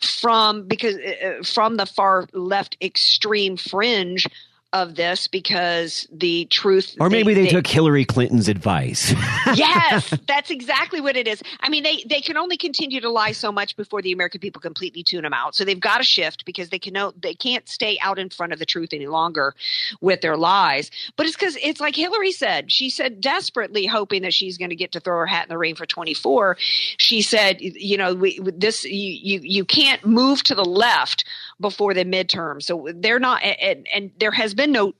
from 0.00 0.66
because 0.66 0.96
uh, 0.96 1.42
from 1.42 1.76
the 1.76 1.86
far 1.86 2.26
left 2.32 2.76
extreme 2.80 3.56
fringe 3.56 4.26
of 4.72 4.94
this 4.94 5.28
because 5.28 6.06
the 6.12 6.44
truth 6.46 6.96
or 7.00 7.08
maybe 7.08 7.34
they, 7.34 7.44
they, 7.44 7.50
took 7.50 7.66
hillary 7.66 8.04
clinton's 8.04 8.48
advice. 8.48 9.14
Yes 9.54 10.12
that's 10.26 10.50
exactly 10.50 11.00
what 11.00 11.16
it 11.16 11.28
is. 11.28 11.42
I 11.60 11.68
mean 11.68 11.82
they 11.82 12.04
they 12.08 12.20
can 12.20 12.36
only 12.36 12.56
continue 12.56 13.00
to 13.00 13.08
lie 13.08 13.32
so 13.32 13.52
much 13.52 13.76
before 13.76 14.02
the 14.02 14.12
american 14.12 14.40
people 14.40 14.60
completely 14.60 15.02
tune 15.02 15.22
them 15.22 15.32
out. 15.32 15.54
So 15.54 15.64
they've 15.64 15.78
got 15.78 15.98
to 15.98 16.04
shift 16.04 16.44
because 16.44 16.70
they 16.70 16.78
can 16.78 16.92
know 16.92 17.12
they 17.16 17.34
can't 17.34 17.68
stay 17.68 17.98
out 18.02 18.18
in 18.18 18.28
front 18.28 18.52
of 18.52 18.58
the 18.58 18.66
truth 18.66 18.90
any 18.92 19.06
longer 19.06 19.54
with 20.00 20.20
their 20.20 20.36
lies. 20.36 20.90
But 21.16 21.26
it's 21.26 21.36
because 21.36 21.56
it's 21.62 21.80
like 21.80 21.94
hillary 21.94 22.32
said 22.32 22.70
she 22.72 22.90
said 22.90 23.20
desperately 23.20 23.86
hoping 23.86 24.22
that 24.22 24.34
she's 24.34 24.58
going 24.58 24.70
to 24.70 24.76
get 24.76 24.92
to 24.92 25.00
throw 25.00 25.18
her 25.18 25.26
hat 25.26 25.44
in 25.44 25.48
the 25.48 25.58
ring 25.58 25.74
for 25.74 25.86
24 25.86 26.56
she 26.98 27.22
said 27.22 27.60
you 27.60 27.96
know 27.96 28.14
we, 28.14 28.40
this 28.54 28.84
you, 28.84 29.12
you 29.12 29.40
you 29.42 29.64
can't 29.64 30.04
move 30.04 30.42
to 30.42 30.54
the 30.54 30.64
left 30.64 31.24
before 31.60 31.94
the 31.94 32.04
midterm 32.04 32.62
so 32.62 32.88
they're 32.96 33.18
not 33.20 33.42
and, 33.42 33.86
and 33.94 34.10
there 34.18 34.30
has 34.30 34.54
been 34.54 34.72
no 34.72 34.92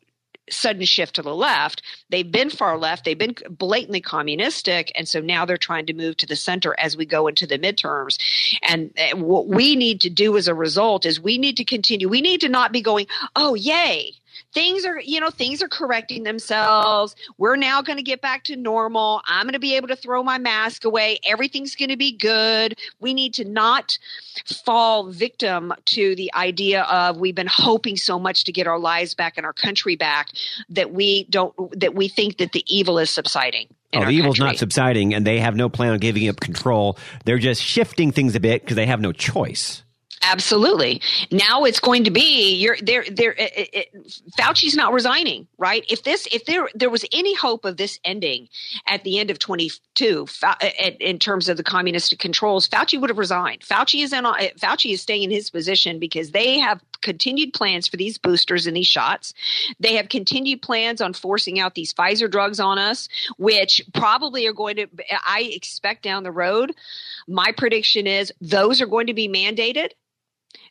sudden 0.51 0.85
shift 0.85 1.17
to 1.17 1.23
the 1.23 1.35
left. 1.35 1.83
They've 2.11 2.31
been 2.31 2.51
far 2.51 2.79
left. 2.79 3.05
They've 3.05 3.19
been 3.19 3.35
blatantly 3.51 4.01
communistic. 4.01 4.93
And 4.95 5.09
so 5.09 5.21
now 5.21 5.45
they're 5.45 5.57
trying 5.57 5.87
to 5.87 5.93
move 5.93 6.17
to 6.19 6.27
the 6.27 6.37
center 6.37 6.75
as 6.79 6.97
we 6.97 7.07
go 7.07 7.27
into 7.27 7.47
the 7.47 7.59
midterms. 7.59 8.19
And 8.63 8.93
uh, 8.99 9.17
what 9.17 9.49
we 9.49 9.77
need 9.77 10.01
to 10.03 10.11
do 10.11 10.37
as 10.37 10.49
a 10.49 10.55
result 10.55 11.05
is 11.07 11.21
we 11.21 11.39
need 11.39 11.57
to 11.57 11.65
continue. 11.65 12.09
We 12.09 12.21
need 12.21 12.41
to 12.43 12.49
not 12.49 12.73
be 12.73 12.81
going, 12.81 13.07
oh, 13.35 13.55
yay 13.55 14.15
things 14.57 14.87
are 14.87 14.99
you 15.01 15.21
know 15.21 15.29
things 15.29 15.61
are 15.63 15.69
correcting 15.69 16.23
themselves 16.23 17.15
we're 17.37 17.57
now 17.57 17.83
going 17.83 17.99
to 17.99 18.03
get 18.03 18.23
back 18.23 18.43
to 18.43 18.57
normal 18.57 19.21
i'm 19.27 19.45
going 19.45 19.53
to 19.53 19.59
be 19.59 19.77
able 19.77 19.87
to 19.89 19.97
throw 19.97 20.23
my 20.23 20.39
mask 20.39 20.87
away 20.87 21.19
everything's 21.27 21.77
going 21.77 21.91
to 21.91 21.97
be 21.97 22.11
good 22.11 22.79
we 22.99 23.13
need 23.13 23.35
to 23.35 23.45
not 23.45 23.99
fall 24.65 25.11
victim 25.11 25.75
to 25.85 26.17
the 26.17 26.33
idea 26.33 26.85
of 26.85 27.19
we've 27.19 27.35
been 27.35 27.47
hoping 27.47 27.99
so 27.99 28.19
much 28.19 28.45
to 28.45 28.53
get 28.53 28.67
our 28.67 28.79
lives 28.79 29.15
back 29.15 29.35
and 29.37 29.45
our 29.45 29.53
country 29.53 29.95
back 29.95 30.31
that 30.71 30.91
we 30.91 31.25
don't 31.25 31.55
that 31.79 31.95
we 31.95 32.09
think 32.09 32.39
that 32.39 32.53
the 32.53 32.65
evil 32.67 32.99
is 32.99 33.11
subsiding 33.11 33.69
Oh, 33.95 34.05
the 34.05 34.11
evil's 34.11 34.39
country. 34.39 34.53
not 34.53 34.59
subsiding, 34.59 35.15
and 35.15 35.27
they 35.27 35.41
have 35.41 35.57
no 35.57 35.71
plan 35.71 35.93
on 35.93 35.99
giving 36.01 36.29
up 36.29 36.39
control. 36.41 36.99
They're 37.25 37.39
just 37.39 37.63
shifting 37.63 38.13
things 38.13 38.35
a 38.35 38.41
bit 38.41 38.61
because 38.61 38.77
they 38.77 38.85
have 38.87 39.01
no 39.01 39.13
choice. 39.13 39.85
Absolutely. 40.23 41.01
Now 41.31 41.65
it's 41.65 41.81
going 41.81 42.05
to 42.05 42.11
be 42.11 42.55
you're 42.55 42.77
there. 42.83 43.05
There, 43.11 43.35
Fauci's 44.39 44.75
not 44.75 44.93
resigning, 44.93 45.47
right? 45.59 45.85
If 45.89 46.03
this, 46.03 46.27
if 46.33 46.47
there, 46.47 46.69
there 46.75 46.91
was 46.91 47.05
any 47.13 47.35
hope 47.35 47.65
of 47.65 47.77
this 47.77 47.99
ending 48.05 48.49
at 48.87 49.05
the 49.05 49.19
end 49.19 49.31
of 49.31 49.39
22, 49.39 50.27
uh, 50.43 50.55
in 51.01 51.19
terms 51.19 51.49
of 51.49 51.57
the 51.57 51.63
communist 51.63 52.19
controls, 52.19 52.69
Fauci 52.69 53.01
would 53.01 53.11
have 53.11 53.19
resigned. 53.19 53.61
Fauci 53.61 54.03
is 54.03 54.13
in. 54.13 54.27
Uh, 54.27 54.35
Fauci 54.59 54.93
is 54.93 55.03
staying 55.03 55.25
in 55.25 55.31
his 55.31 55.51
position 55.51 55.99
because 55.99 56.31
they 56.31 56.59
have 56.59 56.81
continued 57.01 57.53
plans 57.53 57.87
for 57.87 57.97
these 57.97 58.19
boosters 58.19 58.67
and 58.67 58.77
these 58.77 58.87
shots. 58.87 59.35
They 59.81 59.95
have 59.95 60.09
continued 60.09 60.63
plans 60.63 61.01
on 61.01 61.13
forcing 61.13 61.59
out 61.59 61.75
these 61.75 61.93
Pfizer 61.93 62.31
drugs 62.31 62.61
on 62.61 62.79
us, 62.79 63.09
which 63.39 63.83
probably 63.95 64.47
are 64.47 64.53
going 64.53 64.77
to. 64.77 64.89
I 65.11 65.51
expect 65.53 66.03
down 66.03 66.23
the 66.23 66.33
road. 66.33 66.75
My 67.29 67.53
prediction 67.57 68.07
is 68.07 68.33
those 68.41 68.81
are 68.81 68.87
going 68.87 69.07
to 69.09 69.15
be 69.15 69.29
mandated 69.29 69.91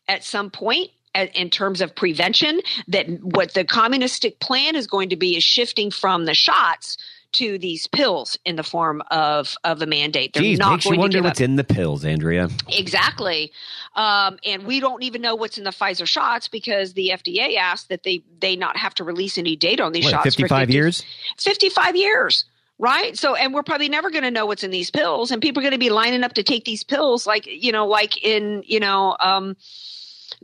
at 0.08 0.24
some 0.24 0.50
point 0.50 0.92
in 1.34 1.50
terms 1.50 1.82
of 1.82 1.96
prevention 1.96 2.62
that 2.88 3.08
what 3.22 3.54
the 3.54 3.64
communistic 3.64 4.40
plan 4.40 4.76
is 4.76 4.86
going 4.86 5.10
to 5.10 5.16
be 5.16 5.38
is 5.38 5.44
shifting 5.44 5.90
from 5.90 6.26
the 6.26 6.34
shots 6.34 6.98
to 7.38 7.58
these 7.58 7.88
pills 7.88 8.38
in 8.46 8.56
the 8.56 8.64
form 8.64 9.02
of 9.12 9.56
of 9.64 9.82
a 9.82 9.86
mandate. 9.86 10.34
They're 10.34 10.44
Jeez, 10.44 10.58
not 10.58 10.72
makes 10.72 10.86
going 10.86 10.96
you 10.96 11.00
wonder 11.00 11.22
what's 11.22 11.40
up. 11.40 11.46
in 11.46 11.56
the 11.56 11.64
pills, 11.64 12.06
Andrea. 12.06 12.50
Exactly, 12.70 13.52
um, 13.96 14.38
and 14.46 14.64
we 14.64 14.80
don't 14.80 15.04
even 15.04 15.22
know 15.22 15.36
what's 15.36 15.58
in 15.58 15.64
the 15.64 15.72
Pfizer 15.72 16.08
shots 16.08 16.48
because 16.48 16.94
the 16.94 17.12
FDA 17.14 17.58
asked 17.58 17.90
that 17.90 18.04
they 18.04 18.24
they 18.40 18.56
not 18.56 18.78
have 18.78 18.94
to 18.96 19.04
release 19.04 19.38
any 19.38 19.56
data 19.56 19.84
on 19.84 19.92
these 19.92 20.06
what, 20.06 20.12
shots. 20.12 20.24
Fifty 20.24 20.48
five 20.48 20.70
years. 20.70 21.04
Fifty 21.38 21.70
five 21.70 21.96
years 21.96 22.46
right 22.78 23.18
so 23.18 23.36
and 23.36 23.54
we're 23.54 23.64
probably 23.64 23.88
never 23.88 24.10
going 24.10 24.26
to 24.26 24.30
know 24.30 24.46
what's 24.46 24.62
in 24.62 24.70
these 24.70 24.92
pills 24.92 25.32
and 25.32 25.42
people 25.42 25.62
are 25.62 25.64
going 25.64 25.72
to 25.72 25.78
be 25.78 25.90
lining 25.90 26.26
up 26.26 26.34
to 26.34 26.44
take 26.44 26.66
these 26.66 26.84
pills 26.84 27.26
like 27.26 27.48
you 27.48 27.72
know 27.72 27.88
like 27.88 28.22
in 28.22 28.62
you 28.66 28.82
know 28.82 29.16
um 29.22 29.56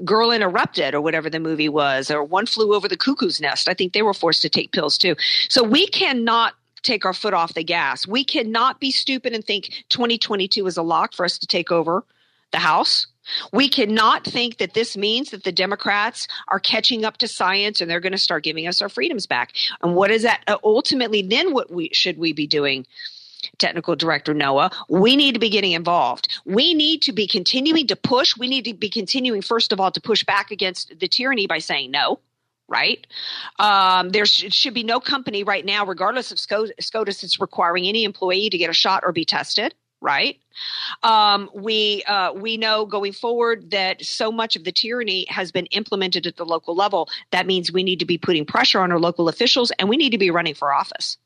Girl 0.03 0.31
Interrupted 0.31 0.93
or 0.93 1.01
whatever 1.01 1.29
the 1.29 1.39
movie 1.39 1.69
was, 1.69 2.09
or 2.09 2.23
One 2.23 2.45
Flew 2.45 2.73
Over 2.73 2.87
the 2.87 2.97
Cuckoo's 2.97 3.41
Nest. 3.41 3.69
I 3.69 3.73
think 3.73 3.93
they 3.93 4.01
were 4.01 4.13
forced 4.13 4.41
to 4.43 4.49
take 4.49 4.71
pills 4.71 4.97
too. 4.97 5.15
So 5.49 5.63
we 5.63 5.87
cannot 5.87 6.53
take 6.83 7.05
our 7.05 7.13
foot 7.13 7.33
off 7.33 7.53
the 7.53 7.63
gas. 7.63 8.07
We 8.07 8.23
cannot 8.23 8.79
be 8.79 8.91
stupid 8.91 9.33
and 9.33 9.43
think 9.43 9.85
2022 9.89 10.65
is 10.67 10.77
a 10.77 10.83
lock 10.83 11.13
for 11.13 11.25
us 11.25 11.37
to 11.39 11.47
take 11.47 11.71
over 11.71 12.03
the 12.51 12.59
House. 12.59 13.07
We 13.53 13.69
cannot 13.69 14.25
think 14.25 14.57
that 14.57 14.73
this 14.73 14.97
means 14.97 15.29
that 15.29 15.43
the 15.43 15.51
Democrats 15.51 16.27
are 16.47 16.59
catching 16.59 17.05
up 17.05 17.17
to 17.17 17.27
science 17.27 17.79
and 17.79 17.89
they're 17.89 17.99
going 17.99 18.11
to 18.11 18.17
start 18.17 18.43
giving 18.43 18.67
us 18.67 18.81
our 18.81 18.89
freedoms 18.89 19.27
back. 19.27 19.53
And 19.81 19.95
what 19.95 20.11
is 20.11 20.23
that 20.23 20.41
uh, 20.47 20.57
ultimately 20.63 21.21
then 21.21 21.53
what 21.53 21.71
we 21.71 21.89
should 21.93 22.17
we 22.17 22.33
be 22.33 22.47
doing? 22.47 22.85
technical 23.57 23.95
director 23.95 24.35
Noah, 24.35 24.69
we 24.87 25.15
need 25.15 25.33
to 25.33 25.39
be 25.39 25.49
getting 25.49 25.71
involved. 25.71 26.27
We 26.45 26.73
need 26.73 27.01
to 27.03 27.11
be 27.11 27.27
continuing 27.27 27.87
to 27.87 27.95
push. 27.95 28.37
We 28.37 28.47
need 28.47 28.65
to 28.65 28.73
be 28.73 28.89
continuing, 28.89 29.41
first 29.41 29.71
of 29.71 29.79
all, 29.79 29.91
to 29.91 30.01
push 30.01 30.23
back 30.23 30.51
against 30.51 30.99
the 30.99 31.07
tyranny 31.07 31.47
by 31.47 31.57
saying 31.57 31.91
no. 31.91 32.19
Right? 32.71 33.05
Um, 33.59 34.09
there 34.09 34.25
sh- 34.25 34.51
should 34.53 34.73
be 34.73 34.83
no 34.83 34.99
company 34.99 35.43
right 35.43 35.65
now, 35.65 35.85
regardless 35.85 36.31
of 36.31 36.39
SCOTUS, 36.39 37.21
that's 37.21 37.39
requiring 37.39 37.85
any 37.85 38.05
employee 38.05 38.49
to 38.49 38.57
get 38.57 38.69
a 38.69 38.73
shot 38.73 39.03
or 39.05 39.11
be 39.11 39.25
tested 39.25 39.75
right? 40.01 40.39
Um, 41.03 41.49
we 41.53 42.03
uh, 42.07 42.33
we 42.33 42.57
know 42.57 42.85
going 42.85 43.13
forward 43.13 43.71
that 43.71 44.03
so 44.03 44.31
much 44.31 44.55
of 44.55 44.63
the 44.63 44.71
tyranny 44.71 45.25
has 45.29 45.51
been 45.51 45.67
implemented 45.67 46.27
at 46.27 46.35
the 46.37 46.45
local 46.45 46.75
level. 46.75 47.07
That 47.29 47.45
means 47.45 47.71
we 47.71 47.83
need 47.83 47.99
to 47.99 48.05
be 48.05 48.17
putting 48.17 48.45
pressure 48.45 48.81
on 48.81 48.91
our 48.91 48.99
local 48.99 49.29
officials, 49.29 49.71
and 49.77 49.87
we 49.87 49.97
need 49.97 50.09
to 50.09 50.17
be 50.17 50.31
running 50.31 50.55
for 50.55 50.73
office 50.73 51.17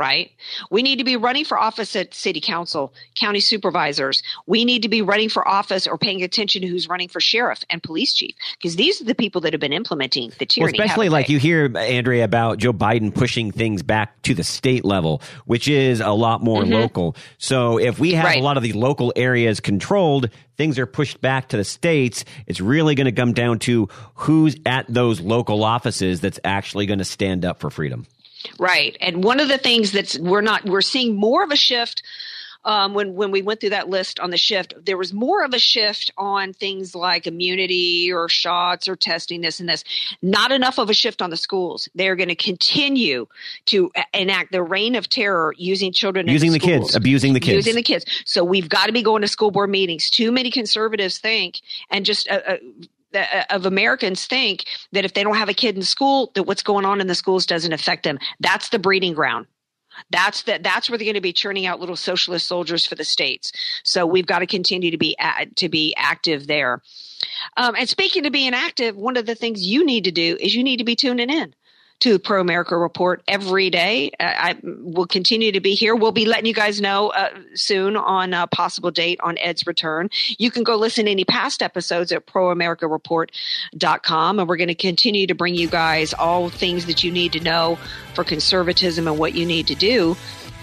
right? 0.00 0.32
We 0.70 0.80
need 0.80 0.96
to 0.96 1.04
be 1.04 1.16
running 1.16 1.44
for 1.44 1.60
office 1.60 1.94
at 1.94 2.14
city 2.14 2.40
council, 2.40 2.94
county 3.14 3.38
supervisors. 3.38 4.22
We 4.46 4.64
need 4.64 4.80
to 4.82 4.88
be 4.88 5.02
running 5.02 5.28
for 5.28 5.46
office 5.46 5.86
or 5.86 5.98
paying 5.98 6.22
attention 6.22 6.62
to 6.62 6.68
who's 6.68 6.88
running 6.88 7.08
for 7.08 7.20
sheriff 7.20 7.62
and 7.68 7.82
police 7.82 8.14
chief 8.14 8.34
because 8.56 8.76
these 8.76 9.02
are 9.02 9.04
the 9.04 9.14
people 9.14 9.42
that 9.42 9.52
have 9.52 9.60
been 9.60 9.74
implementing 9.74 10.32
the 10.38 10.46
tyranny. 10.46 10.78
Well, 10.78 10.86
especially 10.86 11.10
like 11.10 11.28
you 11.28 11.38
hear, 11.38 11.70
Andrea, 11.76 12.24
about 12.24 12.56
Joe 12.56 12.72
Biden 12.72 13.14
pushing 13.14 13.52
things 13.52 13.82
back 13.82 14.22
to 14.22 14.32
the 14.32 14.42
state 14.42 14.86
level, 14.86 15.20
which 15.44 15.68
is 15.68 16.00
a 16.00 16.12
lot 16.12 16.42
more 16.42 16.62
mm-hmm. 16.62 16.72
local. 16.72 17.14
So 17.36 17.78
if 17.78 17.98
we 17.98 18.12
have 18.14 18.24
right. 18.24 18.40
a 18.40 18.42
lot 18.42 18.56
of 18.56 18.62
the 18.62 18.72
local 18.72 19.12
areas 19.14 19.60
controlled, 19.60 20.30
things 20.56 20.78
are 20.78 20.86
pushed 20.86 21.20
back 21.20 21.50
to 21.50 21.58
the 21.58 21.64
states. 21.64 22.24
It's 22.46 22.62
really 22.62 22.94
going 22.94 23.04
to 23.04 23.12
come 23.12 23.34
down 23.34 23.58
to 23.60 23.90
who's 24.14 24.56
at 24.64 24.86
those 24.88 25.20
local 25.20 25.62
offices 25.62 26.22
that's 26.22 26.40
actually 26.42 26.86
going 26.86 27.00
to 27.00 27.04
stand 27.04 27.44
up 27.44 27.60
for 27.60 27.68
freedom. 27.68 28.06
Right. 28.58 28.96
And 29.00 29.22
one 29.24 29.40
of 29.40 29.48
the 29.48 29.58
things 29.58 29.92
that's 29.92 30.18
we're 30.18 30.40
not 30.40 30.64
we're 30.64 30.80
seeing 30.80 31.16
more 31.16 31.42
of 31.42 31.50
a 31.50 31.56
shift 31.56 32.02
um, 32.64 32.94
when 32.94 33.14
when 33.14 33.30
we 33.30 33.42
went 33.42 33.60
through 33.60 33.70
that 33.70 33.88
list 33.88 34.20
on 34.20 34.30
the 34.30 34.36
shift, 34.36 34.74
there 34.84 34.98
was 34.98 35.12
more 35.12 35.42
of 35.44 35.54
a 35.54 35.58
shift 35.58 36.10
on 36.18 36.52
things 36.52 36.94
like 36.94 37.26
immunity 37.26 38.12
or 38.12 38.28
shots 38.28 38.86
or 38.86 38.96
testing 38.96 39.40
this 39.40 39.60
and 39.60 39.68
this. 39.68 39.82
Not 40.20 40.52
enough 40.52 40.78
of 40.78 40.90
a 40.90 40.94
shift 40.94 41.22
on 41.22 41.30
the 41.30 41.36
schools. 41.36 41.88
They're 41.94 42.16
going 42.16 42.28
to 42.28 42.34
continue 42.34 43.26
to 43.66 43.90
enact 44.12 44.52
the 44.52 44.62
reign 44.62 44.94
of 44.94 45.08
terror 45.08 45.54
using 45.56 45.92
children, 45.92 46.28
using 46.28 46.52
the, 46.52 46.58
the 46.58 46.66
kids, 46.66 46.94
abusing 46.94 47.32
the 47.32 47.40
kids, 47.40 47.54
using 47.54 47.74
the 47.74 47.82
kids. 47.82 48.04
So 48.26 48.44
we've 48.44 48.68
got 48.68 48.86
to 48.86 48.92
be 48.92 49.02
going 49.02 49.22
to 49.22 49.28
school 49.28 49.50
board 49.50 49.70
meetings. 49.70 50.10
Too 50.10 50.30
many 50.30 50.50
conservatives 50.50 51.18
think, 51.18 51.60
and 51.90 52.04
just 52.04 52.28
uh, 52.28 52.40
uh, 52.46 52.56
of 53.50 53.66
Americans 53.66 54.26
think 54.26 54.66
that 54.92 55.04
if 55.04 55.14
they 55.14 55.22
don't 55.22 55.36
have 55.36 55.48
a 55.48 55.54
kid 55.54 55.76
in 55.76 55.82
school, 55.82 56.30
that 56.34 56.44
what's 56.44 56.62
going 56.62 56.84
on 56.84 57.00
in 57.00 57.06
the 57.06 57.14
schools 57.14 57.46
doesn't 57.46 57.72
affect 57.72 58.04
them. 58.04 58.18
That's 58.40 58.68
the 58.68 58.78
breeding 58.78 59.14
ground. 59.14 59.46
That's 60.10 60.44
that. 60.44 60.62
That's 60.62 60.88
where 60.88 60.96
they're 60.96 61.04
going 61.04 61.14
to 61.14 61.20
be 61.20 61.32
churning 61.32 61.66
out 61.66 61.80
little 61.80 61.96
socialist 61.96 62.46
soldiers 62.46 62.86
for 62.86 62.94
the 62.94 63.04
states. 63.04 63.52
So 63.84 64.06
we've 64.06 64.26
got 64.26 64.38
to 64.38 64.46
continue 64.46 64.90
to 64.92 64.98
be 64.98 65.16
to 65.56 65.68
be 65.68 65.94
active 65.96 66.46
there. 66.46 66.80
Um, 67.56 67.74
and 67.76 67.88
speaking 67.88 68.24
of 68.24 68.32
being 68.32 68.54
active, 68.54 68.96
one 68.96 69.16
of 69.16 69.26
the 69.26 69.34
things 69.34 69.66
you 69.66 69.84
need 69.84 70.04
to 70.04 70.12
do 70.12 70.36
is 70.40 70.54
you 70.54 70.64
need 70.64 70.78
to 70.78 70.84
be 70.84 70.96
tuning 70.96 71.28
in 71.28 71.54
to 72.00 72.18
Pro 72.18 72.40
America 72.40 72.76
Report 72.76 73.22
every 73.28 73.70
day. 73.70 74.10
Uh, 74.18 74.24
I 74.24 74.56
will 74.62 75.06
continue 75.06 75.52
to 75.52 75.60
be 75.60 75.74
here. 75.74 75.94
We'll 75.94 76.12
be 76.12 76.24
letting 76.24 76.46
you 76.46 76.54
guys 76.54 76.80
know 76.80 77.08
uh, 77.08 77.28
soon 77.54 77.96
on 77.96 78.34
a 78.34 78.46
possible 78.46 78.90
date 78.90 79.20
on 79.22 79.36
Ed's 79.38 79.66
return. 79.66 80.08
You 80.38 80.50
can 80.50 80.64
go 80.64 80.76
listen 80.76 81.04
to 81.04 81.10
any 81.10 81.24
past 81.24 81.62
episodes 81.62 82.12
at 82.12 82.26
proamericareport.com. 82.26 84.38
And 84.38 84.48
we're 84.48 84.56
going 84.56 84.68
to 84.68 84.74
continue 84.74 85.26
to 85.26 85.34
bring 85.34 85.54
you 85.54 85.68
guys 85.68 86.14
all 86.14 86.48
things 86.48 86.86
that 86.86 87.04
you 87.04 87.12
need 87.12 87.32
to 87.32 87.40
know 87.40 87.78
for 88.14 88.24
conservatism 88.24 89.06
and 89.06 89.18
what 89.18 89.34
you 89.34 89.46
need 89.46 89.66
to 89.68 89.74
do 89.74 90.16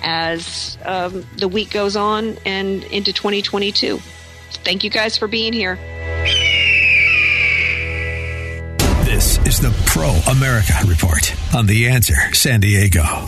as 0.04 0.78
um, 0.86 1.26
the 1.38 1.48
week 1.48 1.72
goes 1.72 1.96
on 1.96 2.38
and 2.46 2.84
into 2.86 3.14
2022. 3.14 4.00
Thank 4.64 4.84
you 4.84 4.90
guys 4.90 5.18
for 5.18 5.28
being 5.28 5.54
here. 5.54 5.78
The 9.60 9.72
Pro 9.86 10.10
America 10.32 10.74
Report 10.86 11.34
on 11.54 11.66
The 11.66 11.88
Answer 11.88 12.34
San 12.34 12.60
Diego. 12.60 13.28